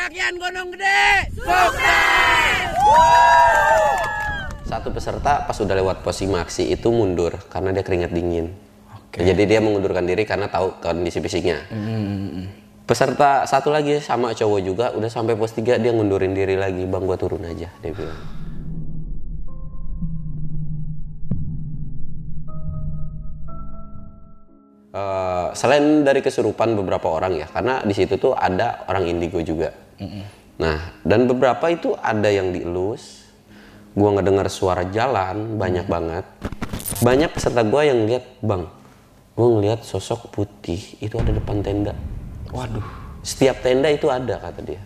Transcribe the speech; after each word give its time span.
Pendakian 0.00 0.40
Gunung 0.40 0.72
Gede. 0.72 1.28
Satu 4.64 4.88
peserta 4.96 5.44
pas 5.44 5.52
udah 5.60 5.76
lewat 5.76 6.00
pos 6.00 6.24
maksi 6.24 6.72
itu 6.72 6.88
mundur 6.88 7.36
karena 7.52 7.68
dia 7.68 7.84
keringat 7.84 8.08
dingin. 8.08 8.48
Jadi 9.12 9.44
dia 9.44 9.60
mengundurkan 9.60 10.08
diri 10.08 10.24
karena 10.24 10.48
tahu 10.48 10.80
kondisi 10.80 11.20
fisiknya. 11.20 11.68
Peserta 12.88 13.44
satu 13.44 13.68
lagi 13.68 14.00
sama 14.00 14.32
cowok 14.32 14.60
juga 14.64 14.88
udah 14.96 15.12
sampai 15.12 15.36
pos 15.36 15.52
3 15.52 15.76
dia 15.76 15.92
ngundurin 15.92 16.32
diri 16.32 16.56
lagi, 16.56 16.88
"Bang, 16.88 17.04
gua 17.04 17.20
turun 17.20 17.44
aja." 17.44 17.68
Dia 17.84 17.92
bilang. 17.92 18.16
Eh, 24.96 25.48
selain 25.52 26.08
dari 26.08 26.24
kesurupan 26.24 26.72
beberapa 26.72 27.12
orang 27.12 27.36
ya, 27.36 27.46
karena 27.52 27.84
di 27.84 27.92
situ 27.92 28.16
tuh 28.16 28.32
ada 28.32 28.88
orang 28.88 29.04
indigo 29.12 29.44
juga. 29.44 29.89
Nah, 30.60 30.78
dan 31.04 31.24
beberapa 31.24 31.72
itu 31.72 31.96
ada 32.00 32.28
yang 32.28 32.52
dielus. 32.52 33.24
Gua 33.90 34.14
ngedengar 34.14 34.46
suara 34.52 34.86
jalan 34.86 35.58
banyak 35.58 35.86
banget. 35.90 36.24
Banyak 37.00 37.32
peserta 37.32 37.64
gua 37.66 37.82
yang 37.82 38.06
lihat, 38.06 38.38
bang, 38.44 38.68
gua 39.34 39.48
ngelihat 39.56 39.82
sosok 39.82 40.30
putih 40.30 40.78
itu 41.00 41.16
ada 41.16 41.32
depan 41.34 41.64
tenda. 41.64 41.94
Waduh. 42.52 42.84
Setiap 43.20 43.60
tenda 43.60 43.88
itu 43.92 44.08
ada 44.08 44.40
kata 44.40 44.60
dia. 44.64 44.82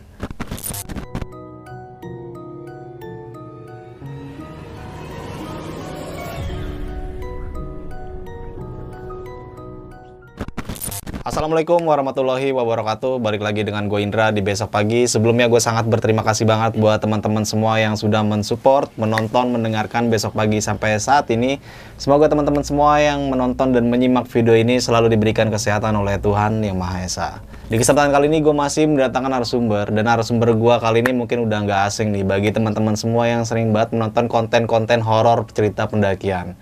Assalamualaikum 11.24 11.80
warahmatullahi 11.88 12.52
wabarakatuh. 12.52 13.16
Balik 13.16 13.40
lagi 13.40 13.64
dengan 13.64 13.88
gue 13.88 13.96
Indra 13.96 14.28
di 14.28 14.44
besok 14.44 14.68
pagi. 14.68 15.08
Sebelumnya 15.08 15.48
gue 15.48 15.56
sangat 15.56 15.88
berterima 15.88 16.20
kasih 16.20 16.44
banget 16.44 16.76
buat 16.76 17.00
teman-teman 17.00 17.48
semua 17.48 17.80
yang 17.80 17.96
sudah 17.96 18.20
mensupport 18.20 18.92
Menonton, 19.00 19.56
mendengarkan 19.56 20.12
besok 20.12 20.36
pagi 20.36 20.60
sampai 20.60 21.00
saat 21.00 21.32
ini. 21.32 21.64
Semoga 21.96 22.28
teman-teman 22.28 22.60
semua 22.60 23.00
yang 23.00 23.32
menonton 23.32 23.72
dan 23.72 23.88
menyimak 23.88 24.28
video 24.28 24.52
ini 24.52 24.76
Selalu 24.76 25.16
diberikan 25.16 25.48
kesehatan 25.48 25.96
oleh 25.96 26.20
Tuhan 26.20 26.60
Yang 26.60 26.76
Maha 26.76 26.98
Esa. 27.00 27.28
Di 27.72 27.80
kesempatan 27.80 28.12
kali 28.12 28.28
ini 28.28 28.44
gue 28.44 28.52
masih 28.52 28.84
mendatangkan 28.84 29.32
narasumber 29.32 29.88
Dan 29.96 30.04
narasumber 30.04 30.52
gue 30.52 30.74
kali 30.76 31.08
ini 31.08 31.16
mungkin 31.16 31.48
udah 31.48 31.58
nggak 31.64 31.80
asing 31.88 32.12
nih 32.12 32.28
Bagi 32.28 32.52
teman-teman 32.52 33.00
semua 33.00 33.24
yang 33.24 33.48
sering 33.48 33.72
banget 33.72 33.96
menonton 33.96 34.28
konten-konten 34.28 35.00
horor 35.00 35.48
cerita 35.48 35.88
pendakian. 35.88 36.52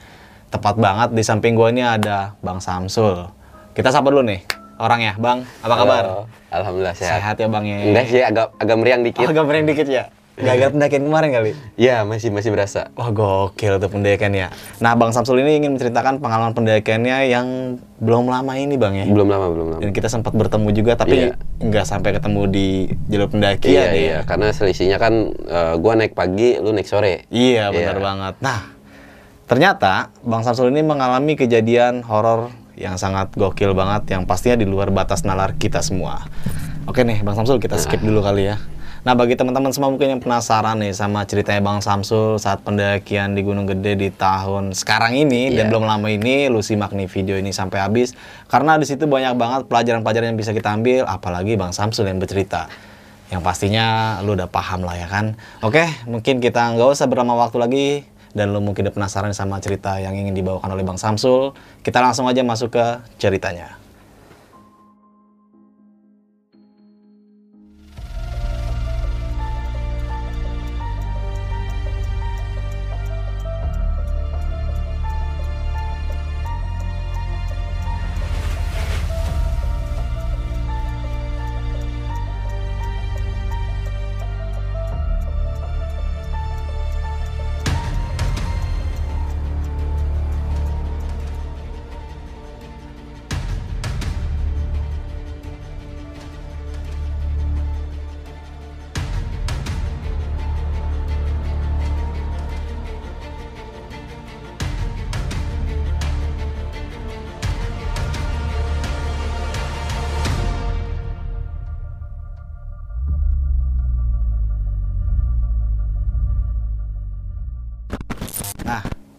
Tepat 0.54 0.78
banget 0.78 1.18
di 1.18 1.26
samping 1.26 1.58
gue 1.58 1.66
ini 1.74 1.82
ada 1.82 2.38
Bang 2.38 2.62
Samsul 2.62 3.41
kita 3.72 3.88
sapa 3.88 4.12
dulu 4.12 4.20
nih 4.24 4.40
orangnya, 4.76 5.16
Bang. 5.16 5.48
Apa 5.62 5.74
kabar? 5.78 6.02
Halo. 6.04 6.22
Alhamdulillah 6.50 6.96
sehat. 6.96 7.18
Sehat 7.22 7.36
ya, 7.38 7.48
Bang 7.48 7.64
ya. 7.64 7.76
Enggak 7.86 8.04
sih, 8.08 8.20
agak 8.20 8.52
agak 8.58 8.76
meriang 8.76 9.00
dikit. 9.00 9.24
Oh, 9.24 9.30
agak 9.30 9.44
meriang 9.46 9.64
dikit 9.64 9.88
ya. 9.88 10.04
Gagal 10.32 10.72
pendakian 10.72 11.04
kemarin 11.04 11.28
kali. 11.28 11.52
Ya, 11.76 12.08
masih 12.08 12.32
masih 12.32 12.48
berasa. 12.50 12.88
Wah, 12.96 13.12
gokil 13.12 13.76
tuh 13.76 13.92
pendakian 13.92 14.32
ya. 14.32 14.48
Nah, 14.80 14.96
Bang 14.96 15.12
Samsul 15.12 15.44
ini 15.44 15.60
ingin 15.60 15.76
menceritakan 15.76 16.18
pengalaman 16.18 16.56
pendakiannya 16.56 17.28
yang 17.28 17.46
belum 18.00 18.26
lama 18.26 18.52
ini, 18.56 18.74
Bang 18.80 18.96
ya. 18.96 19.04
Belum 19.06 19.28
lama, 19.28 19.52
belum 19.52 19.66
lama. 19.76 19.80
Dan 19.84 19.92
kita 19.92 20.08
sempat 20.08 20.32
bertemu 20.32 20.68
juga 20.72 20.96
tapi 20.96 21.30
Iya. 21.30 21.36
nggak 21.60 21.84
sampai 21.84 22.16
ketemu 22.16 22.42
di 22.48 22.66
jalur 23.06 23.28
pendakian 23.28 23.72
Iya, 23.76 23.84
ya. 23.84 23.92
iya, 23.92 24.18
karena 24.24 24.48
selisihnya 24.50 24.96
kan 24.96 25.14
eh, 25.36 25.74
gua 25.78 25.92
naik 25.94 26.16
pagi, 26.16 26.56
lu 26.58 26.72
naik 26.72 26.88
sore. 26.88 27.28
Iya, 27.28 27.68
benar 27.70 27.96
Iya. 27.96 28.02
banget. 28.02 28.34
Nah, 28.40 28.58
ternyata 29.46 30.10
Bang 30.24 30.42
Samsul 30.42 30.72
ini 30.72 30.80
mengalami 30.80 31.36
kejadian 31.36 32.00
horor 32.02 32.48
yang 32.82 32.98
sangat 32.98 33.30
gokil 33.38 33.72
banget 33.78 34.18
yang 34.18 34.26
pastinya 34.26 34.58
di 34.58 34.66
luar 34.66 34.90
batas 34.90 35.22
nalar 35.22 35.54
kita 35.54 35.78
semua. 35.78 36.26
Oke 36.90 37.06
nih, 37.06 37.22
Bang 37.22 37.38
Samsul 37.38 37.62
kita 37.62 37.78
skip 37.78 38.02
dulu 38.02 38.26
kali 38.26 38.50
ya. 38.50 38.58
Nah, 39.02 39.18
bagi 39.18 39.34
teman-teman 39.34 39.74
semua 39.74 39.90
mungkin 39.90 40.14
yang 40.14 40.22
penasaran 40.22 40.78
nih 40.78 40.94
sama 40.94 41.26
ceritanya 41.26 41.58
Bang 41.58 41.82
Samsul 41.82 42.38
saat 42.38 42.62
pendakian 42.62 43.34
di 43.34 43.42
Gunung 43.42 43.66
Gede 43.66 43.98
di 43.98 44.14
tahun 44.14 44.74
sekarang 44.74 45.18
ini 45.18 45.50
dan 45.50 45.66
Iya. 45.66 45.70
belum 45.74 45.84
lama 45.86 46.06
ini, 46.06 46.46
lu 46.46 46.62
simak 46.62 46.94
nih 46.94 47.10
video 47.10 47.34
ini 47.34 47.50
sampai 47.50 47.82
habis 47.82 48.14
karena 48.46 48.78
di 48.78 48.86
situ 48.86 49.10
banyak 49.10 49.34
banget 49.34 49.60
pelajaran-pelajaran 49.66 50.34
yang 50.34 50.38
bisa 50.38 50.54
kita 50.54 50.70
ambil, 50.74 51.02
apalagi 51.10 51.58
Bang 51.58 51.74
Samsul 51.74 52.06
yang 52.06 52.22
bercerita 52.22 52.70
yang 53.32 53.40
pastinya 53.40 54.20
lu 54.20 54.36
udah 54.36 54.46
paham 54.46 54.84
lah 54.84 54.94
ya 54.94 55.08
kan. 55.08 55.34
Oke, 55.64 55.88
mungkin 56.04 56.38
kita 56.38 56.76
nggak 56.76 56.92
usah 56.92 57.08
berlama 57.08 57.34
waktu 57.34 57.58
lagi 57.58 57.86
dan 58.32 58.52
lu 58.52 58.60
mungkin 58.64 58.88
penasaran 58.88 59.32
sama 59.36 59.60
cerita 59.60 60.00
yang 60.00 60.16
ingin 60.16 60.32
dibawakan 60.32 60.72
oleh 60.72 60.84
Bang 60.84 61.00
Samsul. 61.00 61.52
Kita 61.84 62.00
langsung 62.00 62.28
aja 62.28 62.40
masuk 62.40 62.72
ke 62.72 62.84
ceritanya. 63.20 63.81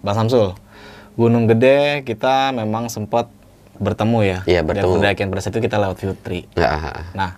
Bang 0.03 0.19
Samsul, 0.19 0.51
Gunung 1.15 1.47
Gede 1.47 2.03
kita 2.03 2.51
memang 2.51 2.91
sempat 2.91 3.31
bertemu 3.79 4.19
ya. 4.21 4.39
Iya, 4.43 4.61
bertemu. 4.61 4.99
Dan 4.99 4.99
pendakian 4.99 5.27
pada 5.31 5.41
saat 5.41 5.55
itu 5.55 5.63
kita 5.63 5.79
lewat 5.79 5.97
Filtri. 5.97 6.45
Nah, 6.59 7.07
Nah, 7.15 7.31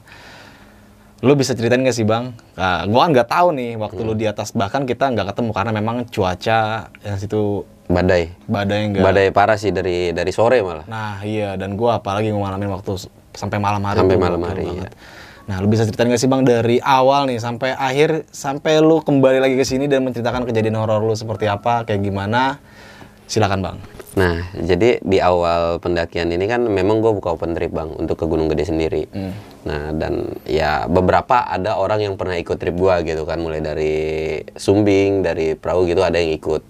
lu 1.22 1.38
bisa 1.38 1.54
ceritain 1.54 1.86
gak 1.86 1.96
sih 1.96 2.04
bang? 2.04 2.34
Nah, 2.58 2.90
gua 2.90 3.06
kan 3.08 3.10
nggak 3.14 3.30
tahu 3.30 3.48
nih 3.56 3.72
waktu 3.78 4.02
lu 4.02 4.14
di 4.18 4.26
atas 4.26 4.52
bahkan 4.52 4.84
kita 4.84 5.14
nggak 5.14 5.32
ketemu 5.32 5.50
karena 5.54 5.72
memang 5.72 5.96
cuaca 6.10 6.90
yang 7.06 7.18
situ 7.22 7.64
badai. 7.86 8.34
badai 8.50 8.82
nggak. 8.92 9.04
Badai 9.06 9.28
parah 9.30 9.58
sih 9.62 9.70
dari 9.70 10.12
dari 10.12 10.32
sore 10.34 10.60
malah. 10.66 10.86
Nah 10.90 11.22
iya 11.22 11.54
dan 11.56 11.78
gua 11.78 12.02
apalagi 12.02 12.34
ngalamin 12.34 12.74
waktu 12.74 12.98
sampai 13.38 13.62
malam 13.62 13.86
hari. 13.86 13.98
Sampai 14.02 14.18
malam 14.18 14.42
hari, 14.42 14.66
banget. 14.66 14.94
Nah 15.46 15.62
lu 15.62 15.70
bisa 15.70 15.86
ceritain 15.86 16.10
gak 16.10 16.18
sih 16.18 16.26
bang 16.26 16.42
dari 16.42 16.82
awal 16.82 17.30
nih 17.30 17.38
sampai 17.38 17.78
akhir 17.78 18.26
sampai 18.34 18.82
lu 18.82 19.06
kembali 19.06 19.38
lagi 19.38 19.54
ke 19.54 19.66
sini 19.66 19.86
dan 19.86 20.02
menceritakan 20.02 20.42
kejadian 20.50 20.74
horor 20.82 21.06
lu 21.06 21.14
seperti 21.14 21.46
apa 21.46 21.86
kayak 21.86 22.02
gimana? 22.02 22.58
Silakan 23.30 23.62
bang. 23.62 23.78
Nah, 24.16 24.48
jadi 24.56 25.04
di 25.04 25.20
awal 25.20 25.84
pendakian 25.84 26.32
ini 26.32 26.48
kan 26.48 26.64
memang 26.64 27.04
gue 27.04 27.12
buka 27.12 27.36
open 27.36 27.52
trip 27.52 27.74
bang 27.76 27.92
untuk 28.00 28.16
ke 28.16 28.26
Gunung 28.26 28.48
Gede 28.48 28.70
sendiri. 28.72 29.04
Nah, 29.68 29.92
dan 29.92 30.40
ya 30.48 30.88
beberapa 30.88 31.44
ada 31.44 31.76
orang 31.76 32.00
yang 32.00 32.16
pernah 32.16 32.40
ikut 32.40 32.56
trip 32.56 32.80
gue 32.80 32.96
gitu 33.04 33.28
kan, 33.28 33.44
mulai 33.44 33.60
dari 33.60 34.40
Sumbing, 34.56 35.20
dari 35.20 35.60
perahu 35.60 35.84
gitu 35.84 36.00
ada 36.00 36.16
yang 36.16 36.32
ikut. 36.32 36.64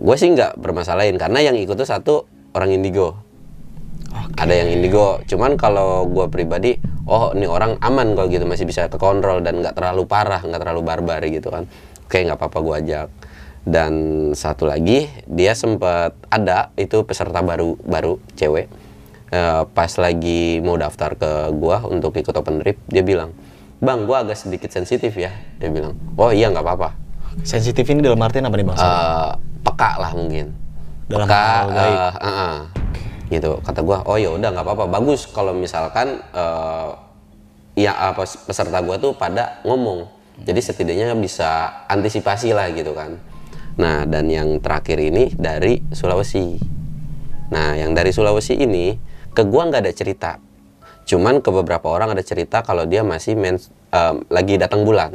gue 0.00 0.16
sih 0.16 0.32
nggak 0.32 0.56
bermasalahin 0.56 1.20
karena 1.20 1.44
yang 1.44 1.56
ikut 1.56 1.76
tuh 1.76 1.86
satu 1.86 2.14
orang 2.56 2.74
indigo. 2.74 3.29
Ada 4.36 4.52
yang 4.52 4.68
indigo. 4.80 5.22
Cuman 5.26 5.54
kalau 5.54 6.06
gue 6.08 6.26
pribadi, 6.26 6.78
oh 7.06 7.30
ini 7.36 7.46
orang 7.46 7.78
aman 7.82 8.18
kalau 8.18 8.26
gitu 8.26 8.44
masih 8.44 8.66
bisa 8.66 8.90
kekontrol 8.90 9.42
dan 9.44 9.62
nggak 9.62 9.76
terlalu 9.76 10.06
parah, 10.06 10.42
nggak 10.42 10.60
terlalu 10.60 10.82
barbar 10.82 11.20
gitu 11.26 11.48
kan. 11.50 11.64
Oke 12.06 12.22
nggak 12.26 12.38
apa-apa 12.38 12.58
gue 12.60 12.74
ajak. 12.86 13.08
Dan 13.60 13.92
satu 14.32 14.64
lagi 14.64 15.06
dia 15.28 15.52
sempat 15.52 16.16
ada 16.32 16.72
itu 16.80 17.04
peserta 17.04 17.44
baru 17.44 17.76
baru 17.84 18.18
cewek. 18.34 18.90
Eh, 19.30 19.62
pas 19.78 19.86
lagi 19.94 20.58
mau 20.58 20.74
daftar 20.74 21.14
ke 21.14 21.54
gua 21.54 21.86
untuk 21.86 22.18
ikut 22.18 22.34
open 22.34 22.66
trip 22.66 22.82
dia 22.90 23.06
bilang 23.06 23.30
bang 23.78 24.02
gua 24.02 24.26
agak 24.26 24.34
sedikit 24.34 24.74
sensitif 24.74 25.14
ya 25.14 25.30
dia 25.62 25.70
bilang 25.70 25.94
oh 26.18 26.34
iya 26.34 26.50
nggak 26.50 26.66
apa-apa 26.66 26.98
Sensitif 27.46 27.86
ini 27.94 28.02
dalam 28.02 28.18
artian 28.18 28.50
apa 28.50 28.58
nih 28.58 28.66
bang? 28.66 28.74
Eh, 28.74 29.30
peka 29.62 30.02
lah 30.02 30.10
mungkin 30.18 30.50
Dalam 31.06 31.30
peka 31.30 31.38
hal 31.46 31.68
eh, 31.70 32.10
eh, 32.10 32.26
eh. 32.26 32.56
Gitu. 33.30 33.62
Kata 33.62 33.80
gua 33.80 34.02
oh 34.04 34.18
ya 34.18 34.34
udah 34.34 34.50
nggak 34.50 34.66
apa-apa. 34.66 34.84
Bagus 34.90 35.30
kalau 35.30 35.54
misalkan 35.54 36.18
eh, 36.34 36.90
ya 37.78 37.94
apa 37.94 38.26
peserta 38.26 38.82
gua 38.82 38.98
tuh 38.98 39.14
pada 39.14 39.62
ngomong. 39.62 40.10
Jadi 40.42 40.60
setidaknya 40.60 41.14
bisa 41.14 41.84
antisipasi 41.86 42.50
lah 42.50 42.66
gitu 42.74 42.90
kan. 42.90 43.16
Nah 43.78 44.02
dan 44.04 44.26
yang 44.26 44.58
terakhir 44.58 44.98
ini 44.98 45.30
dari 45.38 45.78
Sulawesi. 45.94 46.58
Nah 47.54 47.78
yang 47.78 47.94
dari 47.94 48.10
Sulawesi 48.10 48.58
ini 48.58 48.98
ke 49.30 49.46
gua 49.46 49.70
nggak 49.70 49.86
ada 49.86 49.92
cerita. 49.94 50.42
Cuman 51.06 51.38
ke 51.38 51.54
beberapa 51.54 51.86
orang 51.86 52.18
ada 52.18 52.24
cerita 52.26 52.66
kalau 52.66 52.82
dia 52.90 53.06
masih 53.06 53.38
mens- 53.38 53.70
eh, 53.94 54.14
lagi 54.26 54.58
datang 54.58 54.82
bulan. 54.82 55.14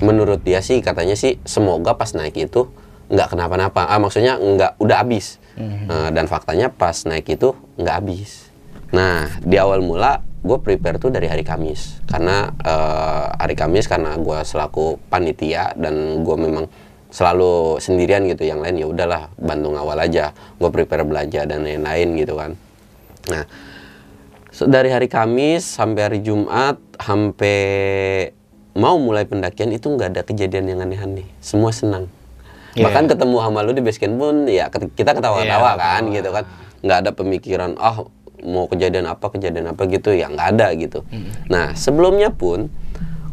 Menurut 0.00 0.40
dia 0.46 0.62
sih 0.62 0.78
katanya 0.80 1.18
sih 1.18 1.42
semoga 1.42 1.98
pas 1.98 2.14
naik 2.14 2.38
itu 2.38 2.70
nggak 3.10 3.34
kenapa-napa. 3.34 3.90
Ah 3.90 3.98
maksudnya 3.98 4.38
nggak 4.38 4.78
udah 4.78 4.96
habis 5.02 5.39
Nah, 5.58 6.08
dan 6.14 6.30
faktanya 6.30 6.70
pas 6.70 6.94
naik 7.04 7.26
itu 7.26 7.52
nggak 7.76 7.94
habis. 7.94 8.50
Nah 8.90 9.38
di 9.42 9.56
awal 9.58 9.82
mula 9.82 10.22
gue 10.40 10.58
prepare 10.62 10.96
tuh 10.96 11.10
dari 11.10 11.26
hari 11.26 11.42
Kamis. 11.42 12.00
Karena 12.06 12.50
eh, 12.50 13.26
hari 13.38 13.54
Kamis 13.58 13.86
karena 13.86 14.16
gue 14.16 14.38
selaku 14.42 14.98
panitia 15.10 15.74
dan 15.76 16.24
gue 16.24 16.36
memang 16.38 16.66
selalu 17.10 17.82
sendirian 17.82 18.24
gitu. 18.30 18.46
Yang 18.46 18.60
lain 18.64 18.76
ya 18.80 18.86
udahlah 18.88 19.22
bantu 19.38 19.68
ngawal 19.74 19.98
aja. 20.00 20.32
Gue 20.58 20.70
prepare 20.72 21.04
belajar 21.06 21.44
dan 21.46 21.66
lain-lain 21.66 22.08
gitu 22.18 22.34
kan. 22.38 22.54
Nah 23.28 23.44
So, 24.50 24.66
dari 24.66 24.90
hari 24.90 25.06
Kamis 25.06 25.62
sampai 25.62 26.02
hari 26.10 26.20
Jumat 26.26 26.74
sampai 26.98 27.54
mau 28.74 28.98
mulai 28.98 29.22
pendakian 29.22 29.70
itu 29.70 29.86
nggak 29.86 30.10
ada 30.10 30.22
kejadian 30.26 30.74
yang 30.74 30.82
aneh-aneh. 30.82 31.24
Semua 31.38 31.70
senang 31.70 32.10
Iya. 32.70 32.86
bahkan 32.86 33.10
ketemu 33.10 33.36
sama 33.42 33.66
lu 33.66 33.74
di 33.74 33.82
base 33.82 33.98
camp 33.98 34.14
pun 34.14 34.46
ya 34.46 34.70
kita 34.70 35.10
ketawa-tawa 35.18 35.74
Iya, 35.74 35.82
kan 35.82 36.02
gitu 36.14 36.30
kan. 36.30 36.44
Nggak 36.80 36.98
ada 37.02 37.10
pemikiran 37.10 37.70
ah 37.76 38.06
mau 38.40 38.64
kejadian 38.70 39.10
apa 39.10 39.26
kejadian 39.26 39.74
apa 39.74 39.82
gitu. 39.90 40.14
Ya 40.14 40.30
nggak 40.30 40.48
ada 40.56 40.66
gitu. 40.78 41.02
Nah 41.50 41.74
sebelumnya 41.74 42.30
pun 42.30 42.70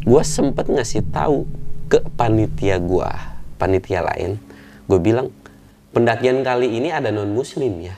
gue 0.02 0.22
sempet 0.26 0.66
ngasih 0.66 1.06
tahu 1.14 1.46
ke 1.86 2.02
panitia 2.18 2.82
gua 2.82 3.38
panitia 3.62 4.02
lain. 4.02 4.42
Gue 4.90 4.98
bilang 4.98 5.30
pendakian 5.94 6.42
kali 6.42 6.74
ini 6.74 6.90
ada 6.90 7.14
non 7.14 7.30
muslim 7.30 7.78
ya. 7.78 7.94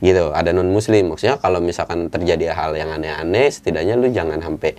Gitu 0.00 0.32
ada 0.32 0.54
non 0.54 0.70
muslim 0.70 1.12
maksudnya 1.12 1.36
kalau 1.36 1.58
misalkan 1.60 2.08
terjadi 2.08 2.54
hal 2.56 2.72
yang 2.78 2.94
aneh-aneh 2.94 3.52
setidaknya 3.52 3.98
lu 4.00 4.08
jangan 4.08 4.40
sampai 4.40 4.72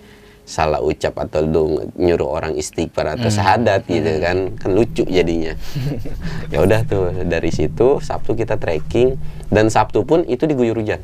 salah 0.51 0.83
ucap 0.83 1.15
atau 1.15 1.48
lu 1.48 1.80
nyuruh 1.95 2.27
orang 2.27 2.59
istighfar 2.59 3.15
atau 3.15 3.31
syahadat 3.31 3.88
gitu 3.88 4.19
kan 4.19 4.51
kan 4.59 4.71
lucu 4.75 5.07
jadinya. 5.07 5.56
Ya 6.51 6.59
udah 6.59 6.83
tuh 6.83 7.15
dari 7.24 7.48
situ 7.48 8.03
Sabtu 8.03 8.36
kita 8.36 8.59
trekking 8.59 9.15
dan 9.48 9.71
Sabtu 9.71 10.03
pun 10.03 10.27
itu 10.27 10.44
diguyur 10.44 10.75
hujan. 10.75 11.00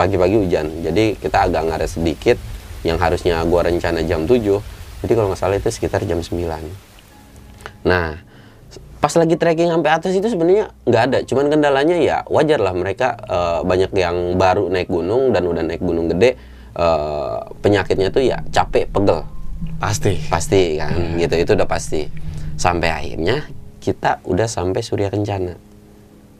Pagi-pagi 0.00 0.40
hujan 0.40 0.80
jadi 0.80 1.12
kita 1.20 1.52
agak 1.52 1.68
ngaret 1.68 1.90
sedikit 1.92 2.40
yang 2.86 3.02
harusnya 3.02 3.42
gua 3.44 3.66
rencana 3.66 4.00
jam 4.06 4.24
7 4.24 4.40
jadi 5.02 5.12
kalau 5.12 5.28
nggak 5.34 5.40
salah 5.40 5.56
itu 5.58 5.68
sekitar 5.68 6.06
jam 6.06 6.22
9 6.22 6.38
nah 7.86 8.18
pas 8.98 9.12
lagi 9.14 9.38
trekking 9.38 9.70
sampai 9.70 9.90
atas 9.92 10.12
itu 10.16 10.26
sebenarnya 10.26 10.72
nggak 10.88 11.02
ada 11.12 11.18
cuman 11.22 11.46
kendalanya 11.52 11.96
ya 12.00 12.16
wajar 12.26 12.58
lah 12.58 12.74
mereka 12.74 13.14
eh, 13.26 13.60
banyak 13.62 13.92
yang 13.92 14.34
baru 14.34 14.66
naik 14.72 14.88
gunung 14.90 15.30
dan 15.30 15.46
udah 15.46 15.62
naik 15.62 15.82
gunung 15.82 16.10
gede 16.10 16.38
eh, 16.76 17.36
penyakitnya 17.60 18.08
tuh 18.12 18.22
ya 18.22 18.38
capek 18.52 18.86
pegel 18.88 19.24
Pasti. 19.76 20.16
pasti 20.28 20.76
kan 20.76 21.16
gitu 21.16 21.34
itu 21.36 21.50
udah 21.52 21.68
pasti 21.68 22.08
sampai 22.56 22.88
akhirnya 22.92 23.44
kita 23.80 24.20
udah 24.24 24.48
sampai 24.48 24.80
Surya 24.80 25.08
Kencana 25.08 25.52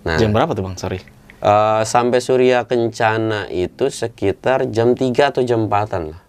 nah 0.06 0.16
Jam 0.16 0.30
berapa 0.30 0.54
tuh 0.54 0.64
bang? 0.64 0.76
Sorry. 0.78 1.00
eh, 1.40 1.82
sampai 1.84 2.20
Surya 2.20 2.64
Kencana 2.64 3.48
itu 3.52 3.88
sekitar 3.88 4.68
jam 4.72 4.92
3 4.96 5.32
atau 5.32 5.42
jam 5.44 5.68
4an 5.68 6.02
lah 6.16 6.20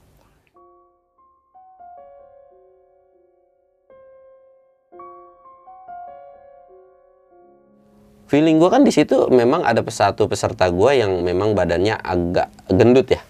feeling 8.27 8.59
gue 8.59 8.69
kan 8.69 8.83
di 8.83 8.91
situ 8.91 9.31
memang 9.31 9.63
ada 9.63 9.79
satu 9.87 10.27
peserta 10.27 10.67
gue 10.67 10.91
yang 10.99 11.23
memang 11.23 11.55
badannya 11.55 11.95
agak 11.95 12.51
gendut 12.67 13.07
ya. 13.07 13.21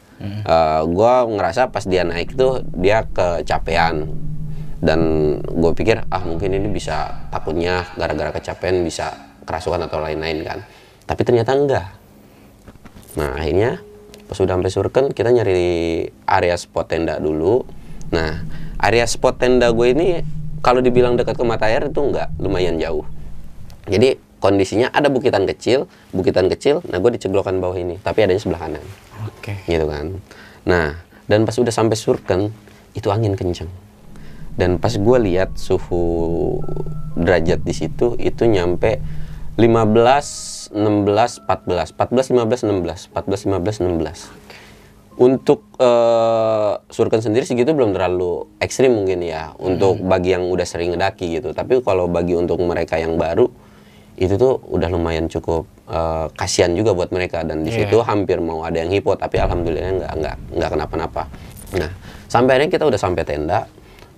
Gue 0.88 1.14
ngerasa 1.38 1.70
pas 1.70 1.86
dia 1.86 2.02
naik 2.02 2.34
tuh 2.34 2.66
dia 2.74 3.06
kecapean 3.06 4.10
dan 4.78 5.00
gue 5.42 5.72
pikir 5.74 6.06
ah 6.10 6.22
mungkin 6.22 6.54
ini 6.54 6.70
bisa 6.70 7.26
takutnya 7.34 7.86
gara-gara 7.98 8.30
kecapean 8.34 8.86
bisa 8.86 9.14
kerasukan 9.46 9.86
atau 9.90 10.02
lain-lain 10.02 10.44
kan. 10.46 10.60
Tapi 11.08 11.22
ternyata 11.24 11.56
enggak. 11.56 11.88
Nah 13.18 13.38
akhirnya 13.38 13.82
pas 14.28 14.36
sudah 14.36 14.60
sampai 14.60 14.70
Surken 14.70 15.06
kita 15.16 15.32
nyari 15.32 16.04
area 16.28 16.56
spot 16.60 16.92
tenda 16.92 17.18
dulu. 17.18 17.64
Nah 18.14 18.44
area 18.84 19.08
spot 19.08 19.40
tenda 19.40 19.72
gue 19.72 19.88
ini 19.94 20.08
kalau 20.60 20.84
dibilang 20.84 21.16
dekat 21.16 21.40
ke 21.40 21.46
mata 21.48 21.66
air 21.72 21.88
itu 21.88 22.02
enggak 22.04 22.30
lumayan 22.38 22.76
jauh. 22.76 23.08
Jadi 23.88 24.20
kondisinya 24.44 24.92
ada 24.92 25.08
bukitan 25.08 25.48
kecil, 25.48 25.88
bukitan 26.12 26.52
kecil. 26.52 26.84
Nah 26.92 27.00
gue 27.00 27.16
diceglokan 27.16 27.58
bawah 27.64 27.80
ini, 27.80 27.98
tapi 28.04 28.28
adanya 28.28 28.38
sebelah 28.44 28.68
kanan, 28.68 28.84
Oke. 29.48 29.64
gitu 29.64 29.88
kan. 29.88 30.20
Nah 30.68 31.00
dan 31.32 31.48
pas 31.48 31.56
udah 31.56 31.72
sampai 31.72 31.96
Surken 31.96 32.52
itu 32.92 33.08
angin 33.08 33.40
kenceng. 33.40 33.72
Dan 34.58 34.82
pas 34.82 34.92
gue 34.92 35.18
lihat 35.22 35.56
suhu 35.56 36.60
derajat 37.16 37.62
di 37.62 37.74
situ 37.78 38.18
itu 38.20 38.44
nyampe 38.50 39.00
15, 39.56 40.74
16, 40.74 40.74
14, 40.76 41.94
14, 41.96 42.34
15, 42.36 42.68
16, 42.68 43.14
14, 43.14 43.48
15, 43.48 43.86
16. 45.16 45.18
Untuk 45.18 45.66
eh, 45.78 46.74
Surken 46.90 47.22
sendiri 47.22 47.46
segitu 47.46 47.74
belum 47.74 47.94
terlalu 47.94 48.50
ekstrim 48.62 48.94
mungkin 48.98 49.22
ya 49.26 49.54
untuk 49.62 50.02
bagi 50.04 50.34
yang 50.34 50.50
udah 50.50 50.66
sering 50.66 50.94
ngedaki 50.94 51.38
gitu. 51.42 51.54
Tapi 51.54 51.82
kalau 51.86 52.10
bagi 52.10 52.34
untuk 52.34 52.58
mereka 52.62 52.98
yang 52.98 53.18
baru 53.18 53.50
itu 54.18 54.34
tuh 54.36 54.58
udah 54.68 54.90
lumayan 54.90 55.26
cukup 55.26 55.64
eh, 55.88 56.26
kasihan 56.34 56.74
juga 56.74 56.92
buat 56.92 57.10
mereka 57.10 57.42
dan 57.42 57.62
di 57.62 57.70
Iya. 57.70 57.86
situ 57.86 58.02
hampir 58.02 58.42
mau 58.42 58.62
ada 58.62 58.78
yang 58.78 58.90
hipo 58.90 59.14
tapi 59.14 59.38
alhamdulillah 59.38 59.94
nggak 59.96 60.14
nggak 60.18 60.36
nggak 60.58 60.70
kenapa-napa. 60.74 61.24
Nah 61.78 61.92
sampai 62.26 62.58
akhirnya 62.58 62.72
kita 62.72 62.86
udah 62.86 63.00
sampai 63.00 63.24
tenda, 63.24 63.70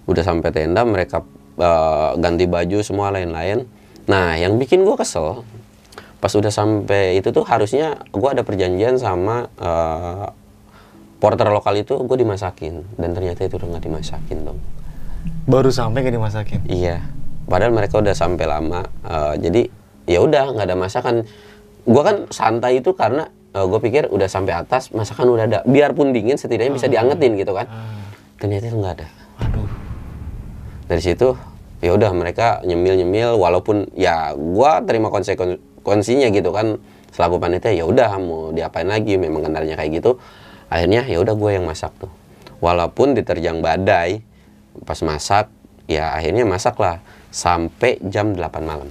udah 0.06 0.24
sampai 0.24 0.50
tenda 0.50 0.82
mereka 0.82 1.22
eh, 1.56 2.10
ganti 2.18 2.46
baju 2.46 2.80
semua 2.80 3.12
lain-lain. 3.12 3.68
Nah 4.08 4.34
yang 4.34 4.56
bikin 4.56 4.82
gua 4.82 4.96
kesel 4.96 5.44
pas 6.20 6.34
udah 6.34 6.52
sampai 6.52 7.16
itu 7.16 7.32
tuh 7.32 7.44
harusnya 7.44 7.96
gua 8.12 8.36
ada 8.36 8.44
perjanjian 8.44 8.96
sama 8.96 9.48
eh, 9.56 10.28
porter 11.20 11.48
lokal 11.48 11.76
itu 11.76 12.00
gue 12.00 12.16
dimasakin 12.18 12.96
dan 12.96 13.12
ternyata 13.12 13.44
itu 13.44 13.60
udah 13.60 13.76
nggak 13.76 13.86
dimasakin 13.86 14.40
dong. 14.42 14.60
Baru 15.44 15.68
sampai 15.68 16.00
gak 16.02 16.16
dimasakin. 16.16 16.60
Iya, 16.64 17.04
padahal 17.44 17.76
mereka 17.76 18.00
udah 18.00 18.16
sampai 18.16 18.48
lama. 18.48 18.88
eh, 19.04 19.36
jadi 19.38 19.62
ya 20.10 20.26
udah 20.26 20.58
nggak 20.58 20.66
ada 20.66 20.78
masakan. 20.78 21.30
Gua 21.86 22.02
kan 22.02 22.26
santai 22.34 22.82
itu 22.82 22.98
karena 22.98 23.30
gue 23.54 23.80
pikir 23.82 24.10
udah 24.10 24.26
sampai 24.26 24.58
atas 24.58 24.90
masakan 24.90 25.30
udah 25.38 25.46
ada. 25.46 25.60
Biarpun 25.70 26.10
dingin 26.10 26.42
setidaknya 26.42 26.74
bisa 26.74 26.90
diangetin 26.90 27.38
gitu 27.38 27.54
kan. 27.54 27.70
Ternyata 28.42 28.66
itu 28.66 28.78
nggak 28.78 28.94
ada. 28.98 29.08
Aduh. 29.46 29.70
Dari 30.90 31.02
situ 31.06 31.38
ya 31.80 31.94
udah 31.94 32.12
mereka 32.18 32.66
nyemil 32.66 33.06
nyemil 33.06 33.38
walaupun 33.38 33.94
ya 33.94 34.34
gua 34.34 34.82
terima 34.82 35.14
konsekuensinya 35.14 36.28
gitu 36.34 36.50
kan 36.50 36.82
selaku 37.10 37.42
panitia 37.42 37.74
ya 37.74 37.86
udah 37.90 38.10
mau 38.22 38.54
diapain 38.54 38.86
lagi 38.86 39.18
memang 39.18 39.50
kendalanya 39.50 39.76
kayak 39.80 40.02
gitu 40.02 40.22
akhirnya 40.70 41.02
ya 41.10 41.18
udah 41.18 41.34
gue 41.34 41.52
yang 41.58 41.66
masak 41.66 41.90
tuh 41.98 42.12
walaupun 42.62 43.18
diterjang 43.18 43.66
badai 43.66 44.22
pas 44.86 45.00
masak 45.02 45.50
ya 45.90 46.14
akhirnya 46.14 46.46
masak 46.46 46.78
lah 46.78 47.02
sampai 47.34 47.98
jam 48.06 48.38
8 48.38 48.62
malam 48.62 48.90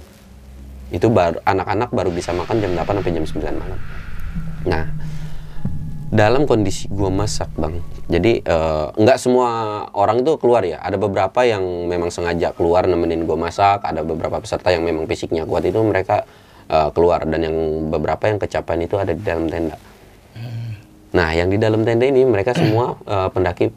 itu 0.89 1.07
baru 1.09 1.37
anak-anak 1.45 1.89
baru 1.93 2.09
bisa 2.09 2.33
makan 2.33 2.61
jam 2.61 2.71
8 2.73 2.99
sampai 3.01 3.13
jam 3.13 3.25
9 3.25 3.61
malam. 3.61 3.79
Nah 4.65 4.85
dalam 6.09 6.49
kondisi 6.49 6.89
gua 6.89 7.13
masak 7.13 7.53
bang 7.53 7.77
jadi 8.09 8.41
eh, 8.41 8.85
nggak 8.97 9.17
semua 9.21 9.49
orang 9.93 10.25
tuh 10.25 10.41
keluar 10.41 10.65
ya. 10.65 10.81
Ada 10.81 10.97
beberapa 10.97 11.45
yang 11.45 11.61
memang 11.85 12.09
sengaja 12.09 12.57
keluar 12.57 12.89
nemenin 12.89 13.29
gua 13.29 13.37
masak 13.37 13.85
ada 13.85 14.01
beberapa 14.01 14.41
peserta 14.41 14.73
yang 14.73 14.81
memang 14.81 15.05
fisiknya 15.05 15.45
kuat 15.45 15.69
itu 15.69 15.77
mereka 15.85 16.25
eh, 16.65 16.89
keluar. 16.97 17.29
Dan 17.29 17.45
yang 17.45 17.55
beberapa 17.93 18.25
yang 18.25 18.41
kecapean 18.41 18.81
itu 18.81 18.97
ada 18.97 19.13
di 19.13 19.21
dalam 19.21 19.45
tenda. 19.45 19.77
Nah 21.09 21.29
yang 21.37 21.53
di 21.53 21.57
dalam 21.61 21.85
tenda 21.85 22.09
ini 22.09 22.25
mereka 22.25 22.57
semua 22.57 22.97
eh, 23.05 23.29
pendaki 23.29 23.69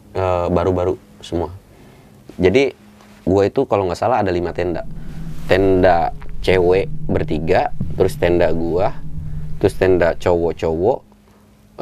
baru-baru 0.49 0.97
semua. 1.21 1.53
Jadi 2.41 2.73
gua 3.29 3.45
itu 3.45 3.69
kalau 3.69 3.85
nggak 3.85 4.01
salah 4.01 4.25
ada 4.25 4.33
lima 4.33 4.57
tenda. 4.57 4.89
Tenda 5.45 6.09
cewek 6.43 6.91
bertiga 7.07 7.71
terus 7.95 8.19
tenda 8.19 8.51
gua 8.51 8.99
terus 9.63 9.79
tenda 9.79 10.19
cowok-cowok. 10.19 10.99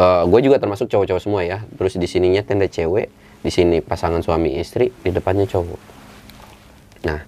Gue 0.00 0.40
juga 0.40 0.60
termasuk 0.60 0.88
cowok-cowok 0.92 1.20
semua 1.20 1.40
ya. 1.44 1.64
Terus 1.76 1.96
di 1.96 2.04
sininya 2.04 2.44
tenda 2.44 2.68
cewek 2.68 3.08
di 3.40 3.48
sini 3.48 3.80
pasangan 3.80 4.20
suami 4.20 4.60
istri 4.60 4.92
di 5.00 5.08
depannya 5.08 5.48
cowok. 5.48 5.80
Nah 7.08 7.24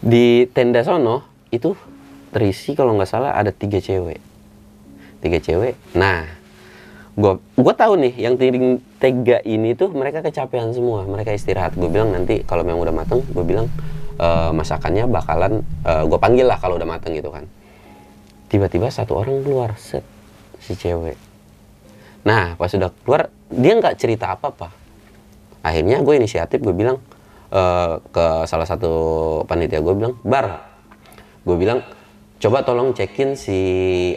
di 0.00 0.48
tenda 0.52 0.80
sono 0.80 1.28
itu 1.52 1.76
terisi 2.32 2.72
kalau 2.72 2.96
nggak 2.96 3.08
salah 3.08 3.36
ada 3.36 3.52
tiga 3.52 3.76
cewek. 3.80 4.20
Tiga 5.20 5.38
cewek. 5.40 5.76
Nah 5.96 6.28
gua 7.12 7.40
gua 7.56 7.74
tahu 7.76 8.00
nih 8.00 8.14
yang 8.24 8.40
tiring 8.40 8.80
tega 8.96 9.44
ini 9.44 9.76
tuh 9.76 9.92
mereka 9.92 10.24
kecapean 10.24 10.72
semua. 10.72 11.04
Mereka 11.04 11.36
istirahat. 11.36 11.76
Gue 11.76 11.92
bilang 11.92 12.12
nanti 12.12 12.40
kalau 12.44 12.64
memang 12.64 12.88
udah 12.88 12.94
mateng 12.96 13.20
gue 13.20 13.44
bilang 13.44 13.68
"Eh, 14.18 14.50
masakannya 14.50 15.06
bakalan 15.06 15.62
gue 15.86 16.18
panggil 16.18 16.50
lah 16.50 16.58
kalau 16.58 16.74
udah 16.74 16.90
mateng 16.90 17.14
gitu 17.14 17.30
kan. 17.30 17.46
Tiba-tiba 18.50 18.90
satu 18.90 19.14
orang 19.14 19.46
keluar 19.46 19.78
set 19.78 20.02
si 20.58 20.74
cewek. 20.74 21.14
Nah 22.26 22.58
pas 22.58 22.66
sudah 22.66 22.90
keluar 23.06 23.30
dia 23.46 23.78
nggak 23.78 23.94
cerita 23.94 24.34
apa-apa. 24.34 24.74
Akhirnya 25.62 26.02
gue 26.02 26.14
inisiatif 26.18 26.58
gue 26.58 26.74
bilang 26.74 26.98
eh, 27.54 27.94
ke 28.10 28.26
salah 28.50 28.66
satu 28.66 28.90
panitia 29.46 29.78
gue 29.78 29.94
bilang 29.94 30.18
bar. 30.26 30.66
Gue 31.46 31.54
bilang 31.54 31.86
coba 32.42 32.66
tolong 32.66 32.90
cekin 32.98 33.38
si 33.38 33.58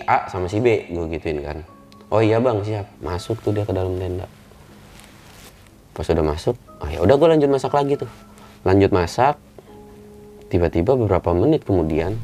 A 0.09 0.25
sama 0.33 0.49
si 0.49 0.57
B 0.57 0.89
gue 0.89 1.05
gituin 1.13 1.45
kan. 1.45 1.61
Oh 2.09 2.25
iya 2.25 2.41
bang 2.41 2.57
siap. 2.65 2.89
Masuk 3.05 3.37
tuh 3.45 3.53
dia 3.53 3.69
ke 3.69 3.73
dalam 3.75 4.01
tenda. 4.01 4.25
Pas 5.93 6.09
udah 6.09 6.25
masuk 6.25 6.57
oh 6.57 6.89
ya 6.89 7.05
udah 7.05 7.15
gue 7.19 7.27
lanjut 7.37 7.49
masak 7.53 7.75
lagi 7.77 8.01
tuh. 8.01 8.09
Lanjut 8.65 8.89
masak 8.89 9.37
tiba-tiba 10.51 10.99
beberapa 10.99 11.31
menit 11.31 11.63
kemudian 11.63 12.19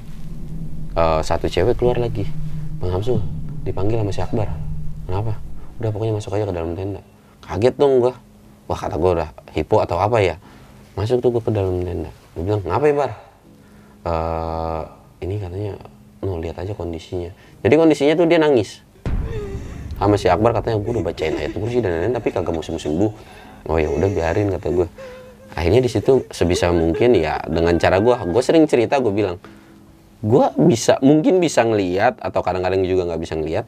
eh, 0.99 1.21
satu 1.23 1.47
cewek 1.47 1.79
keluar 1.79 1.95
lagi. 1.95 2.27
Bang 2.83 2.99
Hamsul 2.99 3.23
dipanggil 3.63 4.03
sama 4.03 4.11
si 4.11 4.19
Akbar. 4.19 4.51
Kenapa? 5.07 5.39
Udah 5.79 5.89
pokoknya 5.95 6.13
masuk 6.19 6.35
aja 6.35 6.43
ke 6.43 6.53
dalam 6.53 6.75
tenda. 6.75 6.99
Kaget 7.39 7.75
dong 7.79 8.03
gua. 8.03 8.13
Wah 8.67 8.75
kata 8.75 8.99
gua 8.99 9.11
udah 9.23 9.29
hipo 9.55 9.79
atau 9.79 9.95
apa 9.95 10.19
ya? 10.19 10.35
Masuk 10.99 11.23
tuh 11.23 11.31
gua 11.31 11.41
ke 11.41 11.51
dalam 11.55 11.79
tenda. 11.81 12.11
Gue 12.35 12.43
bilang 12.43 12.61
ngapain 12.67 12.93
bar 12.93 13.11
"Eh, 14.05 14.81
ini 15.23 15.39
katanya 15.41 15.73
no 16.21 16.37
lihat 16.37 16.59
aja 16.59 16.75
kondisinya. 16.75 17.31
Jadi 17.63 17.73
kondisinya 17.79 18.13
tuh 18.13 18.27
dia 18.27 18.37
nangis. 18.37 18.83
Sama 19.97 20.13
si 20.13 20.29
Akbar 20.29 20.53
katanya 20.53 20.77
gue 20.77 20.91
udah 20.93 21.05
bacain 21.09 21.33
ayat 21.33 21.57
kursi 21.57 21.81
dan 21.81 21.89
lain-lain 21.97 22.13
tapi 22.13 22.29
kagak 22.29 22.53
sembuh 22.53 22.83
sembuh 22.85 23.11
oh 23.67 23.77
ya 23.81 23.89
udah 23.89 24.09
biarin 24.13 24.53
kata 24.53 24.67
gue 24.69 24.87
akhirnya 25.57 25.81
di 25.81 25.89
situ 25.89 26.21
sebisa 26.29 26.69
mungkin 26.69 27.17
ya 27.17 27.41
dengan 27.49 27.73
cara 27.81 27.97
gue 27.97 28.13
gue 28.13 28.43
sering 28.45 28.69
cerita 28.69 29.01
gue 29.01 29.09
bilang 29.09 29.41
gue 30.21 30.45
bisa 30.69 31.01
mungkin 31.01 31.41
bisa 31.41 31.65
ngeliat 31.65 32.21
atau 32.21 32.45
kadang-kadang 32.45 32.85
juga 32.85 33.09
nggak 33.09 33.21
bisa 33.25 33.33
ngeliat 33.33 33.65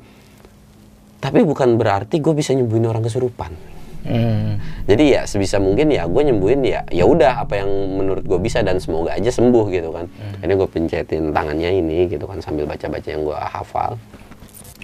tapi 1.18 1.42
bukan 1.42 1.82
berarti 1.82 2.22
gue 2.22 2.32
bisa 2.32 2.56
nyembuhin 2.56 2.88
orang 2.88 3.04
kesurupan. 3.04 3.52
Hmm. 4.00 4.56
jadi 4.88 5.04
ya 5.20 5.22
sebisa 5.28 5.60
mungkin 5.60 5.92
ya 5.92 6.08
gue 6.08 6.24
nyembuhin 6.24 6.64
ya 6.64 6.88
ya 6.88 7.04
udah 7.04 7.44
apa 7.44 7.60
yang 7.60 7.68
menurut 8.00 8.24
gue 8.24 8.40
bisa 8.40 8.64
dan 8.64 8.80
semoga 8.80 9.12
aja 9.12 9.28
sembuh 9.28 9.66
gitu 9.68 9.92
kan. 9.92 10.08
Ini 10.40 10.54
gue 10.56 10.70
pencetin 10.72 11.36
tangannya 11.36 11.84
ini 11.84 12.08
gitu 12.08 12.24
kan 12.24 12.40
sambil 12.40 12.64
baca-baca 12.64 13.04
yang 13.12 13.28
gue 13.28 13.36
hafal. 13.36 14.00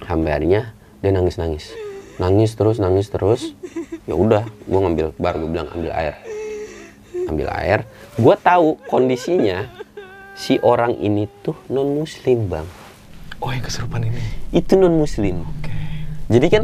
Sampai 0.03 0.35
akhirnya 0.35 0.75
dia 0.99 1.15
nangis 1.15 1.39
nangis 1.39 1.71
nangis 2.19 2.51
terus 2.59 2.75
nangis 2.83 3.07
terus. 3.07 3.55
Ya 4.03 4.19
udah 4.19 4.43
gue 4.43 4.79
ngambil 4.83 5.15
bar 5.15 5.39
gue 5.39 5.47
bilang 5.47 5.71
ambil 5.71 5.95
air 5.95 6.34
ambil 7.27 7.49
air. 7.53 7.83
Gue 8.17 8.35
tahu 8.39 8.79
kondisinya. 8.89 9.67
Si 10.35 10.59
orang 10.59 10.99
ini 10.99 11.31
tuh 11.43 11.55
non 11.71 11.95
muslim 11.95 12.51
bang. 12.51 12.67
Oh, 13.39 13.51
yang 13.51 13.63
kesurupan 13.63 14.03
ini. 14.03 14.19
itu 14.55 14.79
non 14.79 14.95
muslim 14.95 15.43
jadi 16.25 16.47
kan 16.49 16.63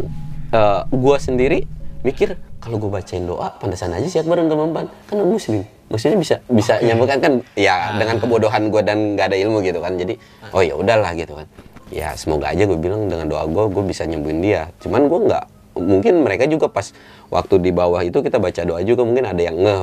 eh, 0.56 0.82
gua 0.90 1.22
sendiri 1.22 1.68
mikir 2.02 2.34
kalau 2.62 2.82
gue 2.82 2.90
bacain 2.90 3.26
doa 3.26 3.54
pantesan 3.62 3.94
aja 3.94 4.08
si 4.10 4.18
Akbar 4.18 4.42
untuk 4.42 4.58
memban 4.58 4.90
kan 5.06 5.22
non 5.22 5.30
muslim 5.30 5.62
maksudnya 5.92 6.18
bisa 6.18 6.36
bisa 6.50 6.74
nyambungkan 6.82 7.20
kan 7.22 7.34
ya 7.54 7.94
dengan 8.00 8.18
kebodohan 8.18 8.72
gue 8.72 8.82
dan 8.82 9.14
nggak 9.14 9.28
ada 9.28 9.38
ilmu 9.38 9.60
gitu 9.60 9.84
kan. 9.84 10.00
Jadi 10.00 10.16
oh 10.56 10.64
ya 10.64 10.74
udahlah 10.80 11.12
gitu 11.20 11.36
kan. 11.36 11.46
Ya 11.92 12.16
semoga 12.16 12.48
aja 12.48 12.64
gue 12.64 12.80
bilang 12.80 13.12
dengan 13.12 13.28
doa 13.28 13.44
gue 13.44 13.64
gue 13.68 13.84
bisa 13.84 14.08
nyembuhin 14.08 14.40
dia. 14.40 14.72
Cuman 14.80 15.12
gue 15.12 15.20
nggak 15.28 15.44
mungkin 15.76 16.24
mereka 16.24 16.48
juga 16.48 16.68
pas 16.68 16.92
waktu 17.32 17.56
di 17.64 17.72
bawah 17.72 18.04
itu 18.04 18.20
kita 18.20 18.38
baca 18.38 18.62
doa 18.68 18.82
juga 18.84 19.08
mungkin 19.08 19.24
ada 19.28 19.42
yang 19.42 19.58
nge 19.58 19.76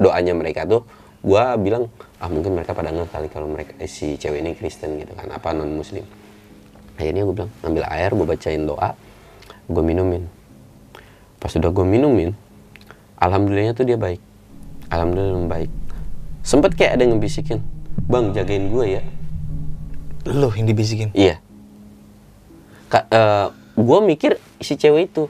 doanya 0.00 0.32
mereka 0.36 0.64
tuh. 0.68 0.84
Gue 1.20 1.44
bilang 1.60 1.92
ah 2.16 2.28
mungkin 2.32 2.56
mereka 2.56 2.72
pada 2.72 2.92
nge 2.92 3.08
kali 3.12 3.28
kalau 3.28 3.48
mereka 3.48 3.76
eh, 3.76 3.88
si 3.88 4.16
cewek 4.16 4.40
ini 4.40 4.56
Kristen 4.56 4.96
gitu 5.00 5.12
kan 5.12 5.28
apa 5.28 5.52
non 5.52 5.68
muslim 5.72 6.04
akhirnya 7.00 7.24
gue 7.24 7.32
bilang 7.32 7.52
ambil 7.64 7.84
air 7.88 8.12
gue 8.12 8.26
bacain 8.28 8.62
doa 8.64 8.92
gue 9.70 9.82
minumin. 9.84 10.28
Pas 11.40 11.48
sudah 11.48 11.72
gue 11.72 11.86
minumin 11.86 12.36
alhamdulillahnya 13.16 13.72
tuh 13.72 13.88
dia 13.88 13.96
baik. 13.96 14.20
Alhamdulillah 14.92 15.48
baik. 15.48 15.70
Sempet 16.44 16.76
kayak 16.76 16.98
ada 16.98 17.02
yang 17.08 17.16
ngebisikin 17.16 17.60
bang 18.10 18.32
jagain 18.36 18.68
gue 18.68 18.84
ya. 19.00 19.02
Lo 20.28 20.52
yang 20.52 20.68
dibisikin. 20.68 21.14
iya. 21.16 21.40
Ka, 22.90 23.06
gue 23.80 23.98
mikir 24.04 24.32
si 24.60 24.76
cewek 24.76 25.10
itu. 25.12 25.24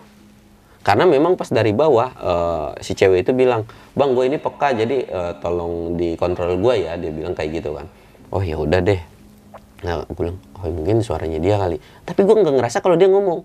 Karena 0.81 1.05
memang 1.05 1.37
pas 1.37 1.45
dari 1.53 1.77
bawah 1.77 2.09
eh, 2.17 2.69
si 2.81 2.97
cewek 2.97 3.29
itu 3.29 3.37
bilang 3.37 3.69
bang 3.93 4.17
gue 4.17 4.25
ini 4.27 4.39
peka 4.41 4.73
jadi 4.73 4.97
eh, 5.07 5.33
tolong 5.45 5.95
dikontrol 5.95 6.57
gue 6.57 6.75
ya 6.89 6.97
dia 6.97 7.13
bilang 7.13 7.37
kayak 7.37 7.61
gitu 7.61 7.77
kan. 7.77 7.87
Oh 8.33 8.41
ya 8.41 8.57
udah 8.57 8.81
deh. 8.81 9.01
Nah 9.85 10.09
gue 10.09 10.17
bilang 10.17 10.41
oh 10.57 10.73
mungkin 10.73 11.05
suaranya 11.05 11.37
dia 11.37 11.61
kali. 11.61 11.77
Tapi 12.09 12.21
gue 12.25 12.37
nggak 12.41 12.55
ngerasa 12.57 12.81
kalau 12.81 12.97
dia 12.97 13.13
ngomong. 13.13 13.45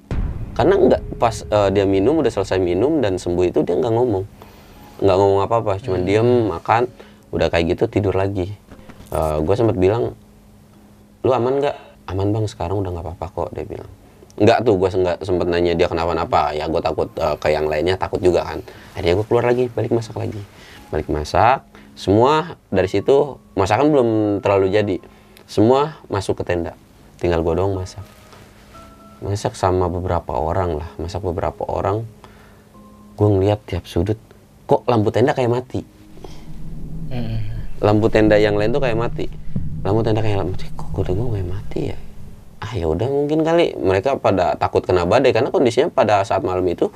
Karena 0.56 0.80
nggak 0.80 1.02
pas 1.20 1.44
eh, 1.44 1.70
dia 1.76 1.84
minum 1.84 2.24
udah 2.24 2.32
selesai 2.32 2.56
minum 2.56 3.04
dan 3.04 3.20
sembuh 3.20 3.46
itu 3.52 3.68
dia 3.68 3.76
nggak 3.76 3.94
ngomong. 3.94 4.24
Nggak 5.04 5.18
ngomong 5.20 5.40
apa 5.44 5.56
apa 5.60 5.72
cuma 5.84 6.00
diem 6.00 6.48
makan 6.48 6.88
udah 7.36 7.52
kayak 7.52 7.76
gitu 7.76 7.92
tidur 7.92 8.16
lagi. 8.16 8.56
Gue 9.16 9.56
sempat 9.56 9.76
bilang 9.76 10.16
lu 11.24 11.32
aman 11.36 11.60
nggak? 11.60 11.76
Aman 12.08 12.32
bang 12.32 12.48
sekarang 12.48 12.80
udah 12.80 12.96
nggak 12.96 13.06
apa-apa 13.12 13.26
kok 13.32 13.50
dia 13.56 13.68
bilang 13.68 13.92
nggak 14.36 14.68
tuh 14.68 14.76
gue 14.76 14.90
nggak 14.92 15.18
sempet 15.24 15.48
nanya 15.48 15.72
dia 15.80 15.88
kenapa-napa 15.88 16.52
ya 16.52 16.68
gue 16.68 16.82
takut 16.84 17.08
eh, 17.16 17.36
ke 17.40 17.48
yang 17.56 17.72
lainnya 17.72 17.96
takut 17.96 18.20
juga 18.20 18.44
kan. 18.44 18.60
Akhirnya 18.92 19.16
gue 19.24 19.26
keluar 19.28 19.46
lagi 19.48 19.72
balik 19.72 19.96
masak 19.96 20.16
lagi. 20.20 20.42
Balik 20.92 21.08
masak 21.08 21.64
semua 21.96 22.60
dari 22.68 22.92
situ 22.92 23.40
masakan 23.56 23.88
belum 23.96 24.10
terlalu 24.44 24.68
jadi. 24.76 24.98
Semua 25.48 25.96
masuk 26.12 26.44
ke 26.44 26.44
tenda. 26.44 26.76
Tinggal 27.22 27.40
gue 27.40 27.54
doang 27.56 27.80
masak. 27.80 28.04
Masak 29.24 29.56
sama 29.56 29.88
beberapa 29.88 30.36
orang 30.36 30.84
lah 30.84 30.90
masak 31.00 31.24
beberapa 31.24 31.64
orang. 31.72 32.04
Gue 33.16 33.28
ngeliat 33.32 33.64
tiap 33.64 33.88
sudut 33.88 34.20
kok 34.68 34.84
lampu 34.92 35.16
tenda 35.16 35.32
kayak 35.32 35.64
mati? 35.64 35.80
Lampu 37.80 38.12
tenda 38.12 38.36
yang 38.36 38.60
lain 38.60 38.76
tuh 38.76 38.84
kayak 38.84 39.00
mati. 39.00 39.32
Lampu 39.80 40.04
tenda 40.04 40.20
kayak 40.20 40.44
mati 40.44 40.68
kok 40.76 40.92
kuda 40.92 41.16
gue 41.16 41.28
kayak 41.40 41.48
mati 41.48 41.82
ya 41.96 41.98
ah 42.66 42.74
ya 42.74 42.90
udah 42.90 43.06
mungkin 43.06 43.46
kali. 43.46 43.78
Mereka 43.78 44.18
pada 44.18 44.58
takut 44.58 44.82
kena 44.82 45.06
badai 45.06 45.30
karena 45.30 45.54
kondisinya 45.54 45.94
pada 45.94 46.26
saat 46.26 46.42
malam 46.42 46.66
itu 46.66 46.90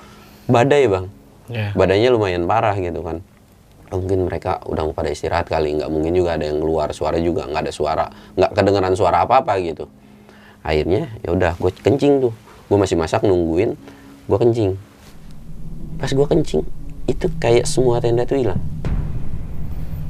badai 0.50 0.90
bang. 0.90 1.06
Ya. 1.50 1.74
badainya 1.74 2.14
lumayan 2.14 2.46
parah 2.46 2.78
gitu 2.78 3.02
kan. 3.06 3.22
Mungkin 3.90 4.30
mereka 4.30 4.62
udah 4.70 4.86
mau 4.86 4.94
pada 4.94 5.10
istirahat 5.10 5.50
kali. 5.50 5.78
Nggak 5.78 5.90
mungkin 5.90 6.14
juga 6.14 6.38
ada 6.38 6.46
yang 6.46 6.62
keluar 6.62 6.90
suara 6.94 7.18
juga. 7.22 7.46
Nggak 7.46 7.70
ada 7.70 7.74
suara 7.74 8.06
nggak 8.38 8.52
kedengeran 8.54 8.94
suara 8.98 9.26
apa 9.26 9.42
apa 9.46 9.58
gitu. 9.62 9.86
Akhirnya 10.66 11.10
ya 11.22 11.30
udah 11.34 11.54
gue 11.58 11.72
kencing 11.74 12.30
tuh. 12.30 12.34
Gue 12.70 12.78
masih 12.78 12.98
masak 12.98 13.26
nungguin 13.26 13.78
gue 14.30 14.38
kencing. 14.38 14.78
Pas 15.98 16.10
gue 16.10 16.28
kencing 16.30 16.62
itu 17.10 17.26
kayak 17.42 17.66
semua 17.66 17.98
tenda 17.98 18.26
tuh 18.30 18.38
hilang. 18.38 18.62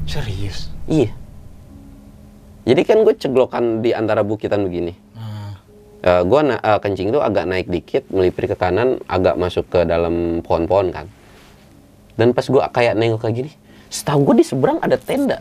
Serius. 0.04 0.68
Iya. 0.92 1.16
Jadi 2.68 2.82
kan 2.84 3.02
gue 3.08 3.16
ceglokan 3.16 3.80
di 3.80 3.96
antara 3.96 4.22
bukitan 4.28 4.68
begini. 4.68 4.92
Ah. 6.00 6.20
Eh 6.20 6.22
gue 6.24 6.42
na- 6.48 6.62
eh, 6.64 6.80
kencing 6.80 7.12
itu 7.12 7.20
agak 7.20 7.44
naik 7.44 7.68
dikit, 7.68 8.04
melipir 8.12 8.48
ke 8.48 8.56
kanan, 8.56 9.04
agak 9.08 9.36
masuk 9.36 9.68
ke 9.68 9.84
dalam 9.84 10.40
pohon-pohon 10.40 10.96
kan. 10.96 11.06
Dan 12.16 12.32
pas 12.36 12.44
gue 12.44 12.60
kayak 12.60 12.96
nengok 13.00 13.24
kayak 13.24 13.36
gini, 13.36 13.52
setahu 13.88 14.32
gue 14.32 14.44
di 14.44 14.46
seberang 14.48 14.80
ada 14.80 15.00
tenda. 15.00 15.40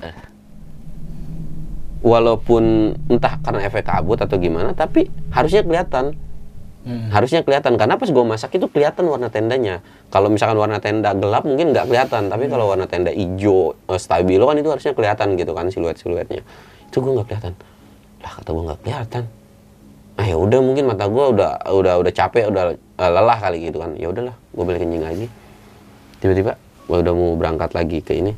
Walaupun 1.98 2.94
entah 3.10 3.42
karena 3.42 3.66
efek 3.66 3.82
kabut 3.82 4.22
atau 4.22 4.38
gimana, 4.38 4.70
tapi 4.70 5.10
harusnya 5.34 5.66
kelihatan. 5.66 6.14
Hmm. 6.86 7.10
Harusnya 7.10 7.42
kelihatan 7.42 7.74
karena 7.74 7.98
pas 7.98 8.06
gue 8.06 8.24
masak 8.24 8.54
itu 8.54 8.70
kelihatan 8.70 9.10
warna 9.10 9.28
tendanya. 9.28 9.82
Kalau 10.08 10.30
misalkan 10.30 10.56
warna 10.56 10.78
tenda 10.78 11.10
gelap 11.12 11.42
mungkin 11.42 11.74
nggak 11.74 11.90
kelihatan, 11.90 12.30
tapi 12.30 12.46
kalau 12.46 12.70
warna 12.70 12.86
tenda 12.86 13.10
hijau 13.10 13.74
eh, 13.90 13.98
stabilo 13.98 14.46
kan 14.46 14.56
itu 14.62 14.70
harusnya 14.70 14.94
kelihatan 14.94 15.34
gitu 15.34 15.52
kan 15.52 15.66
siluet-siluetnya. 15.68 16.46
Itu 16.86 17.02
gue 17.02 17.12
nggak 17.18 17.26
kelihatan. 17.28 17.52
Lah 18.22 18.32
kata 18.38 18.48
gue 18.54 18.64
nggak 18.70 18.80
kelihatan. 18.86 19.22
Ah 20.18 20.26
ya 20.26 20.34
udah 20.34 20.58
mungkin 20.58 20.90
mata 20.90 21.06
gue 21.06 21.24
udah 21.38 21.70
udah 21.70 21.94
udah 22.02 22.12
capek, 22.12 22.50
udah 22.50 22.74
eh, 22.74 23.10
lelah 23.10 23.38
kali 23.38 23.70
gitu 23.70 23.78
kan. 23.78 23.94
Ya 23.94 24.10
udahlah, 24.10 24.34
gue 24.34 24.64
balik 24.66 24.82
kencing 24.82 25.04
lagi. 25.06 25.26
Tiba-tiba 26.18 26.58
gue 26.90 26.98
udah 26.98 27.12
mau 27.14 27.38
berangkat 27.38 27.70
lagi 27.78 28.02
ke 28.02 28.18
ini, 28.18 28.34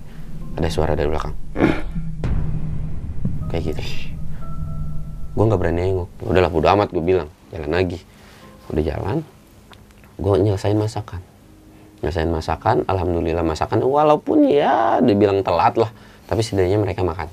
ada 0.61 0.69
suara 0.69 0.93
dari 0.93 1.09
belakang. 1.09 1.33
Kayak 3.51 3.63
gitu. 3.73 3.83
Gue 5.33 5.45
nggak 5.49 5.57
berani 5.57 5.89
nengok. 5.89 6.09
Udahlah, 6.21 6.51
bodo 6.53 6.69
amat 6.69 6.93
gue 6.93 7.01
bilang. 7.01 7.33
Jalan 7.51 7.73
lagi 7.73 7.99
udah 8.71 8.85
jalan 8.87 9.19
gue 10.21 10.35
nyelesain 10.47 10.79
masakan 10.79 11.21
Nyelesain 12.01 12.31
masakan, 12.33 12.77
alhamdulillah 12.89 13.45
masakan 13.45 13.85
walaupun 13.85 14.49
ya 14.49 15.05
dibilang 15.05 15.45
telat 15.45 15.77
lah, 15.77 15.93
tapi 16.25 16.41
setidaknya 16.41 16.81
mereka 16.81 17.05
makan. 17.05 17.29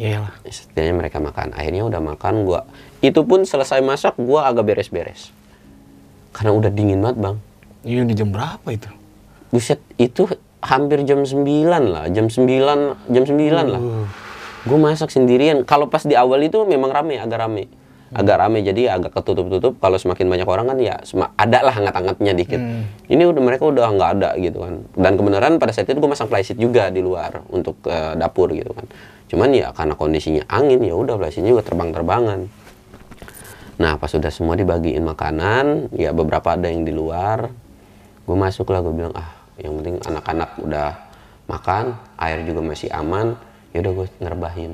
Iyalah. 0.00 0.32
Setidaknya 0.48 0.94
mereka 0.96 1.18
makan. 1.20 1.52
Akhirnya 1.52 1.84
udah 1.84 2.00
makan 2.00 2.48
gua. 2.48 2.64
Itu 3.04 3.26
pun 3.26 3.44
selesai 3.44 3.84
masak 3.84 4.16
gua 4.16 4.48
agak 4.48 4.68
beres-beres. 4.72 5.34
Karena 6.32 6.56
udah 6.56 6.70
dingin 6.72 7.04
banget, 7.04 7.18
Bang. 7.20 7.36
Iya 7.82 8.06
di 8.06 8.14
jam 8.14 8.30
berapa 8.30 8.64
itu? 8.72 8.88
Buset, 9.52 9.82
itu 10.00 10.30
hampir 10.62 11.02
jam 11.04 11.26
9 11.26 11.44
lah, 11.66 12.06
jam 12.08 12.30
9, 12.30 12.96
jam 13.10 13.24
9 13.26 13.66
lah. 13.68 13.82
Gue 14.62 14.78
masak 14.78 15.10
sendirian. 15.10 15.66
Kalau 15.66 15.90
pas 15.90 16.06
di 16.06 16.14
awal 16.14 16.46
itu 16.46 16.62
memang 16.62 16.94
rame, 16.94 17.18
agak 17.18 17.42
rame. 17.42 17.66
Agak 18.14 18.38
rame, 18.38 18.62
jadi 18.62 18.94
agak 18.94 19.18
ketutup-tutup. 19.18 19.82
Kalau 19.82 19.98
semakin 19.98 20.30
banyak 20.30 20.46
orang 20.46 20.70
kan 20.70 20.78
ya 20.78 21.02
ada 21.34 21.58
lah 21.66 21.74
hangat-hangatnya 21.74 22.32
dikit. 22.38 22.62
Ini 23.10 23.22
udah 23.26 23.42
mereka 23.42 23.66
udah 23.66 23.90
nggak 23.90 24.10
ada 24.22 24.30
gitu 24.38 24.62
kan. 24.62 24.86
Dan 24.94 25.12
kebenaran 25.18 25.58
pada 25.58 25.74
saat 25.74 25.90
itu 25.90 25.98
gue 25.98 26.06
masang 26.06 26.30
flysheet 26.30 26.62
juga 26.62 26.94
di 26.94 27.02
luar 27.02 27.42
untuk 27.50 27.82
ke 27.82 28.14
dapur 28.14 28.54
gitu 28.54 28.70
kan. 28.70 28.86
Cuman 29.32 29.48
ya 29.56 29.72
karena 29.72 29.96
kondisinya 29.96 30.44
angin 30.44 30.84
ya 30.84 30.92
udah 30.92 31.16
flysheetnya 31.16 31.56
juga 31.56 31.64
terbang-terbangan. 31.64 32.40
Nah 33.80 33.96
pas 33.96 34.12
sudah 34.12 34.28
semua 34.28 34.60
dibagiin 34.60 35.00
makanan, 35.00 35.88
ya 35.96 36.12
beberapa 36.12 36.52
ada 36.52 36.68
yang 36.68 36.84
di 36.84 36.92
luar. 36.92 37.48
Gue 38.28 38.36
masuk 38.36 38.68
lah, 38.68 38.84
gue 38.84 38.92
bilang 38.92 39.16
ah 39.16 39.32
yang 39.56 39.72
penting 39.80 39.96
anak-anak 40.04 40.50
udah 40.60 40.88
makan, 41.48 41.96
air 42.20 42.44
juga 42.44 42.60
masih 42.60 42.92
aman. 42.92 43.32
Ya 43.72 43.80
udah 43.80 43.92
gue 44.04 44.06
ngerbahin. 44.20 44.72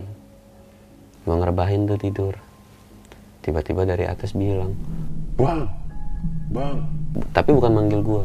Gue 1.23 1.37
ngerbahin 1.39 1.87
tuh 1.87 1.99
tidur. 2.03 2.35
Tiba-tiba 3.47 3.87
dari 3.87 4.11
atas 4.11 4.35
bilang, 4.35 4.75
Bang, 5.39 5.71
bang, 6.51 6.83
tapi 7.31 7.55
bukan 7.55 7.79
manggil 7.79 8.03
gue. 8.03 8.25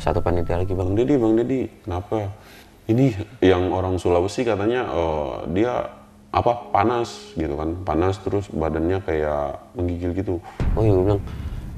Satu 0.00 0.24
panitia 0.24 0.56
lagi 0.56 0.72
bang, 0.72 0.96
bang 0.96 1.04
Dedi, 1.04 1.14
bang 1.20 1.32
Dedi, 1.36 1.60
kenapa? 1.84 2.32
Ini 2.88 3.04
yang 3.44 3.68
orang 3.68 4.00
Sulawesi 4.00 4.48
katanya 4.48 4.88
eh, 4.88 5.32
dia 5.52 5.72
apa 6.28 6.72
panas 6.72 7.36
gitu 7.36 7.56
kan, 7.56 7.76
panas 7.84 8.16
terus 8.20 8.48
badannya 8.48 9.00
kayak 9.04 9.60
menggigil 9.76 10.12
gitu. 10.16 10.34
Oh 10.76 10.82
iya 10.84 10.92
gue 10.92 11.04
bilang, 11.04 11.22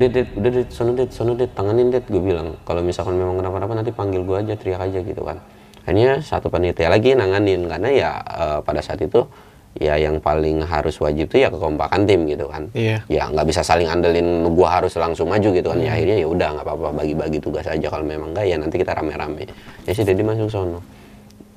Dit, 0.00 0.16
dit, 0.16 0.28
udah 0.32 0.48
dit, 0.48 0.68
sono 0.72 0.96
dit, 0.96 1.10
sono 1.12 1.36
dit, 1.36 1.52
tanganin 1.52 1.92
dit, 1.92 2.00
gue 2.08 2.22
bilang. 2.24 2.56
Kalau 2.64 2.80
misalkan 2.80 3.20
memang 3.20 3.36
kenapa-napa 3.36 3.84
nanti 3.84 3.92
panggil 3.92 4.24
gue 4.24 4.32
aja, 4.32 4.56
teriak 4.56 4.80
aja 4.80 5.04
gitu 5.04 5.20
kan. 5.20 5.36
Akhirnya 5.84 6.24
satu 6.24 6.48
panitia 6.48 6.88
lagi 6.88 7.12
nanganin, 7.12 7.68
karena 7.68 7.88
ya 7.92 8.10
eh, 8.24 8.58
pada 8.64 8.80
saat 8.80 9.04
itu 9.04 9.28
ya 9.76 10.00
yang 10.00 10.18
paling 10.18 10.64
harus 10.66 10.98
wajib 10.98 11.30
tuh 11.30 11.44
ya 11.44 11.52
kekompakan 11.52 12.08
tim 12.08 12.24
gitu 12.26 12.48
kan. 12.48 12.72
Iya. 12.72 13.04
Ya 13.12 13.28
nggak 13.28 13.44
bisa 13.44 13.60
saling 13.60 13.86
andelin 13.86 14.48
gue 14.48 14.68
harus 14.68 14.96
langsung 14.96 15.28
maju 15.28 15.48
gitu 15.52 15.68
kan. 15.68 15.78
Ya 15.78 15.92
akhirnya 15.92 16.16
ya 16.16 16.26
udah 16.32 16.48
nggak 16.58 16.64
apa-apa 16.64 16.88
bagi-bagi 16.96 17.38
tugas 17.38 17.68
aja 17.68 17.86
kalau 17.92 18.02
memang 18.02 18.32
enggak 18.32 18.46
ya 18.48 18.56
nanti 18.56 18.80
kita 18.80 18.96
rame-rame. 18.96 19.46
Ya 19.84 19.92
si 19.92 20.00
Dedi 20.00 20.24
masuk 20.24 20.48
sono. 20.48 20.80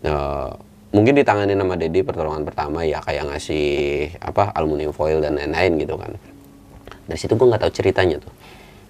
Eh, 0.04 0.50
mungkin 0.92 1.16
ditangani 1.16 1.56
sama 1.56 1.80
Dedi 1.80 2.04
pertolongan 2.04 2.44
pertama 2.44 2.84
ya 2.84 3.00
kayak 3.00 3.32
ngasih 3.32 3.68
apa 4.20 4.52
aluminium 4.52 4.92
foil 4.92 5.24
dan 5.24 5.40
lain-lain 5.40 5.80
gitu 5.80 5.96
kan. 5.96 6.12
Dari 7.08 7.20
situ 7.20 7.34
gue 7.40 7.48
nggak 7.48 7.64
tahu 7.64 7.72
ceritanya 7.72 8.20
tuh. 8.20 8.34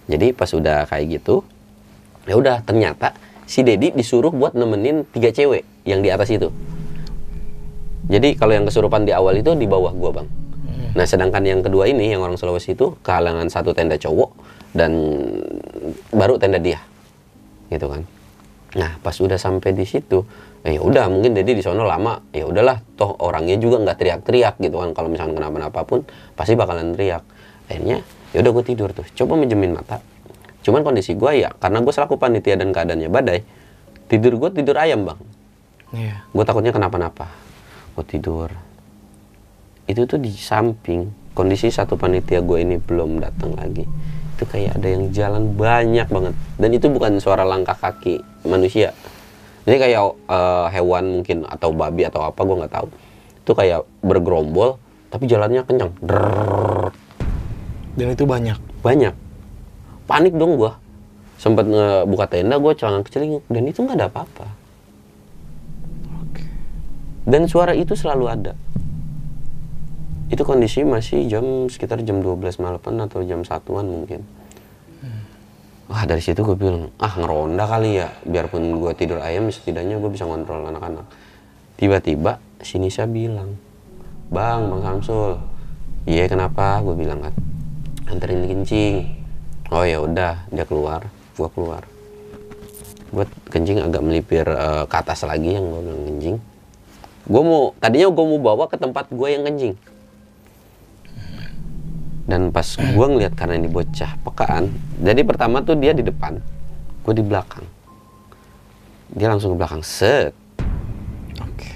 Jadi 0.09 0.33
pas 0.33 0.49
udah 0.49 0.89
kayak 0.89 1.21
gitu 1.21 1.45
ya 2.25 2.35
udah 2.35 2.65
ternyata 2.65 3.13
si 3.45 3.61
Dedi 3.61 3.93
disuruh 3.93 4.33
buat 4.33 4.57
nemenin 4.57 5.05
tiga 5.13 5.29
cewek 5.29 5.63
yang 5.85 6.01
di 6.01 6.09
atas 6.09 6.33
itu. 6.33 6.49
Jadi 8.09 8.35
kalau 8.35 8.51
yang 8.57 8.65
kesurupan 8.67 9.07
di 9.07 9.13
awal 9.15 9.37
itu 9.39 9.53
di 9.55 9.69
bawah 9.69 9.93
gua 9.95 10.11
bang. 10.17 10.27
Nah 10.97 11.05
sedangkan 11.07 11.45
yang 11.45 11.61
kedua 11.61 11.87
ini 11.87 12.09
yang 12.09 12.25
orang 12.25 12.35
Sulawesi 12.35 12.73
itu 12.73 12.97
kehalangan 13.05 13.47
satu 13.53 13.71
tenda 13.71 13.95
cowok 13.95 14.33
dan 14.73 14.91
baru 16.09 16.41
tenda 16.41 16.57
dia 16.57 16.81
gitu 17.69 17.85
kan. 17.85 18.01
Nah 18.75 18.97
pas 18.99 19.13
udah 19.13 19.37
sampai 19.37 19.71
di 19.77 19.85
situ 19.87 20.25
ya 20.63 20.79
udah 20.79 21.11
mungkin 21.11 21.35
Dedi 21.35 21.59
di 21.59 21.63
sono 21.63 21.83
lama. 21.83 22.23
Ya 22.31 22.47
udahlah 22.47 22.79
toh 22.95 23.19
orangnya 23.19 23.59
juga 23.59 23.83
nggak 23.83 23.97
teriak-teriak 23.99 24.55
gitu 24.63 24.79
kan. 24.79 24.95
Kalau 24.95 25.11
misalnya 25.11 25.35
kenapa-napa 25.35 25.83
pun 25.83 26.07
pasti 26.39 26.55
bakalan 26.55 26.95
teriak. 26.95 27.23
Akhirnya 27.67 27.99
ya 28.31 28.37
udah 28.39 28.51
gue 28.55 28.63
tidur 28.63 28.89
tuh. 28.95 29.03
Coba 29.11 29.35
menjemin 29.35 29.75
mata. 29.75 29.99
Cuman 30.63 30.87
kondisi 30.87 31.11
gue 31.19 31.43
ya 31.43 31.51
karena 31.59 31.83
gue 31.83 31.91
selaku 31.91 32.15
panitia 32.15 32.55
dan 32.55 32.71
keadaannya 32.71 33.11
badai 33.11 33.39
tidur 34.07 34.39
gue 34.39 34.49
tidur 34.55 34.79
ayam 34.79 35.03
bang. 35.03 35.19
Iya. 35.93 36.15
gue 36.25 36.43
takutnya 36.47 36.71
kenapa-napa. 36.73 37.29
Gue 37.93 38.05
tidur. 38.07 38.49
Itu 39.85 40.07
tuh 40.07 40.17
di 40.17 40.31
samping 40.31 41.11
kondisi 41.35 41.67
satu 41.69 41.99
panitia 41.99 42.39
gue 42.39 42.63
ini 42.63 42.79
belum 42.79 43.19
datang 43.19 43.53
lagi. 43.59 43.83
Itu 44.33 44.49
kayak 44.49 44.81
ada 44.81 44.87
yang 44.89 45.11
jalan 45.13 45.53
banyak 45.53 46.07
banget. 46.09 46.33
Dan 46.57 46.69
itu 46.73 46.87
bukan 46.89 47.19
suara 47.21 47.45
langkah 47.45 47.77
kaki 47.77 48.23
manusia 48.47 48.95
jadi 49.63 49.77
kayak 49.79 50.01
eh, 50.27 50.65
hewan 50.75 51.03
mungkin 51.23 51.47
atau 51.47 51.71
babi 51.71 52.03
atau 52.03 52.27
apa 52.27 52.39
gue 52.43 52.55
nggak 52.63 52.73
tahu. 52.73 52.87
Itu 53.43 53.51
kayak 53.55 53.87
bergerombol 54.03 54.75
tapi 55.07 55.29
jalannya 55.29 55.63
kencang 55.63 55.91
Drrrr. 56.03 56.91
Dan 57.93 58.07
itu 58.11 58.25
banyak. 58.25 58.57
banyak. 58.83 59.15
Panik 60.09 60.33
dong 60.35 60.59
gua. 60.59 60.81
Sempat 61.39 61.63
ngebuka 61.69 62.25
tenda 62.27 62.59
gue 62.59 62.71
celana 62.75 63.05
kecil 63.05 63.39
dan 63.47 63.63
itu 63.63 63.79
nggak 63.85 63.97
ada 63.99 64.07
apa-apa. 64.11 64.47
Dan 67.23 67.47
suara 67.47 67.71
itu 67.71 67.95
selalu 67.95 68.25
ada. 68.27 68.53
Itu 70.27 70.43
kondisi 70.43 70.83
masih 70.83 71.23
jam 71.31 71.71
sekitar 71.71 72.03
jam 72.03 72.19
12 72.19 72.59
malaman 72.59 73.07
atau 73.07 73.23
jam 73.23 73.47
satuan 73.47 73.87
mungkin 73.87 74.27
wah 75.93 76.09
dari 76.09 76.25
situ 76.25 76.41
gue 76.41 76.57
bilang 76.57 76.89
ah 76.97 77.13
ngeronda 77.13 77.69
kali 77.69 78.01
ya. 78.01 78.09
Biarpun 78.25 78.81
gue 78.81 78.91
tidur 78.97 79.21
ayam 79.21 79.53
setidaknya 79.53 80.01
gue 80.01 80.09
bisa 80.09 80.25
ngontrol 80.25 80.65
anak-anak. 80.73 81.05
Tiba-tiba 81.77 82.41
si 82.65 82.81
Nisa 82.81 83.05
bilang 83.05 83.61
bang 84.33 84.73
bang 84.73 84.81
Samsul. 84.81 85.37
Iya 86.09 86.25
kenapa? 86.25 86.81
Gue 86.81 86.97
bilang 86.97 87.21
kan 87.21 87.33
anterin 88.09 88.49
kencing. 88.49 89.05
Oh 89.69 89.85
ya 89.85 90.01
udah. 90.01 90.49
Dia 90.49 90.65
keluar 90.65 91.05
gua 91.37 91.49
keluar. 91.53 91.85
Buat 93.13 93.29
kencing 93.53 93.77
agak 93.85 94.01
melipir 94.01 94.49
eh, 94.49 94.85
ke 94.89 94.95
atas 94.97 95.21
lagi 95.21 95.53
yang 95.53 95.69
gua 95.69 95.81
bilang 95.85 96.03
kencing. 96.09 96.37
Gua 97.29 97.41
mau 97.45 97.63
tadinya 97.77 98.09
gua 98.09 98.25
mau 98.25 98.39
bawa 98.41 98.65
ke 98.65 98.81
tempat 98.81 99.13
gua 99.13 99.29
yang 99.29 99.45
kencing 99.45 99.77
dan 102.23 102.51
pas 102.55 102.65
gua 102.95 103.11
ngeliat 103.11 103.35
karena 103.35 103.59
ini 103.59 103.67
bocah 103.67 104.15
pekaan 104.23 104.71
jadi 105.03 105.21
pertama 105.27 105.59
tuh 105.59 105.75
dia 105.75 105.91
di 105.91 106.03
depan 106.03 106.39
gua 107.03 107.13
di 107.13 107.23
belakang. 107.23 107.67
Dia 109.13 109.29
langsung 109.29 109.53
ke 109.53 109.57
belakang 109.61 109.83
set. 109.85 110.33
Oke. 111.37 111.69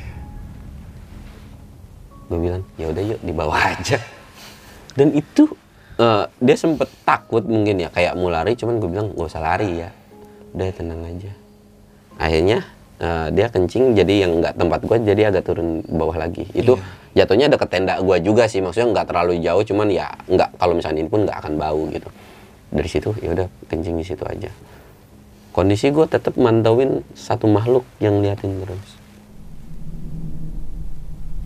gue 2.27 2.39
bilang 2.43 2.59
ya 2.75 2.91
udah 2.91 3.03
yuk 3.03 3.19
dibawa 3.23 3.55
aja. 3.71 4.01
Dan 4.97 5.13
itu? 5.13 5.47
Eh, 5.97 6.25
dia 6.41 6.55
sempet 6.57 6.89
takut 7.01 7.41
mungkin 7.41 7.81
ya 7.81 7.89
kayak 7.89 8.13
mau 8.13 8.29
lari 8.29 8.53
cuman 8.53 8.77
gue 8.77 8.89
bilang 8.89 9.07
gak 9.13 9.29
usah 9.29 9.41
lari 9.41 9.85
ya. 9.85 9.89
Udah 10.53 10.65
tenang 10.73 11.01
aja. 11.05 11.31
Akhirnya 12.17 12.65
eh, 12.97 13.27
dia 13.33 13.47
kencing 13.49 13.93
jadi 13.93 14.27
yang 14.27 14.41
nggak 14.41 14.57
tempat 14.57 14.79
gue 14.85 14.97
jadi 15.05 15.21
agak 15.29 15.43
turun 15.45 15.81
bawah 15.85 16.17
lagi. 16.17 16.45
Itu 16.53 16.77
jatuhnya 17.13 17.49
deket 17.49 17.69
tenda 17.69 17.97
gue 18.01 18.17
juga 18.21 18.45
sih 18.45 18.61
maksudnya 18.61 18.93
nggak 18.93 19.07
terlalu 19.09 19.41
jauh 19.41 19.63
cuman 19.65 19.87
ya 19.89 20.07
nggak 20.29 20.61
kalau 20.61 20.73
misalnya 20.77 21.05
ini 21.05 21.09
pun 21.09 21.25
nggak 21.25 21.37
akan 21.41 21.53
bau 21.57 21.81
gitu. 21.89 22.09
Dari 22.67 22.89
situ 22.89 23.09
ya 23.21 23.33
udah 23.33 23.47
kencing 23.69 23.95
di 23.97 24.05
situ 24.05 24.23
aja. 24.25 24.49
Kondisi 25.53 25.89
gue 25.89 26.05
tetap 26.05 26.37
mantauin 26.37 27.01
satu 27.17 27.49
makhluk 27.49 27.81
yang 27.97 28.21
liatin 28.21 28.61
terus. 28.61 28.97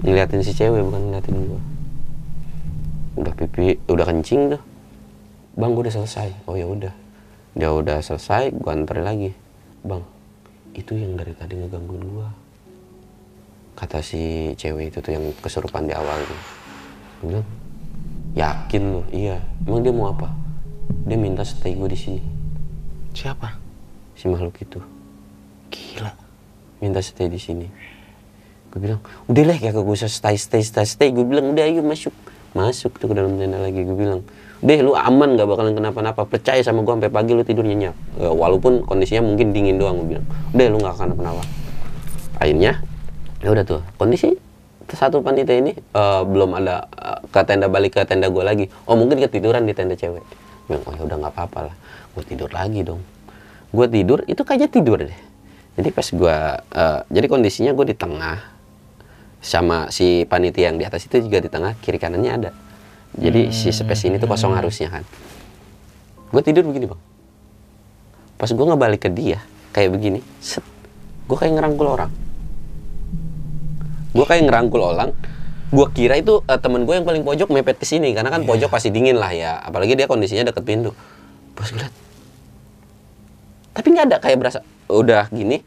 Ngeliatin 0.02 0.42
si 0.42 0.52
cewek 0.58 0.82
bukan 0.82 1.14
ngeliatin 1.14 1.38
gua. 1.46 1.62
Udah 3.22 3.34
pipi 3.38 3.78
udah 3.86 4.06
kencing 4.10 4.58
tuh 4.58 4.62
bang 5.54 5.72
gua 5.78 5.86
udah 5.86 5.94
selesai. 5.94 6.28
Oh 6.50 6.58
ya 6.58 6.66
udah. 6.66 6.94
Dia 7.54 7.70
udah 7.70 8.02
selesai 8.02 8.50
gua 8.52 8.74
anterin 8.74 9.06
lagi. 9.06 9.32
Bang 9.86 10.02
itu 10.78 10.94
yang 10.96 11.18
dari 11.20 11.34
tadi 11.36 11.60
ngegangguin 11.60 12.04
gua. 12.12 12.30
Kata 13.76 14.04
si 14.04 14.54
cewek 14.56 14.94
itu 14.94 15.00
tuh 15.00 15.12
yang 15.16 15.26
kesurupan 15.40 15.88
di 15.88 15.94
awal 15.96 16.20
tuh. 16.28 16.42
Bilang 17.26 17.48
yakin 18.36 18.84
lu? 18.94 19.02
Iya. 19.12 19.40
Emang 19.68 19.82
dia 19.84 19.94
mau 19.96 20.12
apa? 20.12 20.30
Dia 21.08 21.18
minta 21.18 21.44
stay 21.44 21.76
gua 21.76 21.88
di 21.88 22.00
sini. 22.00 22.22
Siapa? 23.12 23.72
si 24.22 24.30
makhluk 24.30 24.54
itu. 24.62 24.78
Gila. 25.74 26.14
minta 26.78 27.02
stay 27.02 27.26
di 27.26 27.42
sini. 27.42 27.66
Gue 28.70 28.80
bilang 28.86 29.02
udah 29.26 29.44
lah 29.50 29.58
ya 29.58 29.74
gue 29.74 29.82
usah 29.82 30.06
stay 30.06 30.38
stay 30.38 30.62
stay 30.62 30.86
stay. 30.86 31.10
Gue 31.10 31.26
bilang 31.26 31.50
udah 31.50 31.66
ayo 31.66 31.82
masuk. 31.82 32.14
Masuk 32.54 33.02
tuh 33.02 33.10
ke 33.10 33.16
dalam 33.18 33.42
tenda 33.42 33.58
lagi. 33.58 33.82
Gue 33.82 33.98
bilang 33.98 34.22
deh 34.62 34.80
lu 34.86 34.94
aman 34.94 35.34
gak 35.34 35.50
bakalan 35.50 35.74
kenapa-napa? 35.74 36.22
Percaya 36.30 36.62
sama 36.62 36.86
gue 36.86 36.94
sampai 36.94 37.10
pagi 37.10 37.34
lu 37.34 37.42
tidur 37.42 37.66
nyenyak. 37.66 37.98
Ya, 38.22 38.30
walaupun 38.30 38.86
kondisinya 38.86 39.26
mungkin 39.26 39.58
dingin 39.58 39.82
doang 39.82 40.06
gue 40.06 40.18
bilang. 40.18 40.26
Udah 40.54 40.66
lu 40.70 40.78
gak 40.86 40.94
akan 41.02 41.06
kenapa-napa. 41.18 41.44
Akhirnya 42.38 42.72
ya 43.42 43.50
udah 43.50 43.66
tuh 43.66 43.82
kondisi 43.98 44.38
satu 44.86 45.26
panitia 45.26 45.58
ini 45.58 45.74
eh, 45.74 46.22
belum 46.30 46.62
ada 46.62 46.86
eh, 46.94 47.20
ke 47.26 47.42
tenda 47.42 47.66
balik 47.74 47.98
ke 47.98 48.06
tenda 48.06 48.30
gue 48.30 48.44
lagi. 48.46 48.66
Oh 48.86 48.94
mungkin 48.94 49.18
ketiduran 49.18 49.66
di 49.66 49.74
tenda 49.74 49.98
cewek. 49.98 50.22
Bilang 50.70 50.86
oh 50.86 50.94
ya 50.94 51.02
udah 51.10 51.18
nggak 51.26 51.34
apa-apa 51.34 51.60
lah. 51.74 51.76
Gue 52.14 52.24
tidur 52.30 52.54
lagi 52.54 52.86
dong. 52.86 53.02
Gue 53.74 53.90
tidur 53.90 54.22
itu 54.30 54.46
kayaknya 54.46 54.70
tidur 54.70 55.02
deh. 55.02 55.20
Jadi 55.74 55.90
pas 55.90 56.06
gue 56.06 56.38
eh, 56.78 57.00
jadi 57.10 57.26
kondisinya 57.26 57.74
gue 57.74 57.86
di 57.90 57.96
tengah 57.98 58.38
sama 59.42 59.90
si 59.90 60.22
panitia 60.30 60.70
yang 60.70 60.78
di 60.78 60.86
atas 60.86 61.10
itu 61.10 61.18
juga 61.18 61.42
di 61.42 61.50
tengah 61.50 61.74
kiri 61.82 61.98
kanannya 61.98 62.30
ada 62.30 62.52
jadi 63.18 63.52
si 63.52 63.72
space 63.72 64.08
ini 64.08 64.20
tuh 64.20 64.30
kosong 64.32 64.56
harusnya 64.56 64.88
kan. 64.92 65.04
Gue 66.32 66.42
tidur 66.44 66.64
begini 66.64 66.88
bang. 66.88 67.02
Pas 68.40 68.50
gue 68.50 68.66
ngebalik 68.66 69.02
ke 69.06 69.10
dia 69.12 69.44
kayak 69.72 69.96
begini 69.96 70.20
set 70.44 70.64
gue 71.28 71.38
kayak 71.38 71.56
ngerangkul 71.60 71.88
orang. 71.88 72.12
Gue 74.12 74.26
kayak 74.28 74.48
ngerangkul 74.48 74.82
orang 74.82 75.12
gue 75.72 75.88
kira 75.96 76.20
itu 76.20 76.44
eh, 76.52 76.60
temen 76.60 76.84
gue 76.84 77.00
yang 77.00 77.08
paling 77.08 77.24
pojok 77.24 77.48
mepet 77.48 77.80
ke 77.80 77.88
sini 77.88 78.12
karena 78.12 78.28
kan 78.28 78.44
pojok 78.44 78.68
pasti 78.68 78.92
dingin 78.92 79.16
lah 79.16 79.32
ya 79.32 79.64
apalagi 79.64 79.96
dia 79.96 80.04
kondisinya 80.04 80.52
deket 80.52 80.68
pintu. 80.68 80.92
Pas 81.56 81.68
gue 81.72 81.80
liat 81.80 82.12
tapi 83.72 83.88
nggak 83.96 84.06
ada 84.12 84.18
kayak 84.20 84.38
berasa 84.40 84.60
udah 84.92 85.32
gini 85.32 85.64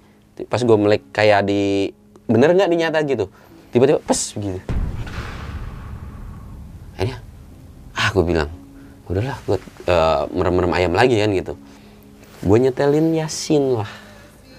pas 0.48 0.60
gue 0.60 0.76
melek 0.76 1.02
kayak 1.12 1.48
di 1.48 1.92
bener 2.28 2.52
nggak 2.52 2.68
dinyata 2.68 2.98
gitu 3.08 3.32
tiba-tiba 3.72 4.00
pes 4.04 4.36
gitu 4.36 4.60
akhirnya 6.94 7.23
ah 8.04 8.12
gue 8.12 8.24
bilang 8.24 8.52
udahlah 9.08 9.36
gue 9.48 9.56
eh, 9.88 10.22
merem-merem 10.32 10.72
ayam 10.76 10.92
lagi 10.92 11.16
kan 11.16 11.32
gitu. 11.32 11.54
Gue 12.44 12.60
nyetelin 12.60 13.16
yasin 13.16 13.80
lah. 13.80 13.88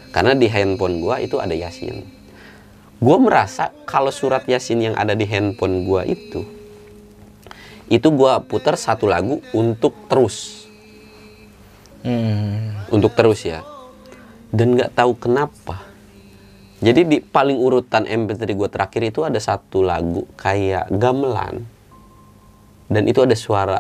Karena 0.10 0.34
di 0.34 0.50
handphone 0.50 1.02
gue 1.02 1.16
itu 1.22 1.38
ada 1.38 1.54
yasin. 1.54 2.02
Gue 2.98 3.18
merasa 3.22 3.70
kalau 3.86 4.10
surat 4.10 4.48
yasin 4.50 4.82
yang 4.82 4.96
ada 4.98 5.14
di 5.14 5.30
handphone 5.30 5.86
gue 5.86 6.02
itu 6.10 6.42
itu 7.86 8.08
gue 8.10 8.34
putar 8.50 8.74
satu 8.74 9.06
lagu 9.06 9.42
untuk 9.54 9.94
terus. 10.10 10.66
Hmm. 12.06 12.86
untuk 12.94 13.18
terus 13.18 13.42
ya. 13.42 13.66
Dan 14.54 14.78
nggak 14.78 14.94
tahu 14.94 15.18
kenapa. 15.18 15.82
Jadi 16.78 17.02
di 17.02 17.18
paling 17.18 17.58
urutan 17.58 18.06
MP3 18.06 18.46
gue 18.54 18.70
terakhir 18.70 19.02
itu 19.10 19.26
ada 19.26 19.42
satu 19.42 19.82
lagu 19.82 20.30
kayak 20.38 20.94
gamelan 20.94 21.66
dan 22.90 23.04
itu 23.10 23.20
ada 23.26 23.34
suara. 23.34 23.80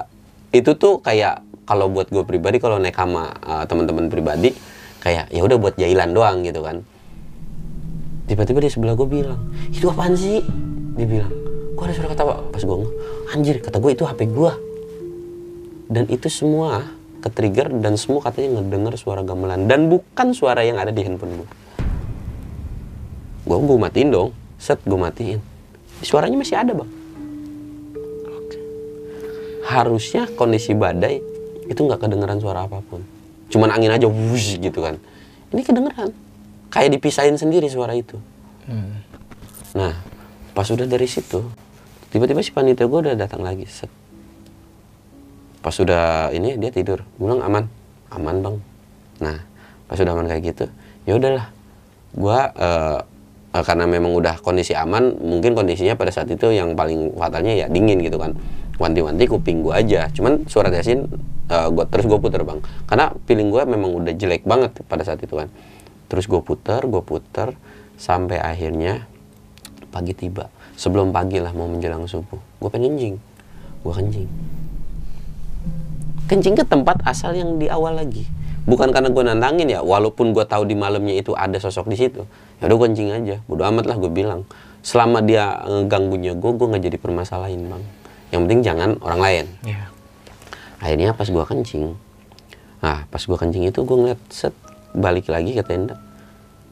Itu 0.50 0.78
tuh 0.78 1.04
kayak 1.04 1.44
kalau 1.66 1.90
buat 1.90 2.10
gue 2.10 2.24
pribadi 2.26 2.62
kalau 2.62 2.78
naik 2.78 2.96
sama 2.96 3.34
uh, 3.42 3.64
teman-teman 3.66 4.08
pribadi 4.10 4.54
kayak 5.02 5.30
ya 5.34 5.42
udah 5.42 5.58
buat 5.58 5.76
jailan 5.78 6.14
doang 6.14 6.46
gitu 6.46 6.62
kan. 6.62 6.82
Tiba-tiba 8.26 8.58
di 8.62 8.70
sebelah 8.74 8.98
gue 8.98 9.06
bilang 9.06 9.42
itu 9.70 9.86
apaan 9.86 10.18
sih? 10.18 10.42
Dia 10.98 11.06
bilang 11.06 11.34
kok 11.76 11.84
ada 11.86 11.94
suara 11.94 12.10
ketawa. 12.14 12.36
Pas 12.50 12.62
gue 12.62 12.78
anjir 13.34 13.56
kata 13.62 13.78
gue 13.78 13.92
itu 13.94 14.04
HP 14.06 14.20
gue 14.32 14.52
dan 15.86 16.10
itu 16.10 16.26
semua 16.34 16.82
ke 17.22 17.30
trigger 17.30 17.70
dan 17.82 17.98
semua 17.98 18.26
katanya 18.26 18.62
ngedenger 18.62 18.98
suara 18.98 19.22
gamelan 19.22 19.70
dan 19.70 19.90
bukan 19.90 20.34
suara 20.34 20.62
yang 20.66 20.78
ada 20.78 20.94
di 20.94 21.02
handphone 21.06 21.42
gue 21.42 21.50
gue 23.46 23.58
gue 23.62 23.78
matiin 23.78 24.10
dong. 24.10 24.30
Set 24.58 24.82
gue 24.82 24.98
matiin. 24.98 25.38
Suaranya 26.02 26.42
masih 26.42 26.58
ada 26.58 26.74
bang 26.74 27.05
harusnya 29.66 30.30
kondisi 30.38 30.78
badai 30.78 31.20
itu 31.66 31.80
nggak 31.82 32.06
kedengeran 32.06 32.38
suara 32.38 32.70
apa 32.70 32.80
pun 32.86 33.02
cuman 33.50 33.74
angin 33.74 33.90
aja 33.90 34.06
wush 34.06 34.62
gitu 34.62 34.86
kan 34.86 34.98
ini 35.50 35.62
kedengeran 35.66 36.14
kayak 36.70 36.94
dipisahin 36.94 37.38
sendiri 37.38 37.66
suara 37.70 37.98
itu 37.98 38.18
Hmm. 38.66 38.98
Nah, 39.78 39.94
pas 40.58 40.66
udah 40.66 40.90
dari 40.90 41.06
situ, 41.06 41.46
tiba-tiba 42.10 42.42
si 42.42 42.50
panitia 42.50 42.90
gue 42.90 43.00
udah 43.06 43.16
datang 43.18 43.46
lagi. 43.46 43.66
Set. 43.70 43.92
Pas 45.62 45.74
udah 45.78 46.34
ini 46.34 46.58
dia 46.58 46.70
tidur, 46.74 47.02
gue 47.18 47.26
bilang 47.26 47.46
aman, 47.46 47.66
aman 48.14 48.36
bang. 48.42 48.56
Nah, 49.22 49.38
pas 49.86 49.98
udah 50.02 50.14
aman 50.18 50.26
kayak 50.30 50.44
gitu, 50.54 50.66
ya 51.06 51.14
udahlah. 51.18 51.46
Gue 52.16 52.40
eh, 52.58 53.00
eh, 53.54 53.64
karena 53.66 53.86
memang 53.86 54.14
udah 54.18 54.42
kondisi 54.42 54.74
aman, 54.74 55.14
mungkin 55.22 55.54
kondisinya 55.54 55.94
pada 55.94 56.10
saat 56.10 56.30
itu 56.30 56.50
yang 56.50 56.74
paling 56.74 57.14
fatalnya 57.18 57.54
ya 57.54 57.68
dingin 57.70 58.02
gitu 58.02 58.18
kan. 58.18 58.34
Wanti-wanti 58.76 59.24
kuping 59.32 59.64
gue 59.64 59.72
aja. 59.72 60.12
Cuman 60.12 60.44
surat 60.52 60.72
yasin 60.76 61.08
eh, 61.48 61.68
gua 61.72 61.88
terus 61.88 62.06
gue 62.10 62.20
puter 62.20 62.44
bang, 62.44 62.60
karena 62.90 63.16
feeling 63.24 63.50
gue 63.54 63.62
memang 63.64 63.92
udah 64.04 64.14
jelek 64.16 64.44
banget 64.44 64.76
pada 64.86 65.08
saat 65.08 65.24
itu 65.24 65.36
kan. 65.36 65.48
Terus 66.12 66.30
gue 66.30 66.42
puter, 66.44 66.84
gue 66.86 67.02
puter 67.02 67.56
sampai 67.96 68.38
akhirnya 68.38 69.08
pagi 69.90 70.12
tiba. 70.12 70.52
Sebelum 70.76 71.16
pagi 71.16 71.40
lah 71.40 71.56
mau 71.56 71.72
menjelang 71.72 72.04
subuh, 72.04 72.36
gue 72.36 72.70
pengen 72.70 73.00
kencing, 73.00 73.16
gue 73.80 73.94
kencing. 73.96 74.30
Kencing 76.28 76.56
ke 76.60 76.68
tempat 76.68 77.00
asal 77.08 77.32
yang 77.32 77.56
di 77.56 77.72
awal 77.72 77.96
lagi. 77.96 78.28
Bukan 78.66 78.92
karena 78.92 79.14
gue 79.14 79.24
nantangin 79.24 79.72
ya, 79.72 79.80
walaupun 79.86 80.36
gue 80.36 80.44
tahu 80.44 80.68
di 80.68 80.76
malamnya 80.76 81.16
itu 81.16 81.32
ada 81.32 81.56
sosok 81.62 81.88
di 81.88 81.96
situ. 81.96 82.28
Ya 82.60 82.68
udah 82.68 82.92
kencing 82.92 83.14
aja, 83.14 83.40
bodo 83.48 83.64
amat 83.64 83.88
lah 83.88 83.96
gue 83.96 84.12
bilang. 84.12 84.44
Selama 84.84 85.24
dia 85.24 85.64
ngeganggunya 85.64 86.36
gue, 86.36 86.52
gue 86.52 86.68
nggak 86.68 86.84
jadi 86.92 86.98
permasalahin 87.00 87.72
bang. 87.72 87.84
Yang 88.34 88.42
penting 88.48 88.62
jangan 88.66 88.90
orang 89.02 89.22
lain. 89.22 89.46
Iya. 89.66 89.84
akhirnya 90.76 91.16
pas 91.16 91.26
gua 91.32 91.48
kencing 91.48 91.98
nah 92.84 93.08
pas 93.10 93.24
gua 93.26 93.40
kencing 93.42 93.66
itu 93.66 93.80
gua 93.88 93.98
ngeliat 93.98 94.22
set 94.30 94.54
balik 94.96 95.28
lagi 95.28 95.54
ke 95.54 95.62
tenda. 95.62 96.00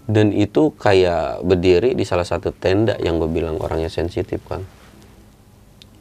Dan 0.03 0.35
itu 0.35 0.75
kayak 0.75 1.43
berdiri 1.47 1.95
di 1.95 2.03
salah 2.03 2.27
satu 2.27 2.51
tenda 2.51 2.99
yang 2.99 3.23
gue 3.23 3.29
bilang 3.31 3.55
orangnya 3.55 3.87
sensitif 3.87 4.43
kan. 4.47 4.59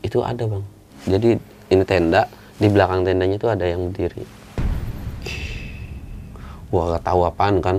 Itu 0.03 0.27
ada 0.27 0.43
bang. 0.43 0.65
Jadi 1.07 1.38
ini 1.71 1.85
tenda 1.87 2.27
di 2.59 2.67
belakang 2.67 3.07
tendanya 3.07 3.38
itu 3.38 3.47
ada 3.47 3.62
yang 3.62 3.91
berdiri. 3.91 4.27
Gua 6.71 6.99
gak 6.99 7.07
tahu 7.07 7.21
apaan 7.31 7.62
kan. 7.62 7.79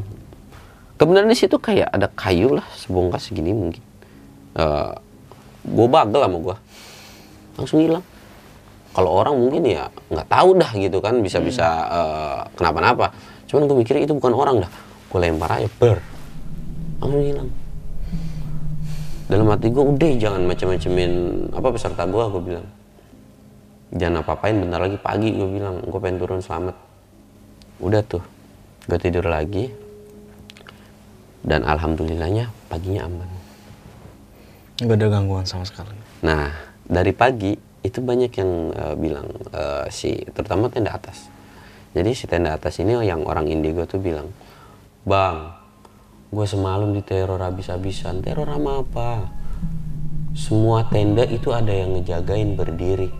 Kebenaran 0.96 1.28
di 1.28 1.36
situ 1.36 1.60
kayak 1.60 1.92
ada 1.92 2.08
kayu 2.08 2.56
lah 2.56 2.68
sebongkah 2.80 3.20
segini 3.20 3.52
mungkin. 3.52 3.84
Eh 4.56 4.92
gue 5.64 5.88
bagel 5.88 6.20
sama 6.20 6.38
gua 6.44 6.56
langsung 7.58 7.80
hilang. 7.82 8.04
Kalau 8.94 9.10
orang 9.10 9.34
mungkin 9.34 9.66
ya 9.66 9.90
nggak 9.90 10.30
tahu 10.30 10.54
dah 10.54 10.72
gitu 10.78 11.02
kan 11.02 11.18
bisa 11.26 11.42
bisa 11.42 11.66
eh, 11.90 12.40
kenapa-napa. 12.54 13.10
Cuman 13.50 13.66
gue 13.66 13.78
mikir 13.82 13.98
itu 14.02 14.14
bukan 14.14 14.34
orang 14.34 14.66
dah. 14.66 14.72
Gue 15.10 15.20
lempar 15.22 15.58
aja 15.58 15.70
ber. 15.82 15.98
Langsung 17.02 17.22
hilang. 17.22 17.50
Dalam 19.30 19.50
hati 19.50 19.74
gue 19.74 19.82
udah 19.82 20.12
jangan 20.22 20.42
macam-macamin 20.46 21.12
apa 21.54 21.68
peserta 21.74 22.04
gue 22.06 22.24
gue 22.38 22.44
bilang. 22.54 22.68
Jangan 23.94 24.26
apa-apain 24.26 24.58
bentar 24.58 24.82
lagi 24.82 24.98
pagi 25.02 25.30
gue 25.34 25.50
bilang. 25.50 25.82
Gue 25.86 26.00
pengen 26.02 26.18
turun 26.22 26.42
selamat. 26.42 26.78
Udah 27.82 28.02
tuh 28.06 28.22
gue 28.86 29.00
tidur 29.02 29.26
lagi. 29.26 29.74
Dan 31.44 31.66
alhamdulillahnya 31.66 32.50
paginya 32.70 33.10
aman. 33.10 33.30
Nggak 34.82 34.98
ada 34.98 35.08
gangguan 35.12 35.46
sama 35.46 35.66
sekali. 35.68 35.94
Nah, 36.24 36.73
dari 36.84 37.12
pagi 37.16 37.54
itu 37.84 38.00
banyak 38.00 38.32
yang 38.32 38.52
eh, 38.72 38.96
bilang 38.96 39.28
eh, 39.52 39.86
si 39.92 40.16
terutama 40.32 40.72
tenda 40.72 40.96
atas. 40.96 41.28
Jadi 41.94 42.12
si 42.18 42.26
tenda 42.26 42.56
atas 42.58 42.82
ini 42.82 42.98
yang 43.06 43.28
orang 43.28 43.46
indigo 43.52 43.86
tuh 43.86 44.02
bilang, 44.02 44.34
"Bang, 45.06 45.54
gue 46.34 46.46
semalam 46.50 46.90
diteror 46.90 47.38
habis-habisan. 47.38 48.26
Teror 48.26 48.50
sama 48.50 48.82
apa? 48.82 49.10
Semua 50.34 50.90
tenda 50.90 51.22
itu 51.30 51.54
ada 51.54 51.70
yang 51.70 51.94
ngejagain 52.02 52.58
berdiri. 52.58 53.14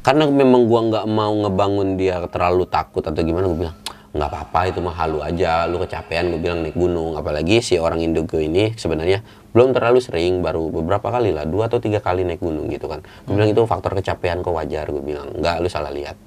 Karena 0.00 0.24
memang 0.24 0.64
gua 0.64 0.80
nggak 0.88 1.06
mau 1.12 1.28
ngebangun 1.44 2.00
dia 2.00 2.24
terlalu 2.32 2.64
takut 2.64 3.04
atau 3.04 3.20
gimana, 3.20 3.44
gue 3.52 3.68
bilang, 3.68 3.76
nggak 4.10 4.28
apa-apa 4.28 4.60
itu 4.74 4.78
mah 4.82 4.94
halu 4.98 5.22
aja, 5.22 5.70
lu 5.70 5.78
kecapean 5.78 6.34
gue 6.34 6.40
bilang 6.42 6.66
naik 6.66 6.74
gunung. 6.74 7.14
Apalagi 7.14 7.62
si 7.62 7.78
orang 7.78 8.02
indigo 8.02 8.42
ini 8.42 8.74
sebenarnya 8.74 9.22
belum 9.54 9.70
terlalu 9.70 10.02
sering, 10.02 10.42
baru 10.42 10.70
beberapa 10.70 11.10
kali 11.10 11.30
lah, 11.30 11.46
dua 11.46 11.70
atau 11.70 11.78
tiga 11.78 12.02
kali 12.02 12.26
naik 12.26 12.42
gunung 12.42 12.66
gitu 12.70 12.90
kan. 12.90 13.02
Gue 13.26 13.38
bilang 13.38 13.50
itu 13.50 13.62
faktor 13.66 13.94
kecapean 13.98 14.42
kok 14.42 14.54
wajar, 14.54 14.90
gue 14.90 15.02
bilang, 15.02 15.30
nggak 15.38 15.62
lu 15.62 15.68
salah 15.70 15.94
lihat. 15.94 16.18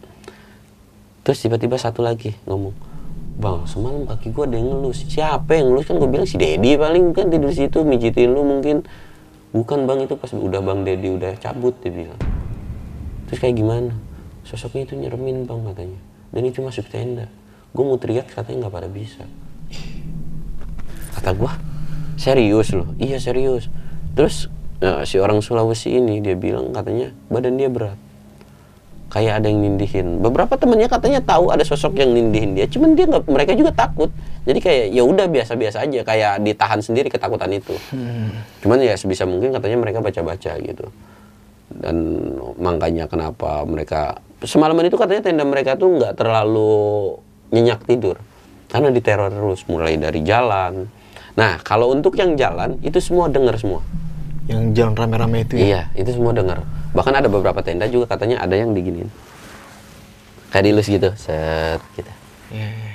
Terus 1.24 1.40
tiba-tiba 1.40 1.80
satu 1.80 2.04
lagi 2.04 2.36
ngomong, 2.48 2.76
Bang, 3.34 3.66
semalam 3.66 4.06
kaki 4.06 4.30
gua 4.30 4.46
ada 4.46 4.62
yang 4.62 4.78
ngelus. 4.78 5.10
Siapa 5.10 5.58
yang 5.58 5.74
ngelus? 5.74 5.90
Kan 5.90 5.98
gue 5.98 6.10
bilang 6.10 6.28
si 6.30 6.38
Dedi 6.38 6.78
paling 6.78 7.18
kan 7.18 7.34
tidur 7.34 7.50
di 7.50 7.58
situ 7.66 7.82
mijitin 7.82 8.30
lu 8.30 8.46
mungkin. 8.46 8.86
Bukan 9.54 9.86
bang 9.86 10.06
itu 10.06 10.18
pas 10.18 10.30
udah 10.34 10.62
bang 10.62 10.86
Dedi 10.86 11.14
udah 11.14 11.34
cabut 11.42 11.74
dia 11.82 11.90
bilang. 11.94 12.22
Terus 13.30 13.40
kayak 13.42 13.58
gimana? 13.58 13.94
Sosoknya 14.46 14.86
itu 14.86 14.94
nyeremin 14.98 15.50
bang 15.50 15.62
katanya. 15.66 16.00
Dan 16.30 16.42
itu 16.46 16.62
masuk 16.62 16.86
tenda. 16.94 17.26
Gue 17.74 17.84
mau 17.84 17.98
teriak 17.98 18.30
katanya 18.30 18.68
nggak 18.68 18.74
pada 18.74 18.90
bisa. 18.90 19.26
Kata 21.18 21.34
gua, 21.34 21.58
serius 22.18 22.70
loh? 22.74 22.94
Iya 23.02 23.18
serius. 23.18 23.70
Terus 24.14 24.50
eh, 24.82 25.02
si 25.10 25.18
orang 25.18 25.42
Sulawesi 25.42 25.98
ini 25.98 26.22
dia 26.22 26.38
bilang 26.38 26.70
katanya 26.70 27.10
badan 27.34 27.58
dia 27.58 27.70
berat 27.70 27.98
kayak 29.14 29.46
ada 29.46 29.48
yang 29.48 29.62
nindihin. 29.62 30.26
Beberapa 30.26 30.58
temennya 30.58 30.90
katanya 30.90 31.22
tahu 31.22 31.54
ada 31.54 31.62
sosok 31.62 32.02
yang 32.02 32.10
nindihin 32.10 32.58
dia, 32.58 32.66
cuman 32.66 32.98
dia 32.98 33.06
nggak, 33.06 33.30
mereka 33.30 33.54
juga 33.54 33.70
takut. 33.70 34.10
Jadi 34.50 34.58
kayak 34.60 34.86
ya 34.90 35.06
udah 35.06 35.30
biasa-biasa 35.30 35.86
aja, 35.86 36.02
kayak 36.02 36.42
ditahan 36.42 36.82
sendiri 36.82 37.14
ketakutan 37.14 37.54
itu. 37.54 37.78
Cuman 38.66 38.82
ya 38.82 38.98
sebisa 38.98 39.30
mungkin 39.30 39.54
katanya 39.54 39.78
mereka 39.78 40.02
baca-baca 40.02 40.58
gitu. 40.58 40.90
Dan 41.70 41.96
makanya 42.58 43.06
kenapa 43.06 43.62
mereka 43.70 44.18
semalaman 44.42 44.90
itu 44.90 44.98
katanya 44.98 45.30
tenda 45.30 45.46
mereka 45.46 45.78
tuh 45.78 45.94
nggak 45.94 46.18
terlalu 46.18 47.14
nyenyak 47.54 47.86
tidur. 47.86 48.18
karena 48.74 48.90
diteror 48.90 49.30
terus 49.30 49.62
mulai 49.70 50.02
dari 50.02 50.26
jalan 50.26 50.90
nah 51.38 51.62
kalau 51.62 51.94
untuk 51.94 52.18
yang 52.18 52.34
jalan 52.34 52.82
itu 52.82 52.98
semua 52.98 53.30
dengar 53.30 53.54
semua 53.62 53.86
Yang 54.44 54.76
jalan 54.76 54.94
rame-rame 55.00 55.48
itu 55.48 55.56
ya. 55.56 55.64
Iya, 55.64 55.82
itu 56.04 56.20
semua 56.20 56.36
dengar. 56.36 56.68
Bahkan 56.92 57.16
ada 57.16 57.32
beberapa 57.32 57.64
tenda 57.64 57.88
juga 57.88 58.12
katanya 58.12 58.44
ada 58.44 58.60
yang 58.60 58.76
diginiin. 58.76 59.08
Kayak 60.52 60.66
dilus 60.68 60.88
gitu, 60.92 61.10
set 61.16 61.80
gitu. 61.96 62.12
Iya, 62.52 62.68
iya. 62.68 62.94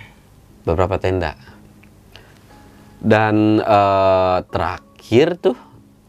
Beberapa 0.69 1.01
tenda. 1.01 1.41
Dan 3.01 3.65
eh, 3.65 4.39
terakhir 4.53 5.41
tuh 5.41 5.57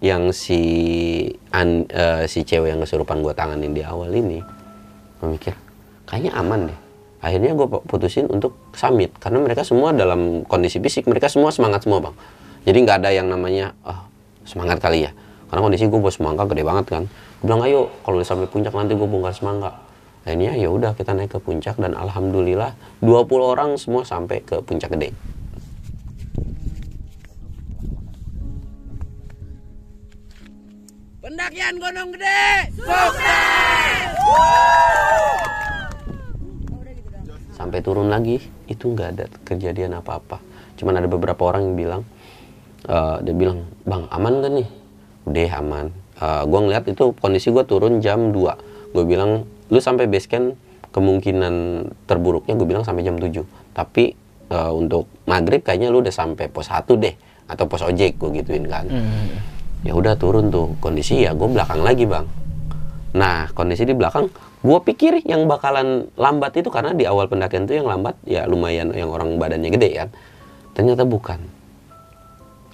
yang 0.04 0.36
si 0.36 0.60
an, 1.56 1.88
eh, 1.88 2.28
si 2.28 2.44
cewek 2.44 2.76
yang 2.76 2.84
kesurupan 2.84 3.24
gua 3.24 3.32
tanganin 3.32 3.72
di 3.72 3.80
awal 3.80 4.12
ini, 4.12 4.44
gua 5.24 5.28
mikir 5.32 5.56
kayaknya 6.04 6.36
aman 6.36 6.68
deh. 6.68 6.80
Akhirnya 7.20 7.52
gue 7.52 7.68
putusin 7.68 8.32
untuk 8.32 8.56
summit 8.72 9.12
karena 9.20 9.44
mereka 9.44 9.68
semua 9.68 9.92
dalam 9.92 10.48
kondisi 10.48 10.80
fisik 10.80 11.04
mereka 11.04 11.28
semua 11.28 11.52
semangat 11.52 11.84
semua 11.84 12.00
bang. 12.00 12.16
Jadi 12.64 12.78
nggak 12.88 12.98
ada 13.04 13.10
yang 13.12 13.28
namanya 13.28 13.76
ah 13.84 14.08
semangat 14.48 14.80
kali 14.80 15.04
ya. 15.04 15.12
Karena 15.52 15.62
kondisi 15.68 15.84
gue 15.92 16.00
bos 16.00 16.16
semangka 16.16 16.48
gede 16.48 16.64
banget 16.64 16.86
kan. 16.88 17.04
Gue 17.44 17.46
bilang 17.52 17.62
ayo 17.68 17.92
kalau 18.08 18.24
udah 18.24 18.28
sampai 18.28 18.48
puncak 18.48 18.72
nanti 18.72 18.96
gue 18.96 19.08
bongkar 19.08 19.36
semangka. 19.36 19.84
Akhirnya 20.24 20.56
ya 20.56 20.72
udah 20.72 20.96
kita 20.96 21.12
naik 21.12 21.36
ke 21.36 21.40
puncak 21.44 21.76
dan 21.76 21.92
alhamdulillah 21.92 22.72
20 23.04 23.12
orang 23.44 23.70
semua 23.76 24.08
sampai 24.08 24.40
ke 24.40 24.64
puncak 24.64 24.96
gede. 24.96 25.12
Pendakian 31.20 31.76
Gunung 31.84 32.16
Gede. 32.16 32.72
Sukses. 32.80 34.00
Sampai 37.60 37.84
turun 37.84 38.08
lagi 38.08 38.40
itu 38.72 38.96
nggak 38.96 39.10
ada 39.20 39.26
kejadian 39.44 40.00
apa-apa. 40.00 40.40
Cuman 40.80 40.96
ada 40.96 41.12
beberapa 41.12 41.52
orang 41.52 41.68
yang 41.68 41.76
bilang 41.76 42.02
eh, 42.88 43.18
dia 43.28 43.36
bilang 43.36 43.68
bang 43.84 44.08
aman 44.08 44.34
gak 44.40 44.52
nih? 44.64 44.68
Udah 45.28 45.52
aman. 45.60 45.86
Eh, 46.24 46.44
gua 46.48 46.60
ngeliat 46.64 46.88
itu 46.88 47.12
kondisi 47.20 47.52
gua 47.52 47.68
turun 47.68 48.00
jam 48.00 48.32
2 48.32 48.72
gue 48.90 49.06
bilang 49.06 49.46
lu 49.70 49.78
sampai 49.78 50.10
base 50.10 50.26
camp 50.26 50.58
kemungkinan 50.90 51.86
terburuknya 52.10 52.58
gue 52.58 52.66
bilang 52.66 52.82
sampai 52.82 53.06
jam 53.06 53.22
7 53.22 53.46
tapi 53.78 54.18
eh, 54.50 54.72
untuk 54.74 55.06
maghrib 55.30 55.62
kayaknya 55.62 55.94
lu 55.94 56.02
udah 56.02 56.10
sampai 56.10 56.50
pos 56.50 56.74
1 56.74 56.90
deh 56.98 57.14
atau 57.50 57.66
pos 57.66 57.82
ojek 57.86 58.18
gue 58.18 58.30
gituin 58.42 58.66
kan. 58.70 58.86
Ya 59.82 59.98
udah 59.98 60.14
turun 60.20 60.54
tuh. 60.54 60.78
Kondisi 60.78 61.26
ya 61.26 61.34
gue 61.34 61.50
belakang 61.50 61.82
lagi 61.82 62.06
bang. 62.06 62.26
Nah, 63.18 63.50
kondisi 63.58 63.90
di 63.90 63.98
belakang, 63.98 64.30
gue 64.60 64.80
pikir 64.84 65.24
yang 65.24 65.48
bakalan 65.48 66.12
lambat 66.20 66.60
itu 66.60 66.68
karena 66.68 66.92
di 66.92 67.08
awal 67.08 67.32
pendakian 67.32 67.64
itu 67.64 67.80
yang 67.80 67.88
lambat 67.88 68.20
ya 68.28 68.44
lumayan 68.44 68.92
yang 68.92 69.08
orang 69.08 69.40
badannya 69.40 69.72
gede 69.72 69.90
kan. 69.96 70.10
Ternyata 70.76 71.04
bukan. 71.08 71.40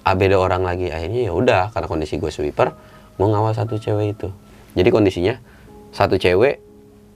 Ah, 0.06 0.14
beda 0.14 0.38
orang 0.38 0.62
lagi. 0.62 0.90
Akhirnya 0.90 1.30
ya 1.30 1.32
udah 1.34 1.74
karena 1.74 1.86
kondisi 1.90 2.18
gue 2.18 2.30
sweeper, 2.30 2.74
gue 3.18 3.26
ngawal 3.26 3.54
satu 3.54 3.78
cewek 3.78 4.18
itu. 4.18 4.28
Jadi 4.78 4.88
kondisinya 4.90 5.34
satu 5.90 6.20
cewek, 6.20 6.62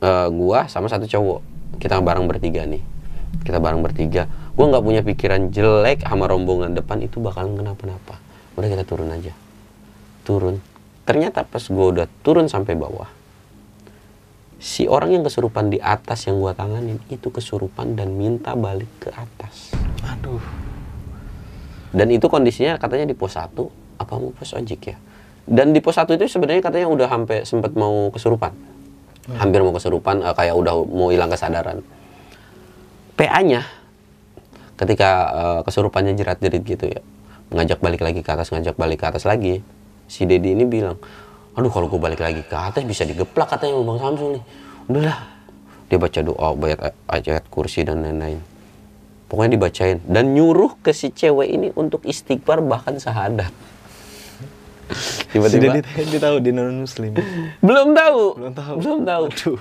eh, 0.02 0.28
gua 0.32 0.66
sama 0.66 0.90
satu 0.90 1.06
cowok. 1.06 1.40
Kita 1.78 2.02
bareng 2.02 2.26
bertiga 2.26 2.66
nih. 2.66 2.82
Kita 3.46 3.62
bareng 3.62 3.84
bertiga. 3.84 4.26
Gue 4.56 4.66
nggak 4.66 4.82
punya 4.82 5.00
pikiran 5.06 5.54
jelek 5.54 6.02
sama 6.02 6.26
rombongan 6.26 6.74
depan 6.74 6.98
itu 6.98 7.22
bakalan 7.22 7.54
kenapa-napa. 7.54 8.18
Udah 8.58 8.66
kita 8.66 8.82
turun 8.82 9.12
aja. 9.14 9.30
Turun 10.26 10.58
ternyata 11.10 11.42
pas 11.42 11.58
gue 11.66 11.86
udah 11.98 12.06
turun 12.22 12.46
sampai 12.46 12.78
bawah 12.78 13.10
si 14.60 14.84
orang 14.84 15.16
yang 15.16 15.24
kesurupan 15.24 15.72
di 15.72 15.80
atas 15.80 16.28
yang 16.28 16.36
gua 16.36 16.52
tanganin 16.52 17.00
itu 17.08 17.32
kesurupan 17.32 17.96
dan 17.96 18.12
minta 18.12 18.52
balik 18.52 18.92
ke 19.00 19.08
atas. 19.10 19.72
Aduh. 20.04 20.40
dan 21.90 22.06
itu 22.06 22.30
kondisinya 22.30 22.78
katanya 22.78 23.10
di 23.10 23.18
pos 23.18 23.34
1 23.34 23.50
apa 23.98 24.12
mau 24.14 24.30
pos 24.30 24.54
ojek 24.54 24.94
ya? 24.94 24.96
Dan 25.42 25.74
di 25.74 25.82
pos 25.82 25.98
1 25.98 26.14
itu 26.14 26.30
sebenarnya 26.30 26.62
katanya 26.62 26.86
udah 26.86 27.08
sampai 27.10 27.42
sempat 27.42 27.74
mau 27.74 28.14
kesurupan. 28.14 28.54
Hampir 29.34 29.64
mau 29.66 29.74
kesurupan 29.74 30.22
eh, 30.22 30.34
kayak 30.36 30.54
udah 30.54 30.74
mau 30.86 31.10
hilang 31.10 31.32
kesadaran. 31.32 31.82
PA-nya 33.18 33.66
ketika 34.78 35.10
eh, 35.34 35.60
kesurupannya 35.66 36.14
jerat-jerit 36.14 36.62
gitu 36.62 36.86
ya 36.86 37.00
ngajak 37.50 37.82
balik 37.82 38.00
lagi 38.00 38.22
ke 38.22 38.30
atas 38.30 38.54
ngajak 38.54 38.78
balik 38.78 39.02
ke 39.02 39.06
atas 39.10 39.26
lagi 39.26 39.60
si 40.06 40.22
Dedi 40.24 40.54
ini 40.54 40.64
bilang 40.64 40.96
aduh 41.60 41.68
kalau 41.68 41.92
gue 41.92 42.00
balik 42.00 42.24
lagi 42.24 42.40
ke 42.40 42.56
atas 42.56 42.80
bisa 42.88 43.04
digeplak 43.04 43.52
katanya 43.52 43.76
sama 43.76 43.84
Bang 43.92 44.00
Samsul 44.00 44.28
nih. 44.40 44.42
Udahlah 44.88 45.18
dia 45.92 45.98
baca 46.00 46.20
doa 46.24 46.48
bayat 46.56 46.80
ayat 47.04 47.44
kursi 47.52 47.84
dan 47.84 48.00
lain-lain. 48.00 48.40
Pokoknya 49.28 49.60
dibacain. 49.60 49.98
Dan 50.08 50.32
nyuruh 50.32 50.80
ke 50.80 50.96
si 50.96 51.12
cewek 51.12 51.52
ini 51.52 51.68
untuk 51.76 52.02
istighfar 52.08 52.64
bahkan 52.64 52.96
syahadat. 52.96 53.52
Sudah 55.30 55.30
tiba-tiba 55.30 55.82
dia 55.84 56.18
tahu 56.18 56.36
di 56.42 56.50
non 56.50 56.82
muslim. 56.82 57.14
belum 57.62 57.94
tahu. 57.94 58.22
Belum 58.40 58.54
tahu. 58.56 58.74
belum 58.80 59.00
tahu. 59.04 59.22
Aduh. 59.28 59.60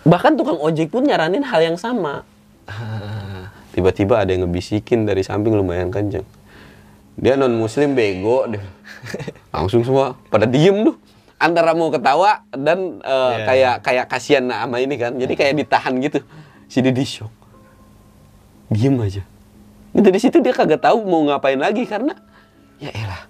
bahkan 0.00 0.32
tukang 0.32 0.56
ojek 0.56 0.88
pun 0.88 1.04
nyaranin 1.04 1.44
hal 1.44 1.60
yang 1.60 1.76
sama. 1.76 2.24
Tiba-tiba 3.74 4.22
ada 4.22 4.30
yang 4.32 4.48
ngebisikin 4.48 5.04
dari 5.04 5.26
samping 5.26 5.52
lumayan 5.58 5.92
kenceng 5.92 6.24
dia 7.20 7.36
non 7.36 7.52
muslim 7.52 7.92
bego 7.92 8.48
deh 8.48 8.64
langsung 9.54 9.84
semua 9.84 10.16
pada 10.32 10.48
diem 10.48 10.88
tuh. 10.88 10.96
Antara 11.40 11.72
mau 11.72 11.88
ketawa 11.88 12.44
dan 12.52 13.00
eh, 13.00 13.32
Iya. 13.32 13.44
kayak 13.44 13.74
kayak 13.80 14.06
kasihan 14.08 14.44
sama 14.44 14.76
ini 14.76 14.96
kan. 14.96 15.16
Jadi 15.16 15.32
kayak 15.32 15.54
ditahan 15.56 15.96
gitu. 16.00 16.20
Si 16.68 16.80
Didi 16.80 17.00
shock. 17.00 17.32
Diem 18.68 18.96
aja. 19.00 19.24
Itu 19.90 20.08
di 20.08 20.20
situ 20.20 20.36
dia 20.40 20.52
kagak 20.52 20.84
tahu 20.84 21.00
mau 21.04 21.24
ngapain 21.24 21.56
lagi 21.56 21.88
karena 21.88 22.12
ya 22.76 22.92
elah 22.92 23.24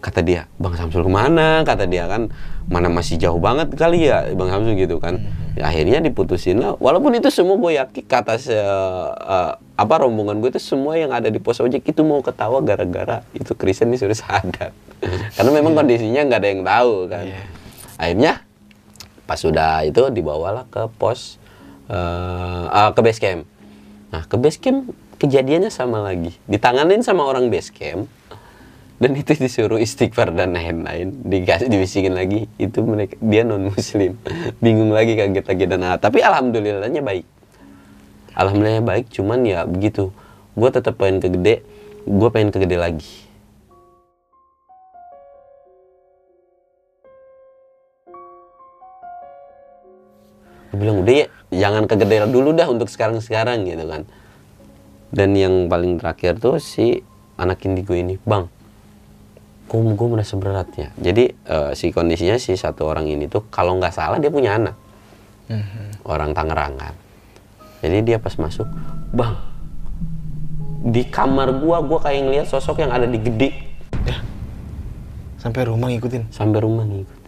kata 0.00 0.20
dia 0.22 0.46
bang 0.60 0.74
Samsul 0.76 1.02
ke 1.02 1.10
mana? 1.10 1.64
Kata 1.66 1.88
dia 1.88 2.06
kan 2.06 2.28
mana 2.66 2.90
masih 2.90 3.16
jauh 3.18 3.38
banget 3.38 3.70
kali 3.74 4.06
ya 4.10 4.26
bang 4.32 4.48
Samsul 4.50 4.74
gitu 4.78 5.00
kan. 5.02 5.18
Ya, 5.56 5.72
akhirnya 5.72 6.04
diputusin 6.04 6.60
lah. 6.60 6.76
Walaupun 6.76 7.16
itu 7.16 7.32
semua 7.32 7.56
gue 7.56 7.80
yakin 7.80 8.04
kata 8.04 8.36
se- 8.36 8.52
eh, 8.56 9.52
apa 9.56 9.94
rombongan 10.04 10.44
gue 10.44 10.52
itu 10.52 10.60
semua 10.60 11.00
yang 11.00 11.16
ada 11.16 11.32
di 11.32 11.40
pos 11.40 11.64
ojek 11.64 11.80
itu 11.80 12.00
mau 12.04 12.20
ketawa 12.20 12.60
gara-gara 12.60 13.24
itu 13.32 13.56
Kristen 13.56 13.88
disuruh 13.88 14.16
sadar. 14.16 14.76
Karena 15.36 15.50
memang 15.52 15.72
kondisinya 15.72 16.28
nggak 16.28 16.40
ada 16.44 16.48
yang 16.52 16.62
tahu 16.62 16.94
kan. 17.08 17.24
Akhirnya 17.96 18.32
pas 19.26 19.40
sudah 19.40 19.82
itu 19.82 20.12
dibawalah 20.12 20.68
ke 20.68 20.86
pos 21.00 21.40
eh, 21.88 22.64
ah, 22.68 22.92
ke 22.92 23.00
base 23.00 23.20
camp. 23.20 23.42
Nah 24.12 24.22
ke 24.28 24.36
base 24.36 24.60
camp 24.60 24.92
kejadiannya 25.16 25.72
sama 25.72 26.04
lagi. 26.04 26.36
Ditanganin 26.44 27.00
sama 27.00 27.24
orang 27.24 27.48
base 27.48 27.72
camp 27.72 28.12
dan 28.96 29.12
itu 29.12 29.36
disuruh 29.36 29.76
istighfar 29.76 30.32
dan 30.32 30.56
lain-lain. 30.56 31.12
Dikasih 31.20 31.68
dibisikin 31.68 32.16
lagi. 32.16 32.48
Itu 32.56 32.80
mereka 32.80 33.20
dia 33.20 33.44
non 33.44 33.68
muslim 33.68 34.16
bingung 34.64 34.88
lagi 34.88 35.20
kaget 35.20 35.44
lagi 35.44 35.64
dan 35.68 35.84
ah, 35.84 35.96
tapi 36.00 36.24
alhamdulillahnya 36.24 37.04
baik. 37.04 37.26
Alhamdulillahnya 38.32 38.84
baik 38.84 39.06
cuman 39.12 39.44
ya 39.44 39.68
begitu. 39.68 40.08
Gue 40.56 40.72
tetap 40.72 40.96
pengen 40.96 41.20
ke 41.20 41.28
gede 41.28 41.60
gue 42.06 42.28
pengen 42.32 42.48
ke 42.48 42.58
gede 42.64 42.76
lagi. 42.80 43.12
Gue 50.72 50.76
bilang 50.80 51.04
udah 51.04 51.14
ya 51.20 51.26
jangan 51.52 51.84
ke 51.84 52.00
gede 52.00 52.32
dulu 52.32 52.56
dah 52.56 52.68
untuk 52.72 52.88
sekarang-sekarang 52.88 53.68
gitu 53.68 53.84
kan. 53.84 54.08
Dan 55.12 55.36
yang 55.36 55.68
paling 55.68 56.00
terakhir 56.00 56.40
tuh 56.40 56.56
si 56.56 57.04
anak 57.36 57.60
indigo 57.68 57.92
ini 57.92 58.16
bang 58.24 58.55
kok 59.66 59.78
gue 59.82 60.08
merasa 60.08 60.34
berat 60.38 60.68
ya. 60.78 60.88
Jadi 60.94 61.34
eh, 61.34 61.70
si 61.74 61.90
kondisinya 61.90 62.38
si 62.38 62.54
satu 62.54 62.86
orang 62.86 63.10
ini 63.10 63.26
tuh 63.26 63.46
kalau 63.50 63.78
nggak 63.78 63.94
salah 63.94 64.18
dia 64.22 64.30
punya 64.30 64.56
anak. 64.56 64.76
Orang 66.06 66.34
Tangerang 66.34 66.74
kan 66.78 66.94
jadi 67.86 68.02
dia 68.02 68.18
pas 68.18 68.34
masuk 68.34 68.66
bang 69.14 69.36
di 70.86 71.06
kamar 71.06 71.54
gua 71.62 71.82
gua 71.82 71.98
kayak 72.02 72.26
ngeliat 72.26 72.46
sosok 72.50 72.82
yang 72.82 72.90
ada 72.90 73.06
di 73.06 73.18
gede. 73.18 73.50
Sampai 75.38 75.62
rumah 75.62 75.86
ngikutin. 75.94 76.34
sampai 76.34 76.58
rumah 76.58 76.82
ngikut 76.82 77.26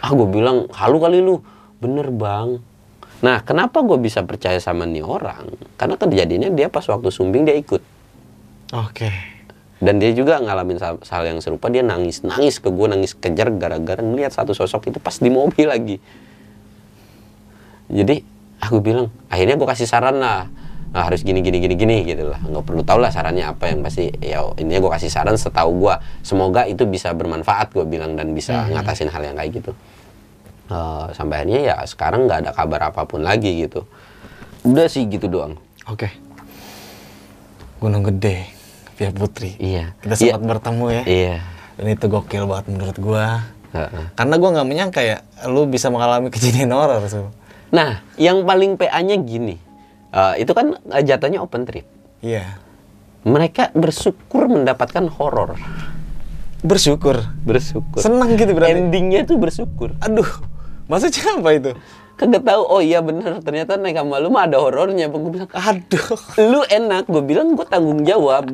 ah 0.00 0.10
gue 0.16 0.28
bilang 0.32 0.66
halu 0.74 0.96
kali 0.98 1.20
lu. 1.20 1.38
Bener 1.78 2.08
bang. 2.08 2.58
Nah 3.20 3.38
kenapa 3.44 3.84
gue 3.84 4.00
bisa 4.00 4.24
percaya 4.24 4.56
sama 4.58 4.88
nih 4.88 5.04
orang? 5.04 5.54
Karena 5.76 5.94
kejadiannya 6.00 6.50
dia 6.56 6.66
pas 6.72 6.84
waktu 6.88 7.12
sumbing 7.12 7.44
dia 7.44 7.54
ikut 7.54 7.84
Oke. 8.70 9.10
dan 9.80 9.96
dia 9.96 10.12
juga 10.12 10.36
ngalamin 10.36 10.76
hal, 10.76 11.00
yang 11.24 11.40
serupa 11.40 11.72
dia 11.72 11.80
nangis 11.80 12.20
nangis 12.20 12.60
ke 12.60 12.68
gue 12.68 12.86
nangis 12.86 13.16
kejar 13.16 13.48
gara-gara 13.56 14.04
ngeliat 14.04 14.28
satu 14.28 14.52
sosok 14.52 14.92
itu 14.92 15.00
pas 15.00 15.16
di 15.16 15.32
mobil 15.32 15.64
lagi. 15.64 15.96
Jadi 17.88 18.20
aku 18.60 18.78
bilang 18.84 19.08
akhirnya 19.32 19.56
gue 19.56 19.64
kasih 19.64 19.88
saran 19.88 20.20
lah. 20.20 20.52
Nah, 20.90 21.06
harus 21.06 21.24
gini 21.24 21.40
gini 21.40 21.64
gini 21.64 21.74
gini 21.80 21.96
gitu 22.04 22.28
lah. 22.28 22.36
Nggak 22.44 22.64
perlu 22.68 22.84
tahu 22.84 23.00
lah 23.00 23.08
sarannya 23.08 23.48
apa 23.48 23.72
yang 23.72 23.80
pasti 23.80 24.12
ya 24.20 24.44
ini 24.60 24.76
gue 24.76 24.92
kasih 24.92 25.08
saran 25.08 25.40
setahu 25.40 25.88
gue 25.88 25.94
semoga 26.20 26.68
itu 26.68 26.84
bisa 26.84 27.16
bermanfaat 27.16 27.72
gue 27.72 27.88
bilang 27.88 28.20
dan 28.20 28.36
bisa 28.36 28.68
ngatasin 28.68 29.08
hal 29.08 29.24
yang 29.24 29.34
kayak 29.40 29.64
gitu. 29.64 29.72
Eh, 30.70 31.06
sampai 31.16 31.42
akhirnya 31.42 31.60
ya 31.72 31.74
sekarang 31.88 32.28
nggak 32.28 32.38
ada 32.46 32.50
kabar 32.52 32.92
apa 32.92 33.08
pun 33.08 33.24
lagi 33.24 33.64
gitu. 33.64 33.88
Udah 34.60 34.92
sih 34.92 35.08
gitu 35.08 35.24
doang. 35.24 35.56
Oke. 35.88 36.12
Gunung 37.80 38.04
Gede, 38.04 38.44
Via 39.00 39.10
Putri. 39.10 39.56
Iya. 39.56 39.96
Kita 39.96 40.12
Iya. 40.12 40.36
sempat 40.36 40.42
bertemu 40.44 40.84
ya. 40.92 41.02
Iya. 41.08 41.36
Dan 41.80 41.86
itu 41.88 42.04
gokil 42.04 42.44
banget 42.44 42.66
menurut 42.68 42.96
gua. 43.00 43.48
Heeh. 43.72 44.04
Karena 44.12 44.34
gua 44.36 44.50
nggak 44.52 44.68
menyangka 44.68 45.00
ya, 45.00 45.24
lu 45.48 45.64
bisa 45.64 45.88
mengalami 45.88 46.28
kejadian 46.36 46.76
horor 46.76 47.00
Sul. 47.08 47.32
Nah, 47.72 48.04
yang 48.20 48.44
paling 48.44 48.76
PA-nya 48.76 49.16
gini. 49.16 49.56
Eh, 50.10 50.34
itu 50.44 50.52
kan 50.52 50.76
eh, 50.92 51.00
jatuhnya 51.00 51.40
open 51.40 51.64
trip. 51.64 51.88
Iya. 52.20 52.60
Mereka 53.24 53.72
bersyukur 53.72 54.52
mendapatkan 54.52 55.08
horor. 55.08 55.56
Bersyukur. 56.60 57.24
Bersyukur. 57.40 58.04
Senang 58.04 58.36
gitu 58.36 58.52
berarti. 58.52 58.76
Endingnya 58.76 59.24
tuh 59.24 59.40
bersyukur. 59.40 59.96
Aduh, 60.04 60.28
maksudnya 60.84 61.40
apa 61.40 61.50
itu? 61.56 61.70
Kagak 62.20 62.44
tahu. 62.44 62.62
Oh 62.62 62.78
iya 62.78 63.00
bener. 63.00 63.40
Ternyata 63.40 63.74
naik 63.74 63.96
sama 63.96 64.16
lu 64.16 64.28
mah 64.28 64.44
ada 64.44 64.58
horornya. 64.58 65.08
Gue 65.08 65.32
bilang, 65.32 65.48
Aduh. 65.50 66.06
lu 66.38 66.60
enak. 66.62 67.04
Gue 67.06 67.22
bilang 67.22 67.52
gue 67.52 67.64
tanggung 67.64 68.04
jawab. 68.04 68.44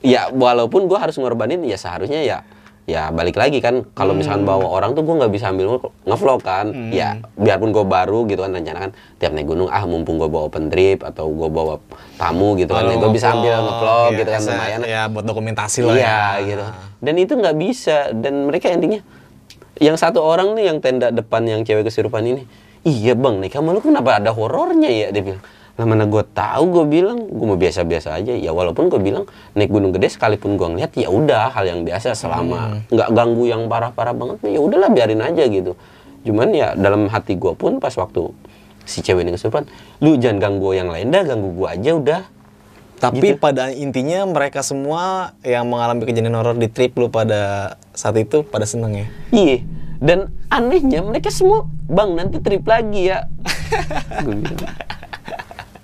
ya 0.00 0.30
walaupun 0.30 0.86
gue 0.86 0.94
harus 0.94 1.14
ngorbanin 1.16 1.58
ya 1.60 1.74
seharusnya 1.74 2.22
ya 2.22 2.38
ya 2.86 3.10
balik 3.10 3.34
lagi 3.34 3.58
kan 3.58 3.84
kalau 3.92 4.14
misalkan 4.14 4.46
bawa 4.46 4.64
orang 4.64 4.94
tuh 4.94 5.02
gue 5.02 5.12
nggak 5.12 5.28
bisa 5.28 5.50
ambil 5.50 5.74
nge- 5.74 5.92
ngevlog 6.06 6.40
kan 6.40 6.66
ya 6.88 7.08
biarpun 7.34 7.68
gue 7.68 7.82
baru 7.82 8.24
gitu 8.24 8.40
kan 8.40 8.48
rencana 8.50 8.78
kan 8.80 8.90
tiap 9.18 9.34
naik 9.34 9.44
gunung 9.44 9.66
ah 9.66 9.84
mumpung 9.84 10.16
gue 10.16 10.24
bawa 10.24 10.46
open 10.46 10.70
trip 10.70 11.02
atau 11.02 11.28
gue 11.28 11.48
bawa 11.48 11.82
tamu 12.14 12.54
gitu 12.54 12.70
kan 12.70 12.86
Kalau 12.86 12.96
gue 12.96 13.10
bisa 13.10 13.26
ambil 13.30 13.54
ngevlog, 13.58 14.08
iya, 14.08 14.16
gitu 14.16 14.30
kan 14.30 14.40
bisa- 14.40 14.52
lumayan 14.54 14.80
Ya 14.86 15.02
buat 15.04 15.24
dokumentasi 15.26 15.78
lah 15.82 15.92
Iya 15.92 16.06
ya. 16.06 16.22
gitu. 16.46 16.64
Dan 16.98 17.14
itu 17.16 17.32
nggak 17.34 17.56
bisa. 17.56 17.96
Dan 18.12 18.34
mereka 18.46 18.66
endingnya, 18.68 19.02
yang 19.78 19.96
satu 19.98 20.22
orang 20.22 20.54
nih 20.58 20.70
yang 20.70 20.78
tenda 20.82 21.10
depan 21.10 21.46
yang 21.46 21.62
cewek 21.62 21.86
kesurupan 21.86 22.22
ini, 22.26 22.42
iya 22.82 23.14
bang, 23.14 23.38
nih 23.42 23.50
kamu 23.50 23.78
lu 23.78 23.80
kenapa 23.82 24.18
ada 24.18 24.30
horornya 24.34 24.90
ya? 24.90 25.08
Dia 25.14 25.22
bilang, 25.22 25.42
lah 25.78 25.86
mana 25.86 26.04
gue 26.10 26.24
tahu 26.34 26.62
gue 26.74 26.84
bilang, 26.90 27.18
gue 27.30 27.46
mau 27.46 27.54
biasa-biasa 27.54 28.18
aja. 28.18 28.34
Ya 28.34 28.50
walaupun 28.50 28.90
gue 28.90 28.98
bilang 28.98 29.30
naik 29.54 29.70
gunung 29.70 29.94
gede 29.94 30.10
sekalipun 30.10 30.58
gue 30.58 30.66
ngeliat 30.66 30.90
ya 30.98 31.06
udah 31.06 31.54
hal 31.54 31.64
yang 31.70 31.86
biasa 31.86 32.18
selama 32.18 32.82
nggak 32.90 33.08
ganggu 33.14 33.44
yang 33.46 33.70
parah-parah 33.70 34.14
banget, 34.14 34.42
ya 34.50 34.58
udahlah 34.58 34.90
biarin 34.90 35.22
aja 35.22 35.46
gitu. 35.46 35.78
Cuman 36.26 36.50
ya 36.50 36.74
dalam 36.74 37.06
hati 37.06 37.38
gue 37.38 37.54
pun 37.54 37.78
pas 37.78 37.94
waktu 37.94 38.34
si 38.82 39.04
cewek 39.04 39.22
ini 39.22 39.38
kesurupan, 39.38 39.70
lu 40.02 40.18
jangan 40.18 40.42
ganggu 40.42 40.74
yang 40.74 40.90
lain 40.90 41.14
dah, 41.14 41.22
ganggu 41.22 41.54
gue 41.54 41.68
aja 41.70 41.90
udah. 41.94 42.22
Tapi 42.98 43.34
Gitu. 43.34 43.38
pada 43.38 43.70
intinya 43.70 44.26
mereka 44.26 44.60
semua 44.66 45.32
yang 45.46 45.70
mengalami 45.70 46.02
kejadian 46.02 46.34
horor 46.34 46.58
di 46.58 46.66
trip 46.66 46.98
lu 46.98 47.08
pada 47.08 47.74
saat 47.94 48.18
itu 48.18 48.42
pada 48.42 48.66
seneng 48.66 48.94
ya. 48.94 49.06
Iya. 49.30 49.58
Dan 49.98 50.18
anehnya 50.50 51.02
mereka 51.02 51.30
semua, 51.30 51.66
bang 51.90 52.14
nanti 52.14 52.38
trip 52.38 52.62
lagi 52.66 53.10
ya. 53.10 53.26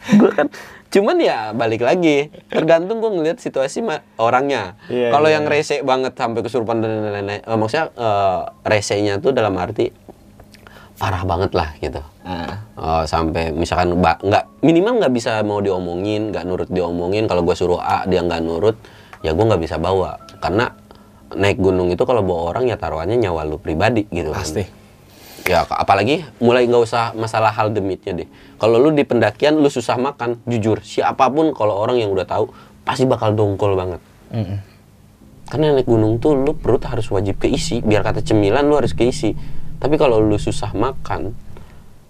gue 0.04 0.30
kan, 0.36 0.46
cuman 0.92 1.16
ya 1.18 1.50
balik 1.50 1.82
lagi. 1.82 2.30
Tergantung 2.46 3.02
gue 3.02 3.10
ngeliat 3.10 3.42
situasi 3.42 3.82
orangnya. 4.14 4.78
Iya, 4.86 5.10
Kalau 5.10 5.26
iya. 5.26 5.34
yang 5.38 5.44
rese 5.50 5.82
banget 5.82 6.14
sampai 6.14 6.40
kesurupan 6.46 6.78
dan 6.78 7.10
lain-lain, 7.10 7.42
eh, 7.42 7.58
maksudnya 7.58 7.90
eh, 7.94 8.40
resenya 8.62 9.18
tuh 9.18 9.34
dalam 9.34 9.54
arti 9.58 9.90
parah 10.94 11.26
banget 11.26 11.50
lah 11.58 11.74
gitu. 11.82 11.98
Nah, 12.24 12.64
Eh, 12.74 13.04
sampai 13.06 13.48
misalkan 13.54 13.96
nggak 13.96 14.44
minimal 14.60 15.00
nggak 15.00 15.14
bisa 15.14 15.40
mau 15.46 15.62
diomongin, 15.62 16.34
nggak 16.34 16.44
nurut 16.44 16.68
diomongin. 16.68 17.24
Kalau 17.24 17.46
gue 17.46 17.56
suruh 17.56 17.78
A 17.78 18.04
dia 18.04 18.20
nggak 18.20 18.42
nurut, 18.44 18.76
ya 19.24 19.30
gue 19.30 19.40
nggak 19.40 19.62
bisa 19.62 19.80
bawa 19.80 20.20
karena 20.42 20.68
naik 21.32 21.62
gunung 21.62 21.88
itu 21.88 22.04
kalau 22.04 22.20
bawa 22.20 22.52
orang 22.52 22.68
ya 22.68 22.76
taruhannya 22.76 23.16
nyawa 23.16 23.48
lu 23.48 23.56
pribadi 23.56 24.04
gitu 24.12 24.34
kan. 24.34 24.42
pasti. 24.42 24.66
Ya 25.46 25.62
apalagi 25.64 26.26
mulai 26.42 26.68
nggak 26.68 26.82
usah 26.82 27.16
masalah 27.16 27.54
hal 27.56 27.70
demitnya 27.70 28.12
deh. 28.12 28.28
Kalau 28.60 28.76
lu 28.82 28.90
di 28.90 29.06
pendakian 29.06 29.54
lu 29.54 29.70
susah 29.72 29.96
makan, 29.96 30.42
jujur 30.44 30.84
siapa 30.84 31.30
pun 31.32 31.56
kalau 31.56 31.78
orang 31.78 32.02
yang 32.02 32.10
udah 32.10 32.28
tahu 32.28 32.52
pasti 32.84 33.08
bakal 33.08 33.32
dongkol 33.32 33.78
banget. 33.78 34.02
Mm-mm. 34.34 34.58
Karena 35.46 35.78
naik 35.78 35.86
gunung 35.86 36.18
tuh 36.18 36.36
lu 36.36 36.52
perut 36.58 36.84
harus 36.90 37.06
wajib 37.08 37.38
keisi, 37.38 37.80
biar 37.86 38.04
kata 38.04 38.20
cemilan 38.20 38.66
lu 38.66 38.76
harus 38.76 38.92
keisi. 38.92 39.32
Tapi 39.78 39.94
kalau 39.94 40.20
lu 40.20 40.36
susah 40.42 40.74
makan, 40.76 41.32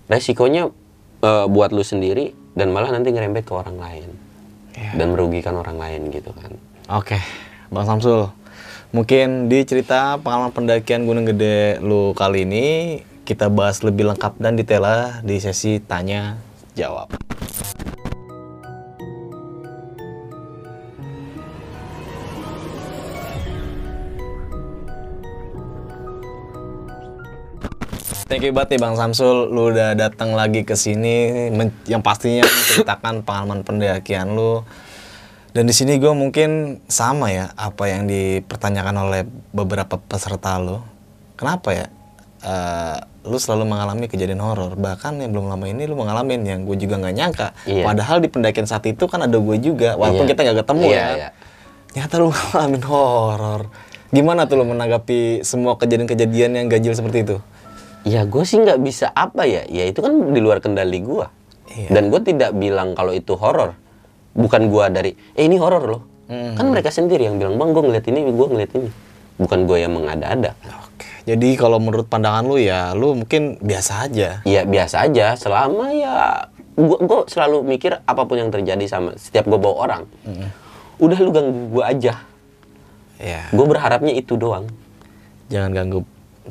resikonya 0.08 0.70
eh, 1.22 1.46
buat 1.48 1.70
lu 1.72 1.82
sendiri 1.84 2.32
dan 2.54 2.70
malah 2.70 2.94
nanti 2.94 3.10
ngerembet 3.10 3.44
ke 3.46 3.52
orang 3.54 3.76
lain. 3.78 4.08
Iya. 4.74 4.90
Dan 4.98 5.14
merugikan 5.14 5.54
orang 5.54 5.78
lain 5.78 6.10
gitu 6.10 6.34
kan. 6.34 6.50
Oke, 6.90 7.18
Bang 7.70 7.86
Samsul. 7.86 8.28
Mungkin 8.94 9.50
di 9.50 9.66
cerita 9.66 10.18
pengalaman 10.22 10.54
pendakian 10.54 11.02
Gunung 11.02 11.26
Gede 11.26 11.82
lu 11.82 12.14
kali 12.14 12.46
ini 12.46 12.66
kita 13.26 13.50
bahas 13.50 13.82
lebih 13.82 14.06
lengkap 14.14 14.38
dan 14.38 14.54
detail 14.54 14.86
di 15.26 15.42
sesi 15.42 15.82
tanya 15.82 16.38
jawab. 16.78 17.10
Thank 28.34 28.50
you 28.50 28.54
banget 28.58 28.74
nih 28.74 28.80
Bang 28.82 28.98
Samsul, 28.98 29.46
lu 29.54 29.70
udah 29.70 29.94
datang 29.94 30.34
lagi 30.34 30.66
ke 30.66 30.74
sini, 30.74 31.46
yang 31.86 32.02
pastinya 32.02 32.42
menceritakan 32.42 33.22
pengalaman 33.22 33.62
pendakian 33.62 34.34
lu. 34.34 34.66
Dan 35.54 35.70
di 35.70 35.74
sini 35.76 36.02
gue 36.02 36.10
mungkin 36.10 36.82
sama 36.90 37.30
ya 37.30 37.54
apa 37.54 37.86
yang 37.86 38.10
dipertanyakan 38.10 39.06
oleh 39.06 39.22
beberapa 39.54 40.02
peserta 40.02 40.58
lu. 40.58 40.82
Kenapa 41.38 41.78
ya? 41.78 41.86
eh, 42.42 42.98
lu 43.22 43.38
selalu 43.38 43.70
mengalami 43.70 44.10
kejadian 44.10 44.42
horor. 44.42 44.74
Bahkan 44.74 45.22
yang 45.22 45.30
belum 45.30 45.54
lama 45.54 45.70
ini 45.70 45.86
lu 45.86 45.94
mengalami 45.94 46.34
yang 46.42 46.66
gue 46.66 46.74
juga 46.74 46.98
nggak 46.98 47.14
nyangka. 47.14 47.48
Iya. 47.70 47.86
Padahal 47.86 48.18
di 48.18 48.26
pendakian 48.34 48.66
saat 48.66 48.82
itu 48.90 49.06
kan 49.06 49.22
ada 49.22 49.38
gue 49.38 49.56
juga, 49.62 49.94
walaupun 49.94 50.26
Iya. 50.26 50.30
kita 50.34 50.40
nggak 50.42 50.58
ketemu 50.66 50.86
Iya, 50.90 50.98
ya. 50.98 51.06
iya. 51.14 51.28
Ternyata 51.94 52.14
lu 52.18 52.28
ngalamin 52.50 52.82
horor. 52.82 53.62
Gimana 54.10 54.50
tuh 54.50 54.58
lu 54.58 54.66
menanggapi 54.66 55.46
semua 55.46 55.78
kejadian-kejadian 55.78 56.58
yang 56.58 56.66
ganjil 56.66 56.98
seperti 56.98 57.22
itu? 57.22 57.38
Ya 58.04 58.28
gue 58.28 58.44
sih 58.44 58.60
nggak 58.60 58.80
bisa 58.84 59.08
apa 59.16 59.48
ya, 59.48 59.64
ya 59.64 59.88
itu 59.88 60.04
kan 60.04 60.12
di 60.12 60.40
luar 60.40 60.60
kendali 60.60 61.00
gue. 61.00 61.26
Iya. 61.72 61.88
Dan 61.88 62.12
gue 62.12 62.20
tidak 62.20 62.52
bilang 62.52 62.92
kalau 62.92 63.16
itu 63.16 63.32
horor. 63.34 63.72
Bukan 64.36 64.68
gue 64.68 64.84
dari, 64.92 65.10
eh 65.32 65.44
ini 65.48 65.56
horor 65.56 65.84
loh. 65.88 66.02
Hmm. 66.28 66.52
Kan 66.52 66.68
mereka 66.68 66.92
sendiri 66.92 67.24
yang 67.24 67.40
bilang, 67.40 67.56
bang 67.56 67.70
gue 67.72 67.82
ngeliat 67.82 68.04
ini, 68.08 68.20
gue 68.28 68.46
ngeliat 68.52 68.72
ini. 68.76 68.90
Bukan 69.40 69.58
gue 69.64 69.78
yang 69.80 69.92
mengada-ada. 69.96 70.52
Oke. 70.84 71.08
Jadi 71.24 71.56
kalau 71.56 71.80
menurut 71.80 72.06
pandangan 72.06 72.44
lu 72.44 72.60
ya 72.60 72.92
lu 72.92 73.16
mungkin 73.16 73.56
biasa 73.58 74.06
aja. 74.06 74.44
Ya 74.44 74.62
biasa 74.68 75.08
aja, 75.08 75.34
selama 75.40 75.90
ya 75.90 76.46
gue 76.76 76.98
gue 77.00 77.18
selalu 77.30 77.64
mikir 77.64 78.02
apa 78.04 78.22
pun 78.28 78.36
yang 78.36 78.50
terjadi 78.52 78.84
sama 78.84 79.16
setiap 79.16 79.48
gue 79.48 79.56
bawa 79.56 79.76
orang. 79.88 80.02
Udah 81.00 81.18
lu 81.18 81.32
ganggu 81.32 81.80
gue 81.80 81.84
aja. 81.84 82.14
Ya. 83.16 83.42
Gue 83.50 83.66
berharapnya 83.66 84.12
itu 84.12 84.36
doang. 84.36 84.68
Jangan 85.48 85.70
ganggu 85.72 86.04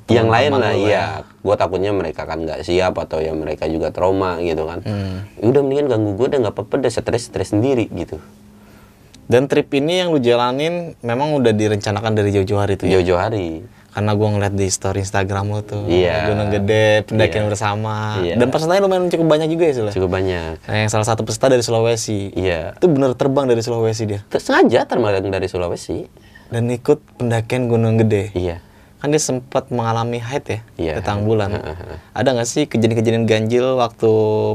yang 0.10 0.28
lain 0.30 0.52
lah 0.58 0.74
iya. 0.74 1.06
Gue 1.46 1.54
takutnya 1.54 1.94
mereka 1.94 2.26
kan 2.26 2.42
nggak 2.42 2.66
siap 2.66 2.98
atau 2.98 3.22
ya 3.22 3.32
mereka 3.36 3.70
juga 3.70 3.94
trauma 3.94 4.42
gitu 4.42 4.66
kan. 4.66 4.82
Hmm. 4.82 5.28
Ya 5.38 5.46
udah 5.54 5.62
mendingan 5.62 5.88
ganggu 5.92 6.12
gue 6.18 6.28
udah 6.34 6.40
nggak 6.50 6.56
apa-apa 6.56 6.74
udah 6.82 6.92
stres 6.92 7.30
stres 7.30 7.54
sendiri 7.54 7.86
gitu. 7.94 8.18
Dan 9.24 9.48
trip 9.48 9.72
ini 9.72 10.04
yang 10.04 10.12
lu 10.12 10.20
jalanin 10.20 11.00
memang 11.00 11.32
udah 11.40 11.56
direncanakan 11.56 12.12
dari 12.12 12.36
jauh-jauh 12.36 12.60
hari 12.60 12.76
tuh 12.76 12.92
ya? 12.92 13.00
jauh-jauh 13.00 13.22
hari. 13.22 13.64
Karena 13.94 14.18
gua 14.18 14.34
ngeliat 14.34 14.58
di 14.58 14.68
story 14.74 15.06
Instagram 15.06 15.54
lu 15.54 15.62
tuh. 15.62 15.86
Iya. 15.86 16.26
Gunung 16.34 16.50
Gede, 16.50 17.06
pendakian 17.06 17.46
Iya. 17.46 17.50
bersama. 17.54 17.96
Iya. 18.26 18.36
Dan 18.42 18.50
pesertanya 18.50 18.82
lumayan 18.84 19.06
cukup 19.08 19.28
banyak 19.30 19.54
juga 19.54 19.64
ya 19.70 19.74
Sul? 19.78 19.90
cukup 19.94 20.10
banyak. 20.18 20.54
Nah, 20.66 20.76
yang 20.82 20.90
salah 20.90 21.06
satu 21.06 21.22
peserta 21.22 21.54
dari 21.54 21.62
Sulawesi. 21.62 22.34
Iya. 22.34 22.74
Itu 22.74 22.90
bener 22.90 23.14
terbang 23.14 23.46
dari 23.46 23.62
Sulawesi 23.62 24.04
dia? 24.10 24.26
Terus 24.34 24.44
sengaja 24.50 24.90
terbang 24.90 25.22
dari 25.22 25.46
Sulawesi. 25.46 26.10
Dan 26.50 26.74
ikut 26.74 27.00
pendakian 27.22 27.70
Gunung 27.70 28.02
Gede? 28.02 28.34
Iya 28.34 28.73
Kan 29.04 29.12
dia 29.12 29.20
sempat 29.20 29.68
mengalami 29.68 30.24
haid 30.24 30.48
ya 30.48 30.60
Iya. 30.80 30.94
Di 30.96 31.02
tanggal 31.04 31.28
bulan 31.28 31.60
Ada 32.16 32.40
nggak 32.40 32.48
sih 32.48 32.64
kejadian-kejadian 32.72 33.28
ganjil 33.28 33.76
waktu 33.76 34.12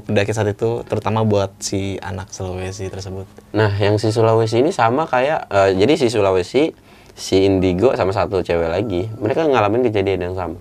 pendakian 0.09 0.32
saat 0.32 0.49
itu 0.49 0.80
Terutama 0.88 1.20
buat 1.28 1.53
si 1.61 2.01
anak 2.01 2.32
Sulawesi 2.32 2.88
tersebut? 2.88 3.28
Nah 3.53 3.76
yang 3.76 4.01
si 4.01 4.09
Sulawesi 4.09 4.64
ini 4.64 4.72
sama 4.72 5.05
kayak 5.05 5.53
eh, 5.53 5.76
jadi 5.76 6.01
si 6.01 6.09
Sulawesi 6.09 6.72
si 7.12 7.44
Indigo 7.44 7.92
sama 7.92 8.16
satu 8.16 8.40
cewek 8.40 8.72
lagi 8.72 9.12
mereka 9.20 9.44
ngalamin 9.44 9.84
kejadian 9.84 10.32
yang 10.32 10.34
sama. 10.38 10.57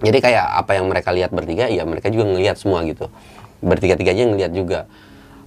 Jadi 0.00 0.18
kayak 0.24 0.46
apa 0.64 0.80
yang 0.80 0.88
mereka 0.88 1.12
lihat 1.12 1.34
bertiga 1.36 1.68
ya 1.68 1.84
mereka 1.84 2.08
juga 2.08 2.32
ngelihat 2.32 2.56
semua 2.56 2.80
gitu. 2.88 3.12
Bertiga 3.60 3.98
tiganya 3.98 4.24
ngelihat 4.30 4.52
juga. 4.56 4.88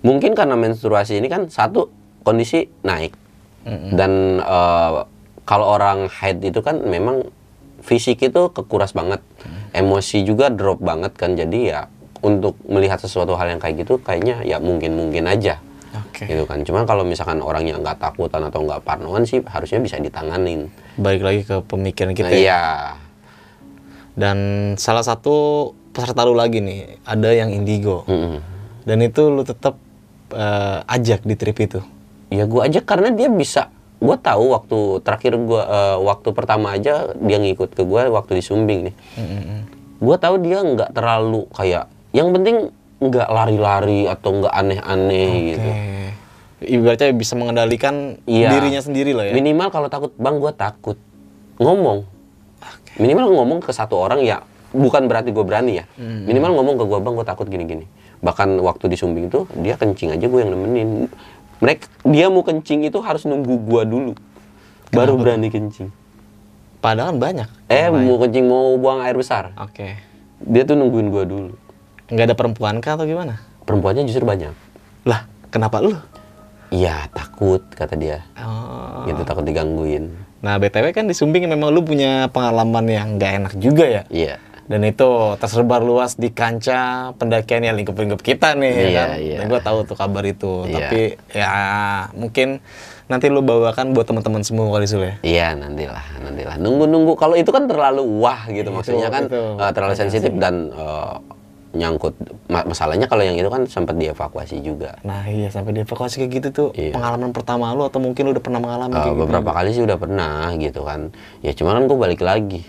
Mungkin 0.06 0.38
karena 0.38 0.54
menstruasi 0.54 1.18
ini 1.18 1.32
kan 1.32 1.50
satu 1.50 1.90
kondisi 2.22 2.70
naik. 2.86 3.16
Dan 3.96 4.44
eh, 4.44 5.00
kalau 5.48 5.66
orang 5.66 6.12
haid 6.12 6.44
itu 6.44 6.60
kan 6.62 6.84
memang 6.84 7.26
fisik 7.82 8.22
itu 8.26 8.42
kekuras 8.52 8.92
banget 8.94 9.24
emosi 9.72 10.26
juga 10.26 10.52
drop 10.52 10.82
banget 10.82 11.14
kan 11.16 11.34
jadi 11.38 11.60
ya 11.60 11.82
untuk 12.20 12.60
melihat 12.68 13.00
sesuatu 13.00 13.38
hal 13.40 13.56
yang 13.56 13.62
kayak 13.62 13.88
gitu 13.88 14.02
kayaknya 14.04 14.44
ya 14.44 14.60
mungkin 14.60 14.96
mungkin 14.98 15.26
aja 15.30 15.62
Oke 15.90 16.30
gitu 16.30 16.46
kan 16.46 16.62
cuman 16.62 16.86
kalau 16.86 17.02
misalkan 17.02 17.42
orangnya 17.42 17.80
nggak 17.80 17.98
takutan 17.98 18.46
atau 18.46 18.62
nggak 18.62 18.86
parnoan 18.86 19.26
sih 19.26 19.42
harusnya 19.42 19.82
bisa 19.82 19.98
ditanganin 19.98 20.70
Balik 21.00 21.24
lagi 21.24 21.42
ke 21.48 21.64
pemikiran 21.66 22.14
kita 22.14 22.30
nah, 22.30 22.36
ya 22.36 22.42
iya 22.44 22.64
Dan 24.20 24.38
salah 24.76 25.00
satu 25.00 25.72
peserta 25.96 26.28
lu 26.28 26.36
lagi 26.36 26.60
nih, 26.60 27.02
ada 27.08 27.30
yang 27.32 27.56
indigo. 27.56 28.04
Mm-mm. 28.08 28.40
Dan 28.84 29.00
itu 29.00 29.32
lu 29.32 29.48
tetap 29.48 29.80
eh, 30.36 30.80
ajak 30.84 31.24
di 31.24 31.36
trip 31.40 31.58
itu. 31.60 31.80
Ya 32.30 32.44
gue 32.46 32.62
aja 32.62 32.80
karena 32.84 33.16
dia 33.16 33.32
bisa. 33.32 33.72
Gue 34.00 34.16
tahu 34.16 34.56
waktu 34.56 34.80
terakhir 35.04 35.36
gue 35.36 35.62
waktu 36.04 36.30
pertama 36.32 36.72
aja 36.76 37.12
dia 37.20 37.38
ngikut 37.38 37.76
ke 37.76 37.84
gue 37.84 38.02
waktu 38.08 38.40
di 38.40 38.44
Sumbing 38.44 38.80
nih. 38.92 38.96
Gue 40.00 40.16
tahu 40.16 40.40
dia 40.40 40.64
nggak 40.64 40.96
terlalu 40.96 41.44
kayak. 41.52 41.92
Yang 42.16 42.30
penting 42.40 42.56
nggak 43.00 43.28
lari-lari 43.28 44.08
atau 44.08 44.40
nggak 44.40 44.54
aneh-aneh 44.56 45.32
gitu. 45.56 45.70
Oke. 45.70 45.88
Ibaratnya 46.60 47.16
bisa 47.16 47.40
mengendalikan 47.40 48.20
Iya. 48.28 48.52
dirinya 48.52 48.84
sendiri 48.84 49.16
lah 49.16 49.32
ya. 49.32 49.34
Minimal 49.36 49.72
kalau 49.72 49.88
takut, 49.88 50.12
bang 50.20 50.36
gue 50.44 50.52
takut 50.52 50.98
ngomong. 51.56 52.04
Minimal 53.00 53.32
ngomong 53.32 53.60
ke 53.64 53.72
satu 53.72 53.96
orang 53.96 54.20
ya, 54.28 54.44
bukan 54.76 55.08
berarti 55.08 55.32
gue 55.32 55.44
berani 55.48 55.80
ya. 55.80 55.86
Hmm. 55.96 56.28
Minimal 56.28 56.60
ngomong 56.60 56.76
ke 56.76 56.84
gue 56.84 57.00
bang 57.00 57.14
gue 57.16 57.26
takut 57.28 57.48
gini-gini. 57.48 57.88
Bahkan 58.20 58.60
waktu 58.60 58.92
di 58.92 59.00
Sumbing 59.00 59.32
itu 59.32 59.48
dia 59.64 59.80
kencing 59.80 60.20
aja 60.20 60.26
gue 60.28 60.40
yang 60.44 60.52
nemenin. 60.52 61.08
Mereka 61.60 61.84
dia 62.08 62.32
mau 62.32 62.42
kencing 62.42 62.88
itu 62.88 63.00
harus 63.04 63.28
nunggu 63.28 63.56
gue 63.68 63.82
dulu, 63.84 64.12
baru 64.90 65.20
berani 65.20 65.52
kencing. 65.52 65.92
Padahal 66.80 67.12
banyak. 67.14 67.52
Eh 67.68 67.92
mau 67.92 68.16
kencing 68.18 68.48
mau 68.48 68.80
buang 68.80 69.04
air 69.04 69.14
besar, 69.14 69.52
Oke. 69.60 70.00
dia 70.40 70.64
tuh 70.64 70.80
nungguin 70.80 71.12
gue 71.12 71.24
dulu. 71.28 71.54
Nggak 72.08 72.26
ada 72.32 72.36
perempuan 72.36 72.80
kah 72.80 72.96
atau 72.96 73.04
gimana? 73.04 73.44
Perempuannya 73.68 74.08
justru 74.08 74.24
banyak. 74.24 74.56
Lah, 75.04 75.28
kenapa 75.52 75.84
lu? 75.84 75.94
Iya 76.72 77.10
takut 77.12 77.66
kata 77.70 78.00
dia, 78.00 78.24
Oh. 78.40 79.04
gitu 79.04 79.26
takut 79.26 79.44
digangguin. 79.44 80.14
Nah, 80.40 80.56
BTW 80.56 80.96
kan 80.96 81.04
di 81.04 81.12
Sumbing 81.12 81.44
memang 81.52 81.76
lu 81.76 81.84
punya 81.84 82.32
pengalaman 82.32 82.88
yang 82.88 83.08
nggak 83.20 83.32
enak 83.44 83.54
juga 83.60 83.84
ya. 83.84 84.04
Iya. 84.08 84.40
Dan 84.70 84.86
itu 84.86 85.10
tersebar 85.36 85.82
luas 85.82 86.14
di 86.14 86.30
kancah 86.30 87.18
pendakian 87.18 87.66
yang 87.66 87.74
lingkup-lingkup 87.74 88.22
kita 88.22 88.54
nih 88.54 88.70
ya 88.70 88.86
Iya, 88.86 89.02
kan. 89.02 89.10
iya. 89.18 89.36
Dan 89.36 89.46
gua 89.50 89.60
tahu 89.60 89.78
tuh 89.84 89.98
kabar 89.98 90.22
itu. 90.24 90.52
Iya. 90.64 90.74
Tapi 90.78 91.02
ya 91.32 91.50
mungkin 92.14 92.62
nanti 93.06 93.26
lu 93.28 93.42
bawakan 93.42 93.92
buat 93.92 94.06
teman-teman 94.06 94.40
semua 94.40 94.70
kali 94.70 94.86
Sul 94.86 95.04
ya. 95.04 95.14
Iya 95.20 95.48
nantilah, 95.58 96.06
nantilah. 96.22 96.56
Nunggu-nunggu. 96.56 97.18
Kalau 97.18 97.34
itu 97.34 97.50
kan 97.50 97.66
terlalu 97.66 98.06
wah 98.22 98.46
gitu, 98.46 98.70
maksudnya 98.70 99.10
kan 99.10 99.26
itu. 99.26 99.42
eh, 99.58 99.72
terlalu 99.74 99.94
sensitif 99.96 100.30
dan 100.36 100.70
eh, 100.70 101.16
nyangkut. 101.72 102.14
Ma- 102.46 102.62
masalahnya 102.64 103.06
kalau 103.06 103.22
yang 103.22 103.34
itu 103.36 103.46
kan 103.46 103.66
sempat 103.66 103.94
dievakuasi 103.96 104.58
juga. 104.60 104.98
Nah 105.02 105.26
iya 105.26 105.50
sampai 105.50 105.74
dievakuasi 105.76 106.18
kayak 106.20 106.32
gitu 106.36 106.48
tuh 106.52 106.70
Iya. 106.74 106.94
pengalaman 106.94 107.30
pertama 107.30 107.74
lu 107.74 107.86
atau 107.86 107.98
mungkin 107.98 108.22
lu 108.24 108.32
udah 108.32 108.42
pernah 108.42 108.58
mengalami 108.60 108.90
Eh, 108.92 108.98
kayak 109.00 109.10
gitu? 109.12 109.22
beberapa 109.24 109.50
kali 109.52 109.70
sih 109.72 109.82
udah 109.82 109.98
pernah 109.98 110.54
gitu 110.56 110.82
kan. 110.84 111.10
Ya 111.42 111.52
cuman 111.52 111.74
kan 111.74 111.84
gue 111.86 111.98
balik 112.00 112.22
lagi. 112.22 112.62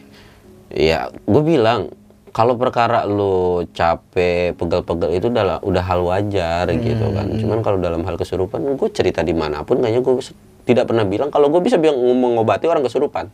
Ya 0.71 1.11
gue 1.13 1.43
bilang 1.43 1.91
kalau 2.31 2.55
perkara 2.55 3.03
lu 3.11 3.67
capek 3.75 4.55
pegel-pegel 4.55 5.19
itu 5.19 5.27
udah 5.29 5.59
udah 5.67 5.83
hal 5.83 6.01
wajar 6.07 6.71
gitu 6.71 7.07
kan. 7.11 7.27
Hmm. 7.27 7.39
Cuman 7.43 7.59
kalau 7.67 7.79
dalam 7.83 8.07
hal 8.07 8.15
kesurupan 8.15 8.63
gue 8.79 8.89
cerita 8.95 9.27
di 9.27 9.35
mana 9.35 9.67
pun 9.67 9.83
kayaknya 9.83 10.03
gue 10.03 10.15
tidak 10.65 10.87
pernah 10.87 11.03
bilang 11.03 11.35
kalau 11.35 11.51
gue 11.51 11.59
bisa 11.59 11.75
bilang 11.75 11.99
mengobati 11.99 12.71
orang 12.71 12.87
kesurupan. 12.87 13.27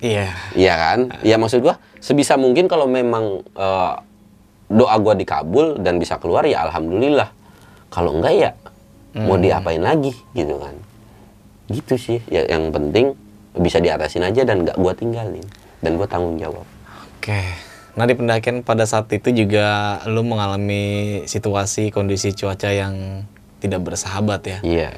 Iya. 0.00 0.32
Iya 0.56 0.74
kan? 0.80 0.98
Ya 1.20 1.36
maksud 1.36 1.60
gua 1.60 1.76
sebisa 2.00 2.40
mungkin 2.40 2.66
kalau 2.66 2.88
memang 2.88 3.44
eh, 3.44 3.94
doa 4.72 4.96
gua 4.96 5.12
dikabul 5.12 5.76
dan 5.84 6.00
bisa 6.00 6.16
keluar 6.16 6.48
ya 6.48 6.64
alhamdulillah. 6.68 7.28
Kalau 7.92 8.16
enggak 8.16 8.34
ya 8.34 8.50
mau 9.12 9.36
diapain 9.36 9.80
lagi 9.80 10.16
gitu 10.32 10.56
kan. 10.56 10.74
Gitu 11.68 11.94
sih. 12.00 12.18
Ya 12.32 12.48
yang 12.48 12.72
penting 12.72 13.12
bisa 13.60 13.76
diatasin 13.76 14.24
aja 14.24 14.42
dan 14.48 14.64
nggak 14.64 14.80
gua 14.80 14.96
tinggalin 14.96 15.44
dan 15.80 15.96
gua 15.96 16.06
tanggung 16.06 16.36
jawab. 16.36 16.64
Oke. 17.16 17.40
Nah 17.90 18.04
di 18.04 18.14
pendakian 18.14 18.62
pada 18.62 18.86
saat 18.86 19.10
itu 19.10 19.28
juga 19.28 19.98
lu 20.06 20.22
mengalami 20.22 20.82
situasi 21.24 21.90
kondisi 21.90 22.30
cuaca 22.30 22.70
yang 22.70 23.26
tidak 23.58 23.82
bersahabat 23.82 24.40
ya. 24.42 24.58
Iya. 24.62 24.90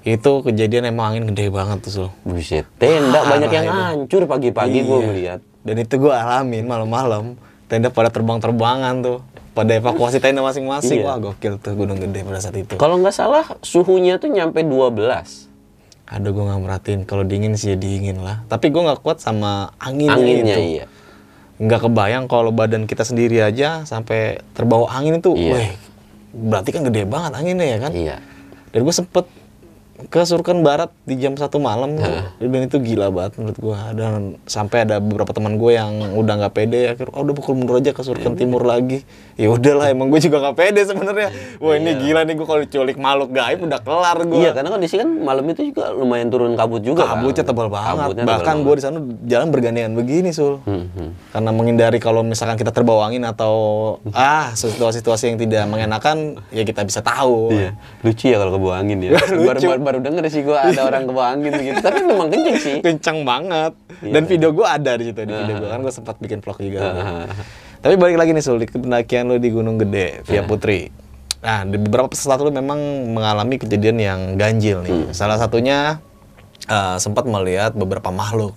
Itu 0.00 0.40
kejadian 0.40 0.88
emang 0.88 1.12
angin 1.12 1.28
gede 1.28 1.46
banget 1.48 1.78
tuh 1.80 1.92
Sul. 1.92 2.08
Buset, 2.22 2.64
tenda 2.76 3.20
Parah 3.20 3.36
banyak 3.36 3.50
yang 3.52 3.66
itu. 3.66 3.74
hancur 3.76 4.22
pagi-pagi 4.24 4.78
gua 4.82 4.98
Iya. 4.98 5.06
ngeliat. 5.06 5.40
Dan 5.58 5.76
itu 5.76 5.94
gue 5.98 6.08
alamin 6.08 6.64
malam-malam. 6.64 7.36
Tenda 7.68 7.92
pada 7.92 8.08
terbang-terbangan 8.08 9.04
tuh. 9.04 9.18
Pada 9.52 9.74
evakuasi 9.74 10.16
tenda 10.16 10.40
masing-masing. 10.40 11.02
Iya. 11.02 11.12
Wah 11.12 11.18
gokil 11.20 11.60
tuh 11.60 11.76
gunung 11.76 11.98
gede 11.98 12.24
pada 12.24 12.40
saat 12.40 12.56
itu. 12.56 12.78
Kalau 12.80 12.96
nggak 12.96 13.12
salah 13.12 13.44
suhunya 13.60 14.16
tuh 14.16 14.32
nyampe 14.32 14.64
12. 14.64 15.47
Aduh 16.08 16.32
gue 16.32 16.44
nggak 16.44 16.60
merhatiin. 16.64 17.00
Kalau 17.04 17.22
dingin 17.24 17.52
sih 17.54 17.72
ya 17.72 17.76
dingin 17.76 18.24
lah. 18.24 18.40
Tapi 18.48 18.72
gue 18.72 18.80
nggak 18.80 19.04
kuat 19.04 19.20
sama 19.20 19.72
anginnya, 19.76 20.16
Anginnya 20.16 20.56
itu. 20.56 20.62
iya. 20.80 20.84
Nggak 21.58 21.80
kebayang 21.90 22.24
kalau 22.30 22.48
badan 22.54 22.88
kita 22.88 23.04
sendiri 23.04 23.44
aja 23.44 23.84
sampai 23.84 24.40
terbawa 24.56 24.88
angin 24.94 25.20
itu. 25.20 25.36
Iya. 25.36 25.52
Weh, 25.52 25.70
berarti 26.32 26.70
kan 26.72 26.82
gede 26.88 27.04
banget 27.04 27.32
anginnya 27.36 27.66
ya 27.68 27.78
kan? 27.82 27.92
Iya. 27.92 28.16
Dan 28.72 28.80
gue 28.84 28.94
sempet 28.94 29.24
ke 30.06 30.22
Surken 30.22 30.62
Barat 30.62 30.94
di 31.02 31.18
jam 31.18 31.34
satu 31.34 31.58
malam 31.58 31.98
dan 32.38 32.60
itu 32.62 32.78
gila 32.78 33.10
banget 33.10 33.34
menurut 33.34 33.58
gue 33.58 33.78
dan 33.98 34.38
sampai 34.46 34.86
ada 34.86 35.02
beberapa 35.02 35.34
teman 35.34 35.58
gue 35.58 35.74
yang 35.74 36.14
udah 36.14 36.34
nggak 36.38 36.54
pede 36.54 36.94
akhirnya 36.94 37.10
oh, 37.18 37.26
udah 37.26 37.34
pukul 37.34 37.58
mundur 37.58 37.82
aja 37.82 37.90
ke 37.90 38.06
Surken 38.06 38.38
Timur 38.38 38.62
lagi. 38.62 39.02
Ya 39.34 39.50
udahlah 39.50 39.90
emang 39.90 40.06
gue 40.14 40.22
juga 40.22 40.38
nggak 40.38 40.54
pede 40.54 40.86
sebenarnya. 40.86 41.34
Wah 41.58 41.74
ini 41.74 41.98
gila 41.98 42.22
nih 42.22 42.34
gue 42.38 42.46
kalau 42.46 42.60
diculik 42.62 42.94
makhluk 42.94 43.34
gaib 43.34 43.58
udah 43.58 43.80
kelar 43.82 44.18
gue 44.22 44.38
Iya, 44.38 44.50
karena 44.54 44.68
kondisi 44.70 44.94
kan 45.02 45.10
malam 45.10 45.44
itu 45.50 45.74
juga 45.74 45.90
lumayan 45.90 46.30
turun 46.30 46.54
kabut 46.54 46.82
juga. 46.86 47.02
kan. 47.02 47.18
kabutnya 47.18 47.42
tebal 47.42 47.66
banget. 47.66 47.94
Kabutnya 47.98 48.24
bahkan 48.26 48.56
gue 48.62 48.74
di 48.78 48.82
sana 48.86 48.98
jalan 49.26 49.48
bergandengan 49.50 49.92
begini 49.98 50.30
sul. 50.30 50.62
Hmm, 50.62 50.86
hmm. 50.94 51.10
karena 51.34 51.50
menghindari 51.50 51.98
kalau 51.98 52.22
misalkan 52.22 52.54
kita 52.54 52.70
terbawa 52.70 53.10
angin 53.10 53.26
atau 53.26 53.54
ah 54.14 54.54
situasi-situasi 54.54 55.34
yang 55.34 55.38
tidak 55.42 55.66
mengenakan 55.66 56.38
ya 56.54 56.62
kita 56.62 56.86
bisa 56.86 57.02
tahu. 57.02 57.50
Iya, 57.50 57.70
lucu 58.06 58.24
ya 58.30 58.36
kalau 58.38 58.52
kebawa 58.54 58.74
angin 58.78 58.98
ya. 59.02 59.18
baru, 59.48 59.60
baru, 59.88 59.98
denger 59.98 60.24
sih 60.28 60.44
gua 60.44 60.68
ada 60.68 60.84
orang 60.84 61.08
kebawa 61.08 61.32
angin 61.32 61.52
gitu. 61.56 61.80
Tapi 61.80 62.04
memang 62.04 62.28
kenceng 62.28 62.56
sih. 62.60 62.76
kencang 62.84 63.24
banget. 63.24 63.72
Dan 63.98 64.22
Iya. 64.22 64.30
video 64.30 64.48
gue 64.52 64.62
ada 64.62 64.92
di 64.94 65.04
situ 65.08 65.20
di 65.24 65.32
video 65.32 65.56
gue 65.58 65.68
kan 65.68 65.80
gue 65.80 65.90
sempat 65.90 66.20
bikin 66.20 66.38
vlog 66.38 66.60
juga. 66.60 66.80
Tapi 67.78 67.94
balik 67.94 68.14
lagi 68.14 68.30
nih 68.30 68.42
sul 68.42 68.58
di 68.58 68.66
pendakian 68.66 69.26
lu 69.26 69.38
di 69.38 69.48
Gunung 69.48 69.74
Gede 69.74 70.22
via 70.22 70.44
Putri. 70.44 70.86
Nah 71.38 71.62
di 71.62 71.78
beberapa 71.78 72.06
peserta 72.06 72.38
lu 72.38 72.50
memang 72.50 72.78
mengalami 73.10 73.56
kejadian 73.56 73.96
yang 73.96 74.20
ganjil 74.34 74.82
nih. 74.82 75.10
Salah 75.10 75.38
satunya 75.38 75.98
eh, 76.66 76.96
sempat 76.98 77.24
melihat 77.24 77.74
beberapa 77.74 78.10
makhluk. 78.10 78.54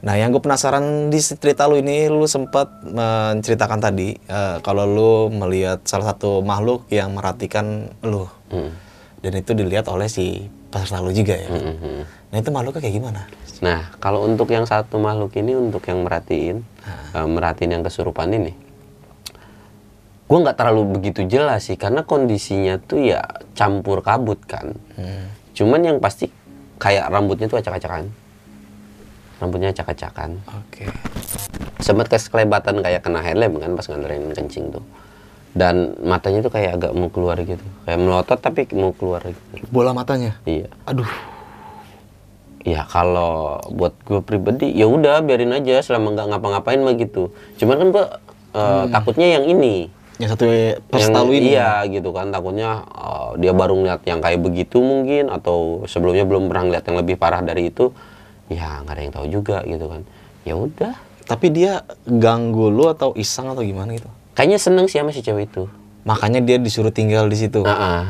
Nah 0.00 0.14
yang 0.16 0.28
gue 0.30 0.40
penasaran 0.40 1.08
di 1.08 1.18
cerita 1.18 1.64
lu 1.64 1.76
ini 1.76 2.08
lu 2.08 2.24
sempat 2.24 2.68
menceritakan 2.84 3.80
tadi 3.80 4.12
eh, 4.16 4.56
kalau 4.60 4.84
lu 4.84 5.12
melihat 5.28 5.80
salah 5.84 6.12
satu 6.12 6.40
makhluk 6.40 6.84
yang 6.88 7.12
merhatikan 7.12 7.90
lu. 8.00 8.28
Hmm. 8.48 8.72
dan 9.20 9.36
itu 9.36 9.52
dilihat 9.52 9.84
oleh 9.86 10.08
si 10.08 10.48
peserta 10.70 11.02
lu 11.02 11.10
juga 11.10 11.34
ya. 11.34 11.50
Hmm, 11.50 11.76
hmm. 11.76 12.00
nah 12.30 12.36
itu 12.38 12.50
makhluknya 12.54 12.80
kayak 12.80 12.96
gimana? 12.96 13.22
Nah, 13.60 13.92
kalau 14.00 14.24
untuk 14.24 14.48
yang 14.48 14.64
satu 14.64 14.96
makhluk 14.96 15.34
ini 15.36 15.52
untuk 15.58 15.84
yang 15.84 16.00
merhatiin, 16.06 16.62
eh, 16.86 17.26
merhatiin 17.26 17.76
yang 17.76 17.82
kesurupan 17.84 18.30
ini, 18.30 18.54
gue 20.30 20.38
nggak 20.38 20.56
terlalu 20.56 20.96
begitu 20.96 21.26
jelas 21.26 21.66
sih 21.66 21.76
karena 21.76 22.06
kondisinya 22.06 22.78
tuh 22.78 23.02
ya 23.02 23.20
campur 23.58 24.00
kabut 24.00 24.38
kan. 24.46 24.72
Cuman 25.52 25.82
yang 25.82 25.98
pasti 25.98 26.30
kayak 26.78 27.10
rambutnya 27.10 27.50
tuh 27.50 27.58
acak-acakan, 27.60 28.08
rambutnya 29.42 29.74
acak-acakan. 29.74 30.40
oke. 30.46 30.86
Sempat 31.82 32.06
keselebatan 32.08 32.80
kayak 32.80 33.02
kena 33.02 33.20
helm 33.20 33.58
kan 33.58 33.74
pas 33.74 33.84
nganterin 33.90 34.30
kencing 34.32 34.70
tuh 34.70 34.84
dan 35.50 35.98
matanya 36.06 36.46
tuh 36.46 36.52
kayak 36.54 36.78
agak 36.78 36.92
mau 36.94 37.10
keluar 37.10 37.34
gitu. 37.42 37.62
Kayak 37.86 37.98
melotot 37.98 38.38
tapi 38.38 38.70
mau 38.74 38.94
keluar 38.94 39.22
gitu. 39.26 39.66
Bola 39.70 39.90
matanya? 39.90 40.38
Iya. 40.46 40.70
Aduh. 40.86 41.10
Ya 42.62 42.84
kalau 42.86 43.58
buat 43.72 43.96
gue 44.04 44.20
pribadi 44.20 44.68
ya 44.76 44.84
udah 44.84 45.24
biarin 45.24 45.56
aja 45.56 45.80
selama 45.80 46.12
nggak 46.12 46.28
ngapa-ngapain 46.28 46.76
mah 46.84 46.92
gitu 46.92 47.32
cuman 47.56 47.76
kan 47.80 47.88
gue 47.88 48.06
eh, 48.52 48.84
takutnya 48.92 49.40
yang 49.40 49.44
ini. 49.48 49.88
Yang 50.20 50.30
satu 50.36 50.44
yang 50.92 51.32
ini. 51.32 51.56
iya 51.56 51.80
gitu 51.88 52.12
kan. 52.12 52.30
Takutnya 52.30 52.84
eh, 52.84 53.28
dia 53.42 53.52
baru 53.56 53.74
ngeliat 53.74 54.04
yang 54.06 54.20
kayak 54.22 54.40
begitu 54.44 54.78
mungkin 54.78 55.32
atau 55.32 55.88
sebelumnya 55.90 56.28
belum 56.28 56.46
pernah 56.46 56.68
ngeliat 56.70 56.84
yang 56.86 56.98
lebih 57.00 57.16
parah 57.18 57.42
dari 57.42 57.72
itu. 57.72 57.90
Ya 58.52 58.84
nggak 58.84 58.94
ada 58.94 59.02
yang 59.02 59.14
tahu 59.16 59.26
juga 59.26 59.56
gitu 59.66 59.86
kan. 59.90 60.02
Ya 60.46 60.54
udah. 60.54 60.94
Tapi 61.26 61.46
dia 61.54 61.86
ganggu 62.06 62.68
lu 62.68 62.90
atau 62.90 63.14
iseng 63.14 63.54
atau 63.54 63.62
gimana 63.62 63.94
gitu 63.94 64.10
kayaknya 64.40 64.56
seneng 64.56 64.88
sih 64.88 64.96
sama 64.96 65.12
si 65.12 65.20
cewek 65.20 65.52
itu. 65.52 65.68
Makanya 66.08 66.40
dia 66.40 66.56
disuruh 66.56 66.88
tinggal 66.88 67.28
di 67.28 67.36
situ. 67.36 67.60
Ah, 67.68 67.76
ah. 67.76 68.04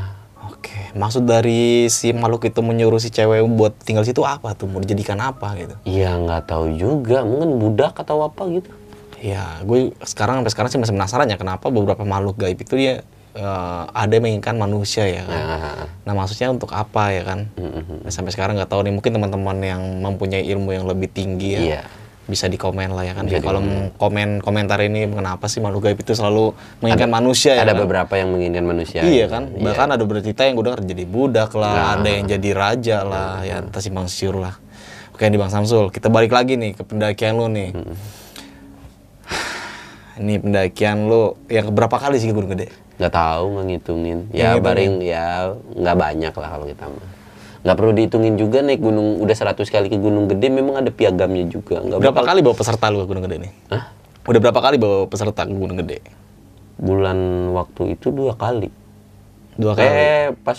oke 0.46 0.94
maksud 0.94 1.26
dari 1.26 1.90
si 1.90 2.14
makhluk 2.14 2.46
itu 2.46 2.62
menyuruh 2.62 3.02
si 3.02 3.10
cewek 3.10 3.42
buat 3.50 3.74
tinggal 3.82 4.06
di 4.06 4.14
situ 4.14 4.22
apa 4.22 4.54
tuh? 4.54 4.70
Mau 4.70 4.78
dijadikan 4.78 5.18
apa 5.18 5.58
gitu? 5.58 5.74
Ya 5.82 6.14
nggak 6.14 6.46
tahu 6.46 6.70
juga, 6.78 7.26
mungkin 7.26 7.58
budak 7.58 7.98
atau 7.98 8.22
apa 8.22 8.46
gitu. 8.46 8.70
ya 9.20 9.58
gue 9.66 9.90
sekarang 10.00 10.40
sampai 10.40 10.52
sekarang 10.54 10.70
sih 10.70 10.80
masih 10.80 10.94
penasaran 10.96 11.28
ya 11.28 11.36
kenapa 11.36 11.68
beberapa 11.68 12.08
makhluk 12.08 12.40
gaib 12.40 12.56
itu 12.56 12.72
dia 12.72 13.04
eh, 13.36 13.82
ada 13.92 14.08
yang 14.08 14.24
menginginkan 14.24 14.54
manusia 14.56 15.04
ya 15.10 15.26
kan? 15.26 15.42
Nah, 15.44 15.84
nah 16.06 16.14
maksudnya 16.14 16.48
untuk 16.48 16.70
apa 16.72 17.10
ya 17.12 17.26
kan? 17.26 17.50
Mm, 17.58 17.68
mm, 17.84 17.96
Nah, 18.06 18.12
sampai 18.14 18.30
sekarang 18.32 18.54
nggak 18.56 18.70
tahu 18.70 18.86
nih 18.86 18.94
mungkin 18.96 19.12
teman-teman 19.12 19.56
yang 19.60 19.82
mempunyai 20.00 20.46
ilmu 20.46 20.72
yang 20.72 20.86
lebih 20.86 21.10
tinggi 21.10 21.58
ya 21.58 21.60
Iya. 21.60 21.82
Bisa 22.26 22.46
dikomen 22.46 22.92
lah 22.92 23.02
ya 23.02 23.12
kan. 23.12 23.24
Ya, 23.26 23.38
kalau 23.38 23.58
komen 23.96 24.38
komentar 24.38 24.78
ini 24.80 25.06
kenapa 25.06 25.46
sih 25.46 25.58
makhluk 25.58 25.86
gaib 25.86 25.98
itu 25.98 26.12
selalu 26.12 26.52
menginginkan 26.78 27.10
manusia 27.10 27.58
ya 27.58 27.64
ada 27.64 27.72
kan? 27.72 27.80
beberapa 27.82 28.12
yang 28.14 28.28
menginginkan 28.30 28.64
manusia. 28.64 29.00
Iya 29.02 29.26
gitu. 29.26 29.34
kan, 29.34 29.42
Iya. 29.50 29.62
bahkan 29.64 29.86
ada 29.90 30.02
bercerita 30.04 30.40
yang 30.44 30.54
dengar 30.58 30.80
jadi 30.80 31.04
budak 31.04 31.50
lah, 31.54 31.74
Nah. 31.74 31.86
ada 31.98 32.08
yang 32.08 32.24
jadi 32.26 32.48
raja 32.52 32.96
lah, 33.02 33.42
ya 33.42 33.60
entah 33.60 33.80
simpang 33.80 34.06
siur 34.06 34.36
lah. 34.36 34.54
Oke 35.10 35.26
nih 35.26 35.36
Bang 35.36 35.50
Samsul, 35.50 35.88
kita 35.88 36.08
balik 36.08 36.30
lagi 36.30 36.54
nih 36.54 36.72
ke 36.72 36.82
pendakian 36.82 37.34
lu 37.34 37.46
nih. 37.46 37.70
Ini 40.20 40.36
pendakian 40.36 41.08
lu 41.08 41.32
yang 41.48 41.72
berapa 41.72 41.92
kali 41.92 42.20
sih 42.20 42.28
ke 42.28 42.34
Gunung 42.34 42.52
Gede? 42.52 42.68
nggak 43.00 43.16
tahu 43.16 43.64
ngitungin. 43.64 44.28
Ya 44.28 44.52
ngitungin. 44.52 44.60
baring 44.60 44.94
ya 45.00 45.56
nggak 45.72 45.96
banyak 45.96 46.32
lah 46.36 46.48
kalau 46.52 46.66
kita 46.68 46.84
mah. 46.84 47.08
Nggak 47.60 47.76
perlu 47.76 47.92
dihitungin 47.92 48.34
juga 48.34 48.64
naik 48.64 48.80
gunung 48.80 49.20
udah 49.20 49.36
100 49.36 49.68
kali 49.68 49.86
ke 49.86 49.96
gunung 49.96 50.24
gede 50.26 50.48
memang 50.48 50.80
ada 50.80 50.88
piagamnya 50.88 51.44
juga. 51.44 51.78
Nggak 51.78 51.98
Berapa 52.00 52.14
bakal- 52.14 52.28
kali 52.32 52.40
bawa 52.40 52.56
peserta 52.56 52.86
lu 52.88 52.96
ke 52.98 53.06
Gunung 53.06 53.24
Gede 53.24 53.36
nih? 53.38 53.52
Hah? 53.68 53.84
Udah 54.24 54.40
berapa 54.40 54.60
kali 54.60 54.76
bawa 54.76 54.98
peserta 55.04 55.42
ke 55.44 55.52
Gunung 55.52 55.76
Gede? 55.76 55.98
Bulan 56.76 57.18
waktu 57.52 57.94
itu 57.94 58.08
dua 58.08 58.32
kali. 58.32 58.72
Dua 59.54 59.76
kali. 59.76 59.84
Eh 59.84 60.26
pas 60.40 60.56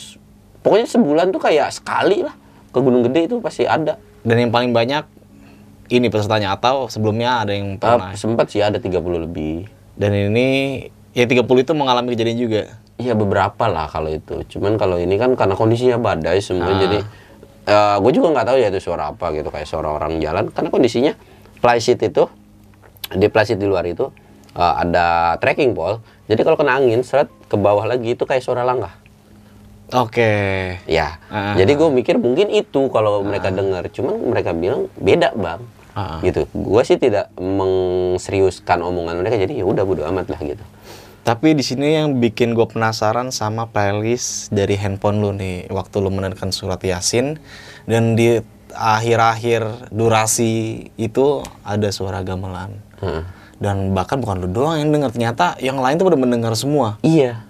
pokoknya 0.61 0.85
sebulan 0.85 1.33
tuh 1.33 1.41
kayak 1.41 1.73
sekali 1.73 2.21
lah 2.21 2.37
ke 2.69 2.77
gunung 2.77 3.01
gede 3.01 3.25
itu 3.25 3.41
pasti 3.41 3.65
ada. 3.65 3.97
Dan 4.21 4.37
yang 4.37 4.53
paling 4.53 4.69
banyak 4.69 5.01
ini 5.89 6.07
pesertanya 6.07 6.53
atau 6.53 6.85
sebelumnya 6.85 7.41
ada 7.41 7.51
yang 7.51 7.75
pernah? 7.75 8.13
Ah, 8.13 8.15
sempat 8.15 8.47
sih 8.47 8.61
ada 8.61 8.77
30 8.77 9.01
lebih. 9.19 9.65
Dan 9.97 10.13
ini 10.13 10.85
yang 11.11 11.25
30 11.25 11.43
itu 11.59 11.73
mengalami 11.73 12.13
kejadian 12.13 12.37
juga. 12.37 12.61
Iya 13.01 13.17
beberapa 13.17 13.65
lah 13.65 13.89
kalau 13.89 14.13
itu. 14.13 14.45
Cuman 14.45 14.77
kalau 14.77 15.01
ini 15.01 15.17
kan 15.17 15.33
karena 15.33 15.57
kondisinya 15.57 15.97
badai 15.97 16.37
semua 16.37 16.69
Ah. 16.69 16.77
jadi 16.77 16.97
gue 18.01 18.11
juga 18.13 18.27
nggak 18.35 18.47
tahu 18.51 18.57
ya 18.57 18.67
itu 18.69 18.81
suara 18.83 19.09
apa 19.09 19.31
gitu 19.33 19.49
kayak 19.49 19.65
suara 19.65 19.89
orang 19.95 20.21
jalan 20.21 20.49
karena 20.51 20.69
kondisinya 20.69 21.13
plyseat 21.61 22.03
itu 22.03 22.25
di 23.13 23.27
plyseat 23.29 23.57
di 23.61 23.65
luar 23.69 23.85
itu 23.85 24.09
eh, 24.53 24.73
ada 24.85 25.37
trekking 25.39 25.73
pole. 25.73 25.97
Jadi 26.27 26.41
kalau 26.45 26.57
kena 26.59 26.77
angin 26.77 27.01
seret 27.01 27.27
ke 27.47 27.55
bawah 27.55 27.83
lagi 27.83 28.13
itu 28.13 28.23
kayak 28.23 28.43
suara 28.43 28.61
langkah. 28.61 28.91
Oke. 29.91 30.31
Ya. 30.87 31.19
Ah. 31.27 31.55
Jadi 31.59 31.75
gue 31.75 31.89
mikir 31.91 32.15
mungkin 32.15 32.47
itu 32.47 32.87
kalau 32.91 33.23
mereka 33.27 33.51
dengar. 33.51 33.87
Cuman 33.91 34.15
mereka 34.31 34.55
bilang 34.55 34.87
beda 34.95 35.35
bang. 35.35 35.59
Ah. 35.91 36.23
Gitu. 36.23 36.47
Gue 36.55 36.81
sih 36.87 36.95
tidak 36.95 37.27
mengseriuskan 37.35 38.79
omongan 38.79 39.19
mereka. 39.19 39.35
Jadi 39.35 39.59
ya 39.59 39.67
udah 39.67 39.83
bodo 39.83 40.07
amat 40.07 40.31
lah 40.31 40.39
gitu. 40.39 40.63
Tapi 41.21 41.53
di 41.53 41.61
sini 41.61 41.93
yang 41.93 42.17
bikin 42.17 42.57
gue 42.57 42.65
penasaran 42.65 43.29
sama 43.29 43.69
playlist 43.69 44.49
dari 44.49 44.73
handphone 44.73 45.21
lu 45.21 45.29
nih 45.31 45.69
waktu 45.69 46.01
lu 46.01 46.09
menekan 46.09 46.49
surat 46.49 46.81
yasin 46.81 47.37
dan 47.85 48.17
di 48.17 48.41
akhir-akhir 48.71 49.91
durasi 49.93 50.53
itu 50.95 51.45
ada 51.61 51.91
suara 51.91 52.25
gamelan 52.25 52.73
Heeh. 52.97 53.21
dan 53.61 53.93
bahkan 53.93 54.17
bukan 54.17 54.41
lu 54.41 54.49
doang 54.49 54.81
yang 54.81 54.89
dengar 54.89 55.13
ternyata 55.13 55.53
yang 55.59 55.77
lain 55.77 55.95
tuh 55.95 56.07
pada 56.07 56.17
mendengar 56.17 56.53
semua 56.55 56.97
Iya. 57.01 57.45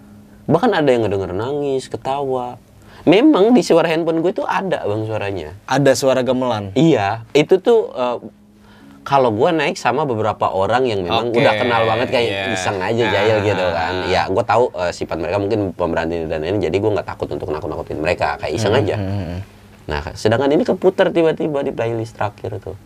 Bahkan 0.51 0.71
ada 0.73 0.89
yang 0.91 1.07
ngedenger 1.07 1.31
nangis, 1.31 1.87
ketawa. 1.87 2.59
Memang 3.01 3.55
di 3.55 3.63
suara 3.63 3.87
handphone 3.87 4.19
gue 4.19 4.29
itu 4.29 4.43
ada 4.43 4.83
bang 4.83 5.07
suaranya. 5.07 5.49
ada 5.63 5.91
suara 5.95 6.21
gamelan 6.21 6.75
Iya, 6.75 7.23
itu 7.31 7.55
tuh 7.57 7.87
eh, 7.89 8.17
kalau 9.01 9.33
gue 9.33 9.49
naik 9.49 9.75
sama 9.75 10.05
beberapa 10.05 10.45
orang 10.45 10.85
yang 10.85 11.01
memang 11.01 11.33
Oke, 11.33 11.41
udah 11.41 11.53
kenal 11.57 11.81
banget 11.83 12.07
kayak 12.09 12.29
iya. 12.29 12.43
iseng 12.53 12.77
aja 12.77 13.03
jahil 13.09 13.37
gitu 13.41 13.65
kan. 13.67 13.93
Ya, 14.07 14.29
gue 14.29 14.43
tahu 14.45 14.69
eh, 14.71 14.91
sifat 14.91 15.17
mereka 15.17 15.37
mungkin 15.37 15.59
pemberani 15.73 16.29
dan 16.29 16.41
ini, 16.41 16.61
jadi 16.61 16.77
gue 16.77 16.91
nggak 16.91 17.07
takut 17.07 17.25
untuk 17.27 17.49
nakut-nakutin 17.49 17.97
mereka 17.97 18.37
kayak 18.37 18.53
iseng 18.55 18.71
Hmm, 18.71 18.81
aja. 18.85 18.95
Nah, 19.81 20.01
sedangkan 20.13 20.53
ini 20.53 20.61
keputar 20.61 21.09
tiba-tiba 21.09 21.61
di 21.61 21.71
playlist 21.71 22.13
terakhir 22.15 22.61
tuh. 22.61 22.77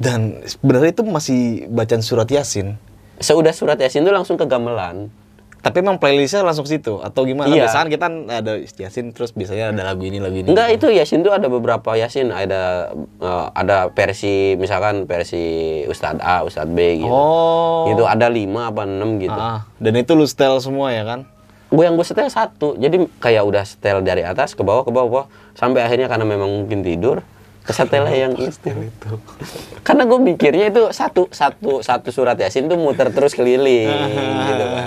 dan 0.00 0.40
sebenarnya 0.48 0.96
itu 0.96 1.04
masih 1.04 1.40
bacaan 1.68 2.00
surat 2.00 2.24
yasin 2.24 2.80
Seudah 3.20 3.52
surat 3.52 3.76
yasin 3.76 4.00
tuh 4.00 4.16
langsung 4.16 4.40
ke 4.40 4.48
gamelan. 4.48 5.12
Tapi 5.60 5.84
emang 5.84 6.00
playlistnya 6.00 6.40
langsung 6.40 6.64
situ 6.64 7.00
atau 7.00 7.28
gimana 7.28 7.52
Iya. 7.52 7.68
biasanya 7.68 7.88
kita 7.88 8.06
ada 8.32 8.52
yasin 8.58 9.12
terus 9.12 9.30
biasanya 9.30 9.76
ada 9.76 9.82
lagu 9.84 10.08
ini 10.08 10.16
lagu 10.16 10.40
ini 10.40 10.48
Enggak 10.48 10.68
itu 10.72 10.88
Yasin 10.88 11.20
tuh 11.20 11.30
ada 11.30 11.46
beberapa 11.46 11.92
Yasin, 11.94 12.32
ada 12.32 12.92
eh, 12.96 13.46
ada 13.52 13.92
versi 13.92 14.56
misalkan 14.56 15.04
versi 15.04 15.44
Ustadz 15.84 16.24
A, 16.24 16.42
Ustadz 16.42 16.72
B 16.72 17.04
gitu. 17.04 17.12
oh 17.12 17.92
Gitu 17.92 18.02
ada 18.04 18.26
lima 18.26 18.72
apa 18.72 18.88
enam 18.88 19.20
gitu. 19.20 19.36
Ah, 19.36 19.68
dan 19.76 19.92
itu 19.94 20.16
lu 20.16 20.24
setel 20.24 20.56
semua 20.58 20.90
ya 20.90 21.04
kan 21.04 21.28
Gue 21.70 21.86
yang 21.86 21.94
gue 21.94 22.02
setel 22.02 22.26
satu, 22.26 22.74
jadi 22.74 23.06
kayak 23.22 23.46
udah 23.46 23.62
setel 23.62 24.02
dari 24.02 24.26
atas 24.26 24.58
ke 24.58 24.62
bawah 24.66 24.82
ke 24.82 24.90
bawah, 24.90 25.06
ke 25.06 25.12
bawah. 25.22 25.26
sampai 25.54 25.86
akhirnya 25.86 26.10
karena 26.10 26.26
memang 26.26 26.50
mungkin 26.50 26.82
tidur, 26.82 27.22
kesetel 27.64 28.04
yang 28.08 28.34
itu. 28.36 28.72
Karena 29.84 30.02
gue 30.08 30.18
mikirnya 30.18 30.72
itu 30.72 30.88
satu 30.90 31.28
satu 31.30 31.84
satu 31.84 32.08
surat 32.08 32.36
Yasin 32.36 32.66
tuh 32.66 32.80
muter 32.80 33.12
terus 33.12 33.36
keliling 33.36 33.90
gitu 34.48 34.64
kan. 34.64 34.86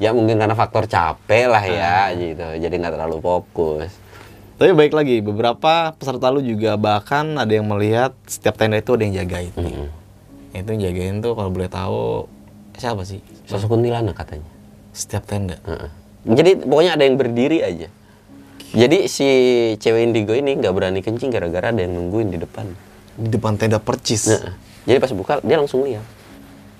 Ya 0.00 0.16
mungkin 0.16 0.40
karena 0.40 0.56
faktor 0.56 0.88
capek 0.88 1.44
lah 1.52 1.64
ya 1.64 2.08
gitu, 2.16 2.46
jadi 2.56 2.72
nggak 2.72 2.94
terlalu 2.96 3.20
fokus. 3.20 3.92
Tapi 4.60 4.76
baik 4.76 4.92
lagi, 4.92 5.24
beberapa 5.24 5.96
peserta 5.96 6.28
lu 6.28 6.44
juga 6.44 6.76
bahkan 6.76 7.36
ada 7.40 7.48
yang 7.48 7.64
melihat 7.64 8.12
setiap 8.28 8.60
tenda 8.60 8.76
itu 8.76 8.92
ada 8.92 9.02
yang 9.08 9.14
jagain. 9.24 9.52
Itu 10.52 10.68
yang 10.76 10.82
jagain 10.84 11.14
tuh 11.24 11.32
kalau 11.32 11.48
boleh 11.48 11.68
tahu 11.68 12.28
siapa 12.76 13.04
sih? 13.04 13.20
Sosok 13.48 13.76
kuntilanak 13.76 14.16
katanya. 14.16 14.48
Setiap 14.92 15.24
tenda. 15.24 15.56
Heeh. 15.64 15.88
Jadi 16.28 16.50
pokoknya 16.64 16.92
ada 16.96 17.04
yang 17.08 17.16
berdiri 17.16 17.64
aja. 17.64 17.88
Jadi 18.70 19.10
si 19.10 19.28
cewek 19.78 20.02
indigo 20.06 20.30
ini 20.30 20.54
nggak 20.54 20.70
berani 20.70 21.00
kencing 21.02 21.34
gara-gara 21.34 21.74
ada 21.74 21.80
yang 21.82 21.98
nungguin 21.98 22.30
di 22.30 22.38
depan. 22.38 22.70
Di 23.18 23.28
depan 23.28 23.58
tenda 23.58 23.82
percis. 23.82 24.30
Nah, 24.30 24.54
jadi 24.86 24.98
pas 25.02 25.10
buka 25.10 25.42
dia 25.42 25.58
langsung 25.58 25.82
lihat. 25.82 26.06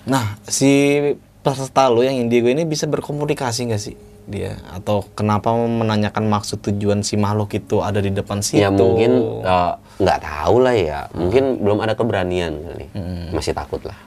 Nah, 0.06 0.38
si 0.46 0.98
peserta 1.42 1.90
lu 1.90 2.06
yang 2.06 2.14
indigo 2.14 2.46
ini 2.46 2.62
bisa 2.62 2.86
berkomunikasi 2.86 3.74
nggak 3.74 3.82
sih 3.82 3.96
dia? 4.30 4.54
Atau 4.70 5.10
kenapa 5.18 5.50
menanyakan 5.50 6.30
maksud 6.30 6.62
tujuan 6.70 7.02
si 7.02 7.18
makhluk 7.18 7.58
itu 7.58 7.82
ada 7.82 7.98
di 7.98 8.14
depan 8.14 8.38
situ? 8.38 8.62
Ya 8.62 8.70
mungkin 8.70 9.42
eh, 9.42 9.72
nggak 9.98 10.18
tahu 10.22 10.56
lah 10.62 10.74
ya. 10.78 11.00
Mungkin 11.10 11.58
belum 11.58 11.82
ada 11.82 11.98
keberanian 11.98 12.54
kali. 12.54 12.86
Masih 13.34 13.50
takut 13.50 13.82
lah. 13.82 13.98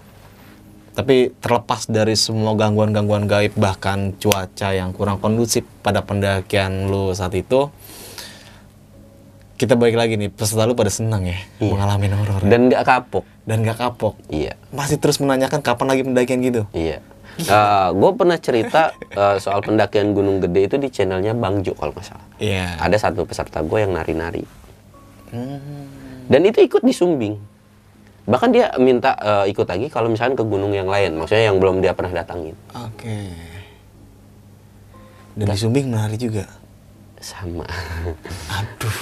Tapi 0.93 1.33
terlepas 1.41 1.89
dari 1.89 2.13
semua 2.13 2.53
gangguan-gangguan 2.53 3.25
gaib 3.25 3.57
bahkan 3.57 4.13
cuaca 4.21 4.77
yang 4.77 4.93
kurang 4.93 5.17
kondusif 5.17 5.65
pada 5.81 6.05
pendakian 6.05 6.85
lu 6.85 7.09
saat 7.17 7.33
itu, 7.33 7.73
kita 9.57 9.73
balik 9.73 9.97
lagi 9.97 10.17
nih 10.17 10.29
peserta 10.29 10.69
lu 10.69 10.77
pada 10.77 10.93
senang 10.93 11.25
ya 11.25 11.37
mengalami 11.61 12.11
horor 12.13 12.41
ya. 12.45 12.49
Dan 12.51 12.69
nggak 12.69 12.83
kapok. 12.85 13.25
dan 13.43 13.59
gak 13.59 13.75
kapok. 13.75 14.15
Iya. 14.31 14.55
Masih 14.71 14.95
terus 15.01 15.19
menanyakan 15.19 15.59
kapan 15.59 15.87
lagi 15.91 16.01
pendakian 16.07 16.39
gitu. 16.43 16.63
Iya. 16.71 17.03
gue 17.91 18.11
pernah 18.13 18.37
cerita 18.37 18.93
eh, 19.09 19.37
soal 19.41 19.65
pendakian 19.65 20.13
Gunung 20.13 20.37
Gede 20.37 20.69
itu 20.69 20.75
di 20.77 20.87
channelnya 20.93 21.33
Bang 21.33 21.65
Jo 21.65 21.73
kalau 21.73 21.91
nggak 21.91 22.05
salah. 22.05 22.27
Iya. 22.37 22.77
Ada 22.77 23.09
satu 23.09 23.25
peserta 23.25 23.65
gue 23.65 23.79
yang 23.81 23.97
nari-nari. 23.97 24.45
Hmm. 25.33 25.59
Dan 26.29 26.41
itu 26.45 26.61
ikut 26.61 26.85
di 26.85 26.93
Sumbing. 26.93 27.35
Bahkan 28.23 28.49
dia 28.55 28.71
minta 28.79 29.15
eh, 29.19 29.51
ikut 29.51 29.67
lagi 29.67 29.91
kalau 29.91 30.07
misalnya 30.07 30.39
ke 30.39 30.45
gunung 30.47 30.71
yang 30.71 30.87
lain, 30.87 31.19
maksudnya 31.19 31.51
yang 31.51 31.59
belum 31.59 31.83
dia 31.83 31.91
pernah 31.91 32.23
datangin. 32.23 32.55
Oke. 32.71 33.17
Dan 35.33 35.45
di 35.49 35.57
Sumbing 35.57 35.91
menari 35.91 36.15
juga. 36.15 36.45
Sama. 37.19 37.67
Aduh. 38.59 38.95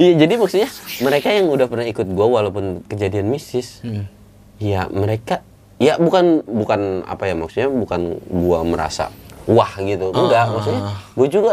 Iya, 0.00 0.12
jadi 0.24 0.34
maksudnya 0.40 0.70
mereka 1.04 1.28
yang 1.28 1.46
udah 1.52 1.66
pernah 1.68 1.84
ikut 1.84 2.08
gua 2.08 2.40
walaupun 2.40 2.82
kejadian 2.88 3.28
mistis, 3.28 3.84
Hmm. 3.84 4.08
ya 4.56 4.88
mereka 4.88 5.44
ya 5.76 6.00
bukan 6.00 6.40
bukan 6.46 7.04
apa 7.04 7.28
ya 7.28 7.34
maksudnya 7.36 7.68
bukan 7.68 8.16
gua 8.32 8.64
merasa 8.64 9.12
wah 9.44 9.68
gitu. 9.76 10.08
Enggak, 10.08 10.46
maksudnya 10.50 10.82
gua 11.12 11.28
juga 11.28 11.52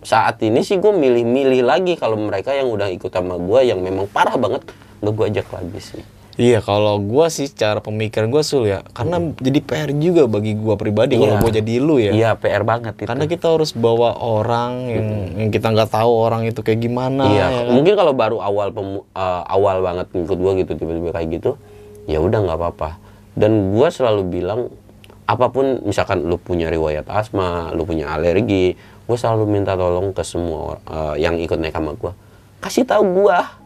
saat 0.00 0.38
ini 0.40 0.62
sih 0.62 0.76
gue 0.76 0.90
milih-milih 0.90 1.62
lagi 1.62 1.94
kalau 1.94 2.14
mereka 2.14 2.54
yang 2.54 2.70
udah 2.70 2.86
ikut 2.88 3.10
sama 3.10 3.34
gua 3.36 3.60
yang 3.60 3.78
memang 3.78 4.06
parah 4.06 4.34
banget 4.34 4.62
nggak 4.98 5.12
gua 5.12 5.26
ajak 5.26 5.48
lagi 5.48 5.80
sih. 5.80 6.02
Iya, 6.38 6.62
kalau 6.62 7.02
gua 7.02 7.34
sih 7.34 7.50
cara 7.50 7.82
pemikiran 7.82 8.30
gua 8.30 8.46
sul 8.46 8.70
ya, 8.70 8.86
karena 8.94 9.18
jadi 9.34 9.58
PR 9.58 9.90
juga 9.90 10.30
bagi 10.30 10.54
gua 10.54 10.78
pribadi 10.78 11.18
kalau 11.18 11.34
Iya. 11.34 11.42
gua 11.42 11.50
jadi 11.50 11.72
lu 11.82 11.98
ya. 11.98 12.12
Iya, 12.14 12.30
PR 12.38 12.62
banget 12.62 12.94
itu. 12.94 13.10
Karena 13.10 13.26
kita 13.26 13.50
harus 13.50 13.74
bawa 13.74 14.14
orang 14.14 14.86
yang 14.86 15.06
yang 15.34 15.50
kita 15.50 15.66
nggak 15.66 15.90
tahu 15.90 16.06
orang 16.14 16.46
itu 16.46 16.62
kayak 16.62 16.78
gimana. 16.78 17.26
Iya, 17.26 17.42
ya 17.42 17.46
kan? 17.50 17.74
mungkin 17.74 17.94
kalau 17.98 18.14
baru 18.14 18.38
awal 18.38 18.70
pemu- 18.70 19.02
eh, 19.08 19.42
awal 19.50 19.82
banget 19.82 20.06
ngikut 20.14 20.38
gua 20.38 20.52
gitu 20.54 20.72
tiba-tiba 20.78 21.10
kayak 21.10 21.28
gitu, 21.42 21.50
ya 22.06 22.22
udah 22.22 22.38
nggak 22.38 22.54
apa-apa. 22.56 22.90
Dan 23.34 23.74
gua 23.74 23.90
selalu 23.90 24.22
bilang 24.24 24.70
apa 25.26 25.50
pun 25.50 25.82
misalkan 25.82 26.22
lu 26.22 26.38
punya 26.38 26.70
riwayat 26.70 27.10
asma, 27.10 27.74
lu 27.74 27.82
punya 27.82 28.14
alergi, 28.14 28.78
gua 29.08 29.16
selalu 29.16 29.48
minta 29.48 29.72
tolong 29.72 30.12
ke 30.12 30.20
semua 30.20 30.76
eh, 30.84 31.24
yang 31.24 31.40
ikut 31.40 31.56
naik 31.56 31.72
sama 31.72 31.96
gua. 31.96 32.12
Kasih 32.60 32.84
tahu 32.84 33.24
gua. 33.24 33.56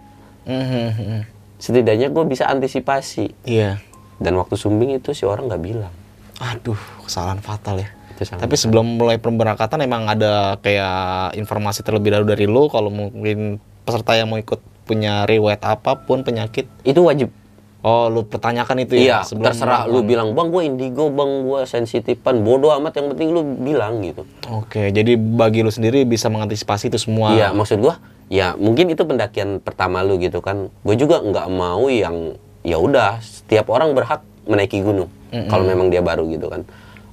Mhm. 0.46 1.26
Setidaknya 1.58 2.08
gua 2.14 2.22
bisa 2.22 2.46
antisipasi. 2.46 3.34
Iya. 3.42 3.82
Dan 4.22 4.38
waktu 4.38 4.54
sumbing 4.54 5.02
itu 5.02 5.10
si 5.10 5.26
orang 5.26 5.50
nggak 5.50 5.62
bilang. 5.62 5.92
Aduh, 6.38 6.78
kesalahan 7.02 7.42
fatal 7.42 7.82
ya. 7.82 7.90
Tapi 8.22 8.54
sebelum 8.54 9.02
mulai 9.02 9.18
pemberangkatan 9.18 9.82
emang 9.82 10.06
ada 10.06 10.54
kayak 10.62 11.34
informasi 11.34 11.82
terlebih 11.82 12.14
dahulu 12.14 12.26
dari 12.30 12.46
lu 12.46 12.70
kalau 12.70 12.86
mungkin 12.86 13.58
peserta 13.82 14.14
yang 14.14 14.30
mau 14.30 14.38
ikut 14.38 14.62
punya 14.86 15.26
riwayat 15.26 15.58
apa 15.66 15.98
pun 16.06 16.22
penyakit? 16.22 16.70
Itu 16.86 17.10
wajib. 17.10 17.34
Oh, 17.82 18.06
lu 18.06 18.22
pertanyakan 18.22 18.86
itu 18.86 18.94
Iya, 18.94 19.26
ya 19.26 19.26
sebelum 19.26 19.50
terserah 19.50 19.90
lu 19.90 20.06
bilang, 20.06 20.38
"Bang, 20.38 20.54
gue 20.54 20.62
indigo, 20.62 21.10
Bang, 21.10 21.42
gue 21.42 21.66
sensitifan." 21.66 22.46
Bodoh 22.46 22.70
amat, 22.78 22.94
yang 22.94 23.10
penting 23.10 23.34
lu 23.34 23.42
bilang 23.42 23.98
gitu. 24.06 24.22
Oke, 24.54 24.94
jadi 24.94 25.18
bagi 25.18 25.66
lu 25.66 25.70
sendiri 25.74 26.06
bisa 26.06 26.30
mengantisipasi 26.30 26.94
itu 26.94 26.98
semua. 27.02 27.34
Iya, 27.34 27.50
maksud 27.50 27.82
gua 27.82 27.98
ya 28.32 28.56
mungkin 28.56 28.88
itu 28.88 29.02
pendakian 29.02 29.58
pertama 29.58 30.00
lu 30.06 30.16
gitu 30.22 30.38
kan. 30.38 30.70
Gue 30.86 30.94
juga 30.94 31.20
nggak 31.20 31.46
mau 31.50 31.90
yang 31.90 32.38
ya 32.62 32.78
udah 32.78 33.18
setiap 33.18 33.66
orang 33.68 33.92
berhak 33.98 34.22
menaiki 34.46 34.78
gunung 34.78 35.10
kalau 35.50 35.66
memang 35.66 35.90
dia 35.90 36.06
baru 36.06 36.22
gitu 36.30 36.46
kan. 36.46 36.62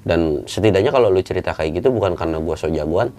Dan 0.05 0.45
setidaknya 0.45 0.93
kalau 0.93 1.09
lu 1.09 1.19
cerita 1.25 1.51
kayak 1.57 1.81
gitu 1.81 1.89
bukan 1.89 2.13
karena 2.13 2.37
gua 2.37 2.53
so 2.53 2.69
jagoan, 2.69 3.09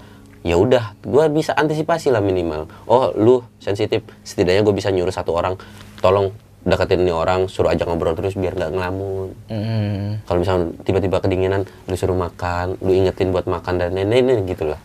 ya 0.46 0.54
udah 0.54 0.94
gua 1.02 1.26
bisa 1.26 1.50
antisipasi 1.58 2.14
lah 2.14 2.22
minimal. 2.22 2.70
Oh, 2.86 3.10
lu 3.18 3.42
sensitif, 3.58 4.06
setidaknya 4.22 4.62
gue 4.62 4.74
bisa 4.74 4.88
nyuruh 4.94 5.12
satu 5.12 5.34
orang, 5.34 5.58
tolong 5.98 6.30
deketin 6.60 7.08
nih 7.08 7.16
orang, 7.16 7.48
suruh 7.48 7.72
ajak 7.72 7.88
ngobrol 7.88 8.12
terus 8.12 8.36
biar 8.36 8.52
nggak 8.52 8.72
ngelamun. 8.76 9.32
Mm. 9.48 10.24
Kalau 10.28 10.38
misalnya 10.44 10.64
tiba-tiba 10.84 11.16
kedinginan, 11.24 11.64
lu 11.88 11.96
suruh 11.96 12.16
makan, 12.16 12.76
lu 12.84 12.92
ingetin 12.92 13.32
buat 13.32 13.48
makan 13.48 13.80
dan 13.80 13.96
lain-lain 13.96 14.44
gitu 14.44 14.68
lah. 14.68 14.80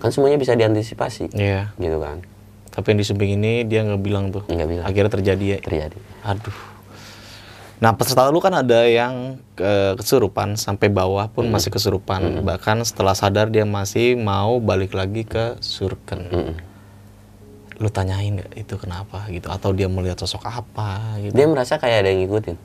Kan 0.00 0.14
semuanya 0.14 0.40
bisa 0.40 0.56
diantisipasi, 0.56 1.34
Iya. 1.36 1.74
gitu 1.76 1.98
kan. 2.00 2.24
Tapi 2.72 2.94
yang 2.94 2.98
di 3.02 3.06
Sumbing 3.06 3.32
ini 3.34 3.52
dia 3.66 3.82
nggak 3.82 4.00
bilang 4.00 4.30
tuh. 4.30 4.46
Nggak 4.46 4.68
bilang. 4.70 4.84
Akhirnya 4.86 5.10
terjadi 5.10 5.44
ya. 5.44 5.58
Terjadi. 5.58 5.98
Aduh. 6.22 6.54
Nah, 7.78 7.94
peserta 7.94 8.26
lu 8.30 8.42
kan 8.42 8.54
ada 8.54 8.86
yang 8.86 9.38
eh, 9.58 9.94
kesurupan 9.94 10.58
sampai 10.58 10.90
bawah 10.90 11.30
pun 11.30 11.46
masih 11.50 11.70
kesurupan. 11.70 12.42
Bahkan 12.42 12.82
setelah 12.86 13.14
sadar 13.14 13.50
dia 13.50 13.62
masih 13.66 14.18
mau 14.18 14.58
balik 14.58 14.94
lagi 14.94 15.22
ke 15.26 15.58
surken. 15.62 16.26
Mm-mm. 16.30 16.54
Lu 17.78 17.88
tanyain 17.90 18.34
nggak 18.34 18.52
itu 18.58 18.74
kenapa 18.74 19.26
gitu 19.30 19.46
atau 19.48 19.70
dia 19.70 19.86
melihat 19.86 20.18
sosok 20.18 20.42
apa 20.46 21.18
gitu. 21.22 21.32
Dia 21.34 21.46
merasa 21.46 21.78
kayak 21.78 22.02
ada 22.02 22.08
yang 22.10 22.26
ngikutin. 22.26 22.56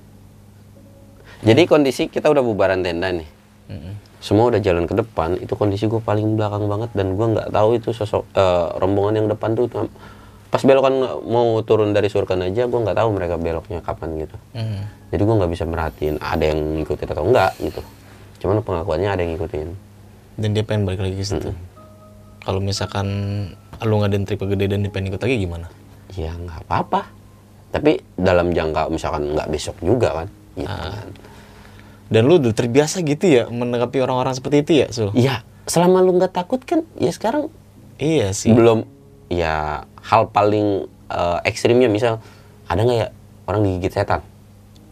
Jadi 1.43 1.61
kondisi 1.67 2.07
kita 2.07 2.31
udah 2.31 2.41
bubaran 2.41 2.81
tenda 2.81 3.11
nih. 3.11 3.29
Semua 4.23 4.47
udah 4.47 4.63
jalan 4.63 4.87
ke 4.87 4.95
depan, 4.95 5.35
itu 5.35 5.51
kondisi 5.59 5.83
gue 5.91 5.99
paling 5.99 6.39
belakang 6.39 6.63
banget 6.71 6.95
dan 6.95 7.19
gue 7.19 7.27
nggak 7.27 7.51
tahu 7.51 7.75
itu 7.75 7.91
sosok 7.91 8.23
eh, 8.31 8.67
rombongan 8.79 9.19
yang 9.19 9.27
depan 9.27 9.51
tuh 9.51 9.67
pas 10.47 10.61
belokan 10.63 10.95
mau 11.27 11.59
turun 11.65 11.91
dari 11.91 12.07
surkan 12.07 12.45
aja 12.45 12.69
gue 12.69 12.79
nggak 12.79 12.93
tahu 12.93 13.09
mereka 13.11 13.35
beloknya 13.35 13.83
kapan 13.83 14.23
gitu. 14.23 14.37
Hmm. 14.55 14.87
Jadi 15.11 15.21
gue 15.27 15.35
nggak 15.35 15.51
bisa 15.51 15.63
merhatiin 15.67 16.15
ada 16.23 16.43
yang 16.45 16.59
ngikutin 16.79 17.07
atau 17.11 17.23
enggak 17.25 17.51
gitu. 17.59 17.81
Cuman 18.39 18.63
pengakuannya 18.63 19.09
ada 19.11 19.21
yang 19.25 19.35
ngikutin. 19.35 19.67
Dan 20.39 20.49
dia 20.55 20.63
pengen 20.63 20.87
balik 20.87 21.03
lagi 21.03 21.15
ke 21.19 21.25
situ. 21.25 21.51
Kalau 22.43 22.59
misalkan 22.59 23.07
lu 23.81 23.95
ngadain 23.97 24.23
trip 24.23 24.43
gede 24.45 24.67
dan 24.67 24.83
pengen 24.87 25.09
ikut 25.09 25.19
lagi 25.19 25.35
gimana? 25.37 25.67
Ya 26.13 26.31
nggak 26.31 26.67
apa-apa. 26.67 27.07
Tapi 27.71 28.03
dalam 28.13 28.51
jangka 28.51 28.87
misalkan 28.87 29.33
nggak 29.33 29.49
besok 29.49 29.75
juga 29.79 30.23
kan. 30.23 30.27
Gitu 30.53 30.69
Ah. 30.69 30.91
kan. 30.93 31.09
Dan 32.07 32.27
lu 32.27 32.37
udah 32.37 32.53
terbiasa 32.53 33.01
gitu 33.01 33.25
ya 33.25 33.47
menanggapi 33.47 33.97
orang-orang 33.97 34.35
seperti 34.35 34.57
itu 34.61 34.71
ya, 34.77 34.87
Sul? 34.89 35.09
Ya 35.13 35.41
selama 35.65 35.99
lu 35.99 36.13
nggak 36.13 36.35
takut 36.35 36.59
kan 36.61 36.83
ya 36.93 37.09
sekarang 37.09 37.47
Iya 37.95 38.35
sih. 38.35 38.51
belum 38.51 38.83
ya 39.27 39.87
hal 40.03 40.27
paling 40.27 40.85
eh, 41.07 41.39
ekstrimnya 41.43 41.87
misal 41.87 42.19
ada 42.65 42.81
nggak 42.81 42.97
ya 42.97 43.07
orang 43.45 43.61
digigit 43.63 43.93
setan? 43.93 44.21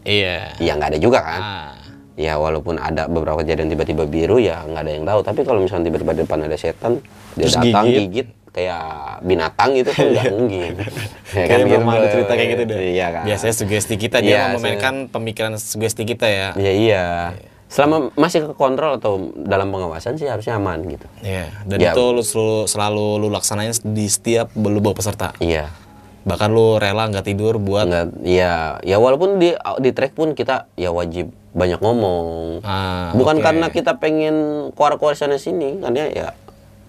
Iya. 0.02 0.56
Ya 0.56 0.72
nggak 0.74 0.96
ada 0.96 0.98
juga 0.98 1.18
kan. 1.20 1.40
Ah. 1.40 1.72
Ya 2.14 2.36
walaupun 2.36 2.76
ada 2.76 3.06
beberapa 3.06 3.40
kejadian 3.40 3.68
tiba-tiba 3.68 4.04
biru 4.04 4.36
ya 4.36 4.62
nggak 4.62 4.82
ada 4.82 4.92
yang 4.92 5.04
tahu. 5.04 5.20
Tapi 5.22 5.40
kalau 5.42 5.60
misalnya 5.60 5.88
tiba-tiba 5.88 6.12
depan 6.18 6.38
ada 6.42 6.54
setan 6.54 7.00
dia 7.32 7.46
Terus 7.46 7.56
datang 7.56 7.86
gigit. 7.86 8.02
gigit. 8.06 8.28
kayak 8.52 8.84
binatang 9.24 9.72
itu 9.72 9.88
kan 9.88 10.04
nggak 10.06 10.28
mungkin. 10.30 10.72
Ya 11.32 11.44
gitu, 11.48 11.64
belum 11.66 11.88
ada 11.88 12.04
Bro. 12.04 12.12
cerita 12.12 12.32
kayak 12.36 12.48
gitu 12.50 12.62
deh. 12.68 12.78
Iya 12.92 13.06
kan. 13.10 13.22
Biasanya 13.24 13.54
sugesti 13.56 13.94
kita 13.96 14.18
dia 14.20 14.28
Iya, 14.28 14.44
memainkan 14.52 14.94
pemikiran 15.08 15.56
sugesti 15.56 16.04
kita 16.04 16.28
ya. 16.28 16.48
Iya 16.52 16.72
iya. 16.74 17.04
Selama 17.66 18.12
masih 18.12 18.44
ke 18.44 18.52
kontrol 18.52 19.00
atau 19.00 19.32
dalam 19.34 19.72
pengawasan 19.72 20.20
sih 20.20 20.28
harusnya 20.28 20.60
aman 20.60 20.84
gitu. 20.84 21.08
Iya. 21.22 21.48
Dan 21.64 21.78
Ya. 21.80 21.90
itu 21.90 22.04
lu 22.04 22.20
selalu, 22.20 22.58
selalu 22.66 23.06
lu 23.16 23.28
laksanain 23.30 23.72
di 23.88 24.04
setiap 24.04 24.52
lu 24.52 24.76
bawa 24.78 24.92
peserta. 24.92 25.32
Iya. 25.40 25.72
Bahkan 26.22 26.48
lu 26.52 26.76
rela 26.76 27.08
nggak 27.08 27.24
tidur 27.24 27.56
buat 27.56 27.88
Nggak, 27.88 28.06
ya, 28.22 28.76
ya 28.80 28.96
walaupun 28.96 29.40
di 29.40 29.56
di 29.80 29.90
track 29.90 30.12
pun 30.12 30.36
kita 30.36 30.68
ya 30.76 30.92
wajib 30.92 31.32
banyak 31.52 31.78
ngomong. 31.78 32.60
Ah, 32.60 33.12
Bukan 33.12 33.36
oke. 33.38 33.44
karena 33.44 33.66
kita 33.68 33.96
pengen 33.96 34.34
keluar-keluar 34.72 35.14
sana 35.14 35.36
sini, 35.36 35.78
kan 35.78 35.92
ya, 35.92 36.08
ya 36.08 36.28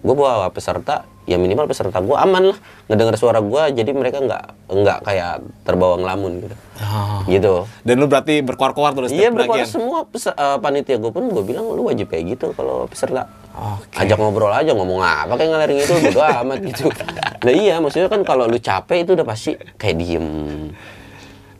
gue 0.04 0.12
bawa 0.12 0.52
peserta, 0.52 1.08
ya 1.24 1.36
minimal 1.36 1.64
peserta 1.64 1.96
gue 1.96 2.12
aman 2.12 2.52
lah, 2.52 2.58
ngedenger 2.86 3.16
suara 3.16 3.40
gue, 3.40 3.62
jadi 3.72 3.88
mereka 3.92 4.20
nggak 4.20 4.44
nggak 4.68 4.98
kayak 5.00 5.34
terbawa 5.64 5.96
ngelamun 5.96 6.44
gitu, 6.44 6.56
Ah. 6.76 7.24
gitu. 7.24 7.64
Dan 7.80 7.96
lu 7.96 8.06
berarti 8.06 8.40
berkuar-kuar 8.40 8.92
terus 8.92 9.08
Iya 9.08 9.32
berkuar 9.32 9.64
semua 9.64 10.04
eh, 10.04 10.58
panitia 10.60 11.00
gue 11.00 11.08
pun 11.08 11.24
gue 11.28 11.40
bilang 11.40 11.64
lu 11.66 11.88
wajib 11.88 12.08
kayak 12.08 12.36
gitu 12.36 12.52
kalau 12.52 12.84
peserta. 12.84 13.28
Oke. 13.54 13.96
Ajak 13.96 14.18
ngobrol 14.18 14.50
aja 14.50 14.74
ngomong 14.74 14.98
apa 14.98 15.38
kayak 15.38 15.50
ngelaring 15.54 15.78
itu 15.78 15.92
bodo 15.94 16.20
amat 16.20 16.58
gitu. 16.64 16.84
Nah 17.44 17.52
iya 17.52 17.76
maksudnya 17.76 18.08
kan 18.08 18.24
kalau 18.24 18.48
lu 18.48 18.56
capek 18.56 19.04
itu 19.04 19.12
udah 19.12 19.26
pasti 19.28 19.52
kayak 19.76 20.00
diem. 20.00 20.24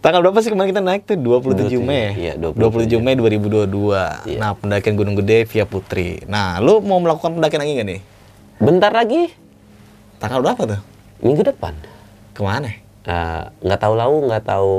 Tanggal 0.04 0.20
berapa 0.20 0.36
sih 0.44 0.52
kemarin 0.52 0.68
kita 0.68 0.84
naik 0.84 1.08
tuh? 1.08 1.16
27 1.16 1.80
Mei. 1.80 2.12
Iya, 2.12 2.36
27 2.36 3.00
Mei 3.00 3.16
2022. 3.16 4.28
Iya. 4.28 4.36
Nah, 4.36 4.52
pendakian 4.52 5.00
Gunung 5.00 5.16
Gede 5.16 5.48
via 5.48 5.64
Putri. 5.64 6.20
Nah, 6.28 6.60
lu 6.60 6.84
mau 6.84 7.00
melakukan 7.00 7.32
pendakian 7.40 7.64
lagi 7.64 7.72
nggak 7.72 7.88
nih? 7.88 8.00
Bentar 8.60 8.92
lagi 8.92 9.32
Tanggal 10.20 10.44
berapa 10.44 10.62
tuh? 10.76 10.80
minggu 11.24 11.40
depan. 11.48 11.72
Ke 12.36 12.44
mana? 12.44 12.68
Eh, 13.08 13.42
nggak 13.64 13.80
tahu 13.80 13.94
lau 13.96 14.20
nggak 14.28 14.44
tahu 14.44 14.76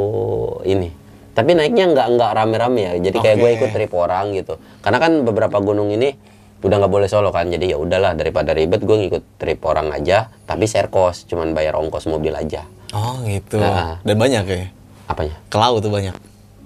ini. 0.62 0.94
Tapi 1.34 1.58
naiknya 1.58 1.90
nggak 1.90 2.08
nggak 2.22 2.32
rame-rame 2.38 2.82
ya. 2.86 2.94
Jadi 3.10 3.18
kayak 3.18 3.38
Oke. 3.38 3.42
gue 3.42 3.50
ikut 3.58 3.70
trip 3.74 3.92
orang 3.98 4.26
gitu. 4.38 4.62
Karena 4.86 5.02
kan 5.02 5.26
beberapa 5.26 5.58
gunung 5.58 5.90
ini 5.90 6.14
udah 6.62 6.86
nggak 6.86 6.94
boleh 6.94 7.10
solo 7.10 7.34
kan. 7.34 7.50
Jadi 7.50 7.74
ya 7.74 7.82
udahlah 7.82 8.14
daripada 8.14 8.54
ribet 8.54 8.86
gue 8.86 8.94
ngikut 8.94 9.42
trip 9.42 9.58
orang 9.66 9.90
aja. 9.90 10.30
Tapi 10.46 10.70
share 10.70 10.94
cost, 10.94 11.26
cuman 11.26 11.58
bayar 11.58 11.74
ongkos 11.82 12.06
mobil 12.06 12.38
aja. 12.38 12.62
Oh, 12.94 13.26
gitu. 13.26 13.58
Nah. 13.58 13.98
Dan 14.06 14.22
banyak 14.22 14.46
ya? 14.46 14.70
Apanya? 15.06 15.36
Ke 15.48 15.58
laut 15.58 15.80
tuh 15.80 15.90
banyak. 15.90 16.16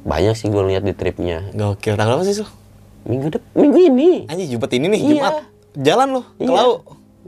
Banyak 0.02 0.34
sih 0.34 0.48
gue 0.48 0.64
lihat 0.66 0.82
di 0.82 0.92
tripnya. 0.92 1.52
Gokil. 1.52 1.94
Tanggal 1.94 2.16
berapa 2.16 2.26
sih, 2.26 2.40
Sul? 2.40 2.48
Minggu 3.04 3.28
depan, 3.30 3.48
minggu 3.54 3.80
ini. 3.86 4.10
Anjir, 4.26 4.48
Jumat 4.48 4.72
ini 4.72 4.86
nih, 4.88 5.00
Iya. 5.00 5.10
Jumat. 5.10 5.34
Jalan 5.76 6.08
ke 6.12 6.22
Iya. 6.40 6.50
laut. 6.52 6.80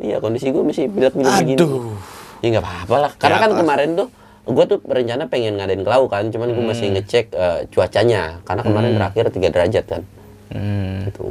Iya 0.01 0.17
kondisi 0.17 0.49
gue 0.49 0.63
masih 0.63 0.85
bilat-bilat 0.87 1.33
begini. 1.37 1.57
Aduh. 1.57 1.93
Ya 2.41 2.47
nggak 2.49 2.63
apa-apa 2.63 2.95
lah. 2.97 3.11
Karena 3.15 3.37
Ya, 3.37 3.43
kan 3.43 3.51
apa? 3.51 3.59
kemarin 3.59 3.89
tuh 3.93 4.07
gue 4.41 4.65
tuh 4.65 4.77
berencana 4.81 5.23
pengen 5.27 5.53
ngadain 5.55 5.79
ke 5.79 5.89
laut 5.89 6.09
kan. 6.09 6.25
Cuman 6.27 6.47
gue 6.49 6.63
masih 6.65 6.87
ngecek 6.91 7.25
eh, 7.29 7.59
cuacanya. 7.69 8.41
Karena 8.41 8.61
kemarin 8.63 8.91
terakhir 8.97 9.23
3 9.29 9.49
derajat 9.49 9.85
kan. 9.85 10.01
Hmm. 10.49 11.05
Gitu. 11.05 11.21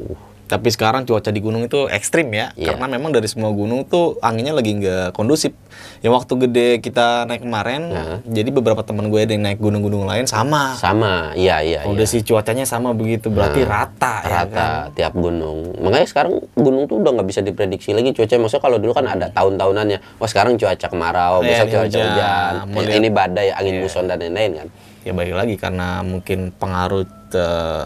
Tapi 0.50 0.66
sekarang 0.66 1.06
cuaca 1.06 1.30
di 1.30 1.38
gunung 1.38 1.62
itu 1.62 1.86
ekstrim 1.86 2.26
ya, 2.34 2.50
Iya. 2.58 2.74
karena 2.74 2.90
memang 2.90 3.14
dari 3.14 3.30
semua 3.30 3.54
gunung 3.54 3.86
tuh 3.86 4.18
anginnya 4.18 4.50
lagi 4.50 4.74
nggak 4.74 5.14
kondusif. 5.14 5.54
Yang 6.02 6.12
waktu 6.18 6.32
gede 6.42 6.68
kita 6.82 7.22
naik 7.22 7.46
kemarin, 7.46 7.82
Nah. 7.86 8.18
jadi 8.26 8.50
beberapa 8.50 8.82
teman 8.82 9.06
gue 9.08 9.22
ada 9.22 9.30
yang 9.30 9.46
naik 9.46 9.62
gunung-gunung 9.62 10.10
lain 10.10 10.26
sama. 10.26 10.74
Sama, 10.74 11.30
iya 11.32 11.62
iya. 11.62 11.80
iya. 11.80 11.86
Kondisi 11.86 12.26
cuacanya 12.26 12.66
sama 12.66 12.90
begitu, 12.90 13.30
berarti 13.30 13.62
rata, 13.62 14.26
ya 14.26 14.42
rata 14.42 14.50
kan? 14.50 14.98
tiap 14.98 15.14
gunung. 15.14 15.70
Makanya 15.78 16.08
sekarang 16.10 16.42
gunung 16.52 16.90
tuh 16.90 16.98
udah 16.98 17.14
nggak 17.14 17.28
bisa 17.30 17.40
diprediksi 17.40 17.94
lagi 17.94 18.10
cuaca. 18.10 18.34
Maksudnya 18.34 18.62
kalau 18.66 18.76
dulu 18.82 18.90
kan 18.90 19.06
ada 19.06 19.30
tahun-tahunannya. 19.30 20.18
Wah 20.18 20.26
sekarang 20.26 20.58
cuaca 20.58 20.86
kemarau, 20.90 21.46
Iya, 21.46 21.46
besok 21.46 21.62
ini 21.62 21.70
cuaca 21.70 21.86
hujan. 21.86 22.52
hujan, 22.74 22.90
ini 22.90 23.08
badai, 23.08 23.48
angin 23.54 23.74
Iya. 23.78 23.82
muson 23.86 24.04
dan 24.10 24.18
lain-lain 24.18 24.52
kan. 24.58 24.68
Ya 25.00 25.12
balik 25.14 25.32
lagi 25.32 25.54
karena 25.54 26.02
mungkin 26.02 26.50
pengaruh 26.52 27.06
eh, 27.30 27.84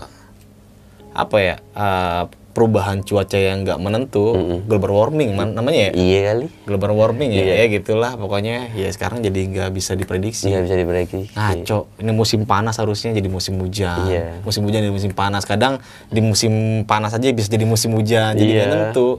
apa 1.12 1.36
ya 1.36 1.56
eh, 1.60 2.22
perubahan 2.54 3.02
cuaca 3.02 3.34
yang 3.34 3.66
nggak 3.66 3.76
menentu, 3.76 4.30
global 4.64 4.94
warming 4.94 5.34
man, 5.34 5.52
namanya 5.52 5.90
ya. 5.90 5.92
Iya 5.92 6.18
kali. 6.30 6.46
Global 6.64 6.90
warming 6.94 7.34
ya, 7.34 7.42
Iya. 7.42 7.54
ya 7.58 7.64
gitulah 7.74 8.14
pokoknya. 8.14 8.70
Ya 8.72 8.88
sekarang 8.88 9.20
jadi 9.20 9.40
nggak 9.44 9.70
bisa 9.74 9.92
diprediksi. 9.92 10.48
Nggak 10.48 10.62
bisa 10.64 10.76
diprediksi. 10.78 11.20
Ngaco, 11.34 11.90
ini 11.98 12.12
musim 12.14 12.46
panas 12.46 12.78
harusnya 12.78 13.10
jadi 13.10 13.26
musim 13.26 13.58
hujan. 13.58 14.06
Iya. 14.06 14.38
Musim 14.40 14.62
hujan 14.62 14.80
jadi 14.80 14.94
musim 14.94 15.10
panas. 15.10 15.42
Kadang 15.42 15.82
di 16.08 16.22
musim 16.22 16.52
panas 16.86 17.10
aja 17.10 17.26
bisa 17.28 17.50
jadi 17.50 17.66
musim 17.66 17.90
hujan, 17.92 18.38
jadi 18.38 18.52
Iya. 18.54 18.66
tentu. 18.70 19.18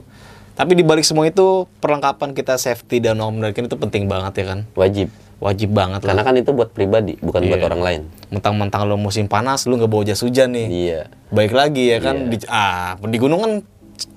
Tapi 0.56 0.72
di 0.72 0.80
balik 0.80 1.04
semua 1.04 1.28
itu 1.28 1.68
perlengkapan 1.78 2.32
kita 2.32 2.56
safety 2.56 2.96
dan 2.98 3.20
norm 3.20 3.38
pendakian 3.38 3.68
itu 3.68 3.76
penting 3.76 4.08
banget 4.08 4.32
ya 4.40 4.44
kan. 4.48 4.58
Wajib. 4.72 5.12
Wajib 5.36 5.68
banget 5.68 6.00
Karena 6.00 6.24
lah. 6.24 6.32
kan 6.32 6.40
itu 6.40 6.48
buat 6.48 6.72
pribadi, 6.72 7.20
bukan 7.20 7.44
buat 7.44 7.60
Iya. 7.60 7.68
orang 7.68 7.82
lain. 7.84 8.00
Mentang-mentang 8.32 8.88
lo 8.88 8.96
musim 8.96 9.28
panas, 9.28 9.68
lu 9.68 9.76
nggak 9.76 9.86
bawa 9.86 10.02
jas 10.02 10.24
hujan 10.24 10.56
nih. 10.56 10.66
Iya. 10.66 11.00
Baik 11.28 11.52
lagi 11.52 11.92
ya 11.92 12.00
kan 12.00 12.32
di, 12.32 12.40
ah 12.48 12.96
di 12.96 13.18
gunung 13.20 13.44
kan 13.44 13.52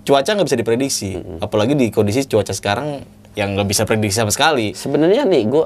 cuaca 0.07 0.31
nggak 0.31 0.47
bisa 0.47 0.55
diprediksi. 0.55 1.19
Apalagi 1.43 1.75
di 1.75 1.91
kondisi 1.91 2.23
cuaca 2.23 2.55
sekarang 2.55 3.03
yang 3.35 3.51
nggak 3.51 3.67
bisa 3.67 3.83
prediksi 3.83 4.15
sama 4.15 4.31
sekali. 4.31 4.71
Sebenarnya 4.71 5.27
nih 5.27 5.43
gue 5.43 5.65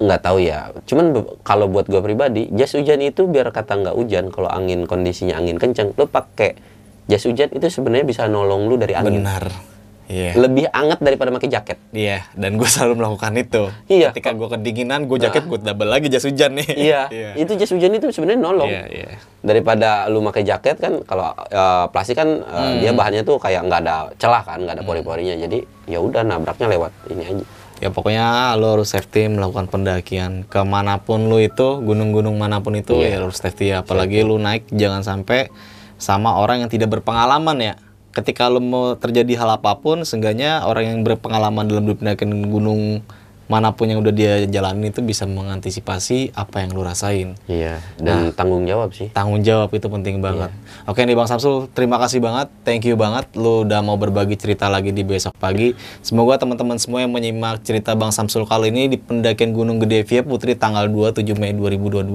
nggak 0.00 0.20
tahu 0.24 0.40
ya. 0.40 0.72
Cuman 0.88 1.12
kalau 1.44 1.68
buat 1.68 1.84
gue 1.84 2.00
pribadi, 2.00 2.48
jas 2.50 2.72
hujan 2.72 3.04
itu 3.04 3.28
biar 3.28 3.52
kata 3.52 3.76
nggak 3.76 3.94
hujan. 3.94 4.32
Kalau 4.32 4.48
angin 4.48 4.88
kondisinya 4.88 5.36
angin 5.36 5.60
kencang, 5.60 5.92
lu 5.92 6.08
pakai 6.08 6.56
jas 7.04 7.28
hujan 7.28 7.52
itu 7.52 7.68
sebenarnya 7.68 8.08
bisa 8.08 8.24
nolong 8.24 8.72
lu 8.72 8.80
dari 8.80 8.96
angin. 8.96 9.20
Benar. 9.20 9.73
Iya. 10.04 10.36
Lebih 10.36 10.68
anget 10.68 11.00
daripada 11.00 11.32
pakai 11.32 11.48
jaket. 11.48 11.78
Iya, 11.90 12.28
dan 12.32 12.60
gue 12.60 12.68
selalu 12.68 13.00
melakukan 13.00 13.32
itu. 13.34 13.62
Iya. 13.88 14.12
Ketika 14.12 14.36
gue 14.36 14.48
kedinginan, 14.52 15.08
gue 15.08 15.16
jaket 15.16 15.44
gue 15.44 15.58
double 15.58 15.88
lagi 15.88 16.12
jas 16.12 16.22
hujan 16.22 16.60
nih. 16.60 16.68
Iya, 16.84 17.02
itu 17.34 17.56
jas 17.56 17.72
hujan 17.72 17.88
itu 17.90 18.12
sebenarnya 18.12 18.40
nolong. 18.40 18.68
Iya, 18.68 18.84
iya. 18.86 19.08
Daripada 19.40 20.04
lu 20.06 20.20
pakai 20.22 20.44
jaket 20.44 20.76
kan 20.76 21.00
kalau 21.02 21.32
eh, 21.48 21.84
plastik 21.88 22.16
kan 22.16 22.28
eh, 22.40 22.62
Hmm. 22.64 22.80
dia 22.80 22.92
bahannya 22.92 23.22
tuh 23.22 23.36
kayak 23.36 23.64
nggak 23.64 23.80
ada 23.80 23.96
celah 24.16 24.42
kan, 24.42 24.60
nggak 24.60 24.76
ada 24.76 24.84
pori-porinya. 24.84 25.34
Jadi 25.34 25.64
ya 25.84 25.98
udah 25.98 26.20
nabraknya 26.20 26.68
lewat 26.68 26.92
ini 27.08 27.24
aja. 27.24 27.44
Ya 27.82 27.88
pokoknya 27.90 28.54
lo 28.54 28.78
harus 28.78 28.92
safety 28.92 29.26
melakukan 29.26 29.66
pendakian 29.66 30.44
ke 30.44 30.60
mana 30.62 30.96
pun 30.96 31.26
lu 31.26 31.36
itu, 31.36 31.80
gunung-gunung 31.80 32.36
mana 32.36 32.60
pun 32.60 32.72
itu 32.72 32.94
Iya. 32.94 33.16
ya 33.16 33.20
lo 33.20 33.28
harus 33.28 33.40
safety. 33.40 33.72
Apalagi 33.72 34.20
lu 34.20 34.36
naik 34.36 34.68
jangan 34.70 35.02
sampai 35.02 35.48
sama 35.96 36.36
orang 36.36 36.60
yang 36.64 36.70
tidak 36.70 36.92
berpengalaman 36.92 37.56
ya. 37.58 37.74
Ketika 38.14 38.46
lu 38.46 38.62
mau 38.62 38.94
terjadi 38.94 39.42
hal 39.42 39.58
apa 39.58 39.74
pun, 39.82 40.06
seenggaknya 40.06 40.62
orang 40.62 40.86
yang 40.86 40.98
berpengalaman 41.02 41.66
dalam 41.66 41.84
pendakian 41.98 42.46
gunung 42.46 43.02
mana 43.44 43.76
pun 43.76 43.84
yang 43.84 44.00
udah 44.00 44.14
dia 44.14 44.40
jalanin 44.48 44.88
itu 44.88 45.04
bisa 45.04 45.28
mengantisipasi 45.28 46.32
apa 46.32 46.64
yang 46.64 46.72
lu 46.72 46.80
rasain. 46.80 47.36
Iya, 47.44 47.76
dan 48.00 48.32
tanggung 48.32 48.64
jawab 48.64 48.96
sih. 48.96 49.12
Tanggung 49.12 49.44
jawab 49.44 49.68
itu 49.76 49.84
penting 49.84 50.24
banget. 50.24 50.48
Iya. 50.48 50.88
Oke 50.88 51.04
nih 51.04 51.12
Bang 51.12 51.28
Samsul, 51.28 51.68
terima 51.76 52.00
kasih 52.00 52.24
banget. 52.24 52.48
Thank 52.64 52.88
you 52.88 52.96
banget 52.96 53.28
lu 53.36 53.68
udah 53.68 53.84
mau 53.84 54.00
berbagi 54.00 54.40
cerita 54.40 54.72
lagi 54.72 54.96
di 54.96 55.04
besok 55.04 55.36
pagi. 55.36 55.76
Semoga 56.00 56.40
teman-teman 56.40 56.80
semua 56.80 57.04
yang 57.04 57.12
menyimak 57.12 57.60
cerita 57.60 57.92
Bang 57.92 58.16
Samsul 58.16 58.48
kali 58.48 58.72
ini 58.72 58.88
di 58.88 58.96
pendakian 58.96 59.52
Gunung 59.52 59.76
Gede 59.76 60.08
Via 60.08 60.24
Putri 60.24 60.56
tanggal 60.56 60.88
27 60.88 61.36
Mei 61.36 61.52
2022 61.52 62.08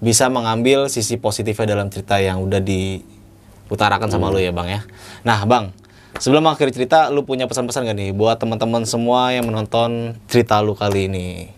bisa 0.00 0.24
mengambil 0.32 0.88
sisi 0.88 1.20
positifnya 1.20 1.76
dalam 1.76 1.92
cerita 1.92 2.16
yang 2.16 2.40
udah 2.40 2.64
diutarakan 3.72 4.12
sama 4.12 4.28
Hmm. 4.28 4.36
lu 4.36 4.38
ya 4.38 4.52
Bang 4.52 4.68
ya. 4.68 4.84
Nah 5.24 5.40
Bang, 5.42 5.72
sebelum 6.14 6.44
akhir 6.44 6.68
cerita 6.70 7.08
lu 7.08 7.24
punya 7.24 7.48
pesan-pesan 7.48 7.88
gak 7.88 7.96
nih 7.96 8.12
buat 8.12 8.36
teman-teman 8.36 8.84
semua 8.84 9.32
yang 9.32 9.48
menonton 9.48 10.12
cerita 10.28 10.60
lu 10.60 10.76
kali 10.76 11.08
ini? 11.08 11.48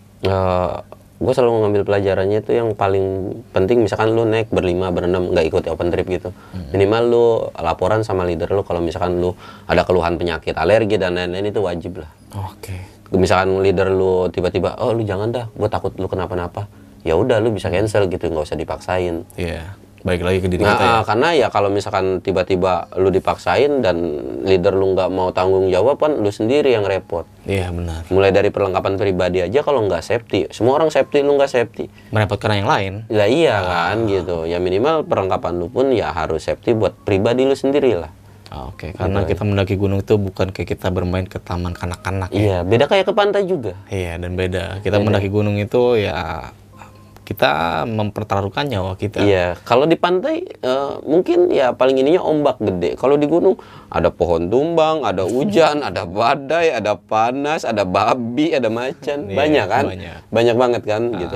gue 1.15 1.31
selalu 1.31 1.63
ngambil 1.63 1.83
pelajarannya 1.85 2.39
itu 2.41 2.51
yang 2.51 2.75
paling 2.75 3.05
penting 3.49 3.79
misalkan 3.79 4.11
lu 4.11 4.27
naik 4.27 4.51
berlima 4.51 4.91
berenam 4.91 5.31
nggak 5.31 5.47
ikut 5.47 5.63
open 5.69 5.87
trip 5.87 6.03
gitu 6.09 6.35
minimal 6.71 7.03
lu 7.05 7.25
laporan 7.55 8.03
sama 8.03 8.27
leader 8.27 8.51
lu 8.51 8.61
kalau 8.61 8.83
misalkan 8.83 9.15
lu 9.15 9.31
ada 9.63 9.87
keluhan 9.87 10.19
penyakit 10.19 10.51
alergi 10.53 10.99
dan 10.99 11.15
lain-lain 11.15 11.47
itu 11.47 11.63
wajib 11.63 12.03
lah 12.03 12.11
Oke. 12.35 12.83
misalkan 13.13 13.63
leader 13.63 13.87
lu 13.89 14.27
tiba-tiba 14.27 14.75
oh 14.75 14.91
lu 14.91 15.07
jangan 15.07 15.31
dah 15.31 15.45
gue 15.47 15.69
takut 15.71 15.95
lu 15.95 16.03
kenapa-napa 16.05 16.67
ya 17.01 17.15
udah 17.15 17.39
lu 17.39 17.47
bisa 17.49 17.69
cancel 17.69 18.11
gitu 18.11 18.27
nggak 18.27 18.43
usah 18.43 18.57
dipaksain 18.57 19.23
Iya. 19.39 19.71
Baik 20.05 20.21
lagi 20.21 20.37
ke 20.37 20.47
diri 20.47 20.61
Nah, 20.61 20.71
kita 20.71 20.85
ya. 20.85 20.91
ah, 20.91 21.03
karena 21.03 21.27
ya 21.33 21.47
kalau 21.49 21.67
misalkan 21.67 22.21
tiba-tiba 22.21 22.93
lu 22.93 23.09
dipaksain 23.09 23.81
dan 23.81 23.97
leader 24.39 24.71
lu 24.71 24.93
nggak 24.93 25.09
mau 25.09 25.33
tanggung 25.33 25.65
jawab 25.67 25.97
kan 25.97 26.13
lu 26.13 26.29
sendiri 26.29 26.71
yang 26.71 26.85
repot 26.85 27.25
Iya 27.43 27.69
benar. 27.69 28.05
mulai 28.07 28.29
dari 28.29 28.47
perlengkapan 28.47 28.95
pribadi 28.95 29.41
aja 29.41 29.59
kalau 29.59 29.81
nggak 29.81 29.99
safety 29.99 30.45
semua 30.49 30.77
orang 30.77 30.87
safety 30.87 31.19
lu 31.19 31.33
nggak 31.33 31.49
safety 31.49 31.89
Merepotkan 32.09 32.53
yang 32.55 32.69
lain. 32.69 32.93
lah 33.07 33.25
iya 33.25 33.57
kan 33.59 34.05
gitu 34.05 34.45
ya 34.45 34.57
minimal 34.57 35.01
perlengkapan 35.01 35.57
lu 35.57 35.67
pun 35.67 35.89
ya 35.89 36.09
harus 36.11 36.41
safety 36.43 36.71
buat 36.71 36.93
pribadi 37.01 37.41
lu 37.41 37.53
sendiri 37.53 37.97
lah 37.97 38.13
Ah, 38.45 38.69
Oke, 38.69 38.93
karena 38.93 39.25
kita 39.25 39.41
mendaki 39.41 39.73
gunung 39.73 39.99
itu 39.99 40.15
bukan 40.15 40.47
kayak 40.47 40.69
kita 40.69 40.87
bermain 40.87 41.25
ke 41.25 41.35
taman 41.37 41.73
kanak-kanak 41.73 42.29
ya. 42.29 42.37
iya 42.37 42.57
beda 42.61 42.85
kayak 42.85 43.03
ke 43.03 43.11
pantai 43.11 43.43
juga 43.43 43.73
Iya, 43.89 44.15
dan 44.15 44.31
beda. 44.33 44.79
Kita 44.79 44.95
mendaki 44.97 45.27
gunung 45.27 45.57
itu 45.57 45.97
ya 45.97 46.53
kita 47.25 47.83
mempertaruhkan 47.89 48.69
nyawa 48.69 48.93
kita. 48.95 49.19
Iya, 49.19 49.57
kalau 49.65 49.89
di 49.89 49.97
pantai 49.97 50.45
eh, 50.45 50.93
mungkin 51.01 51.49
ya 51.49 51.73
paling 51.73 51.97
ininya 51.97 52.21
ombak 52.21 52.61
gede. 52.61 52.93
Kalau 52.95 53.17
di 53.17 53.25
gunung 53.25 53.57
ada 53.89 54.13
pohon 54.13 54.45
tumbang, 54.47 55.01
ada 55.01 55.25
hujan, 55.33 55.81
ada 55.81 56.05
badai, 56.05 56.69
ada 56.69 56.93
panas, 56.93 57.65
ada 57.65 57.81
babi, 57.81 58.53
ada 58.53 58.69
macan, 58.69 59.25
Iya, 59.25 59.35
banyak 59.35 59.65
kan? 59.65 59.83
banyak. 59.89 60.17
Banyak 60.29 60.55
banget 60.55 60.81
kan 60.85 61.01
gitu. 61.17 61.35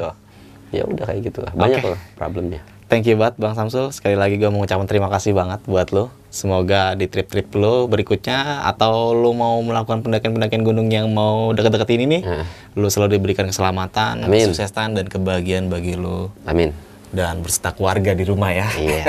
Ya 0.69 0.85
udah 0.85 1.03
kayak 1.09 1.21
gitulah. 1.25 1.51
Banyak 1.57 1.81
Oke. 1.81 1.89
lah 1.97 2.01
problemnya. 2.13 2.61
Thank 2.89 3.05
you 3.05 3.21
banget 3.21 3.37
Bang 3.37 3.53
Samsul. 3.53 3.93
Sekali 3.93 4.17
lagi 4.17 4.41
gue 4.41 4.49
mau 4.49 4.65
ngucapin 4.65 4.89
terima 4.89 5.13
kasih 5.13 5.37
banget 5.37 5.61
buat 5.63 5.93
lo. 5.93 6.09
Semoga 6.29 6.97
di 6.97 7.05
trip-trip 7.05 7.45
lo 7.53 7.85
berikutnya 7.85 8.65
atau 8.65 9.13
lo 9.13 9.29
mau 9.31 9.61
melakukan 9.61 10.01
pendakian-pendakian 10.01 10.65
gunung 10.65 10.89
yang 10.89 11.09
mau 11.09 11.53
deket-deket 11.53 11.89
ini 11.93 12.05
nih, 12.17 12.21
Nah. 12.21 12.45
lo 12.73 12.89
selalu 12.89 13.17
diberikan 13.17 13.45
keselamatan, 13.45 14.25
Amin. 14.25 14.41
kesuksesan 14.41 14.97
dan 14.97 15.05
kebahagiaan 15.05 15.69
bagi 15.69 15.93
lo 15.93 16.33
Amin. 16.45 16.73
dan 17.09 17.45
berserta 17.45 17.73
keluarga 17.73 18.13
di 18.13 18.25
rumah 18.25 18.49
ya. 18.49 18.65
Iya. 18.73 19.03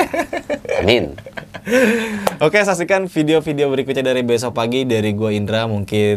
Amin. 0.81 1.17
Oke, 2.45 2.61
saksikan 2.61 3.05
video-video 3.05 3.69
berikutnya 3.69 4.13
dari 4.13 4.21
besok 4.21 4.57
pagi 4.57 4.85
dari 4.85 5.13
gua 5.13 5.33
Indra. 5.33 5.65
Mungkin 5.65 6.17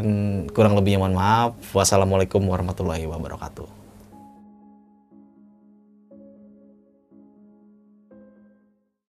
kurang 0.52 0.76
lebihnya 0.76 1.00
mohon 1.00 1.16
maaf. 1.16 1.56
Wassalamualaikum 1.72 2.44
warahmatullahi 2.44 3.08
wabarakatuh. 3.08 3.83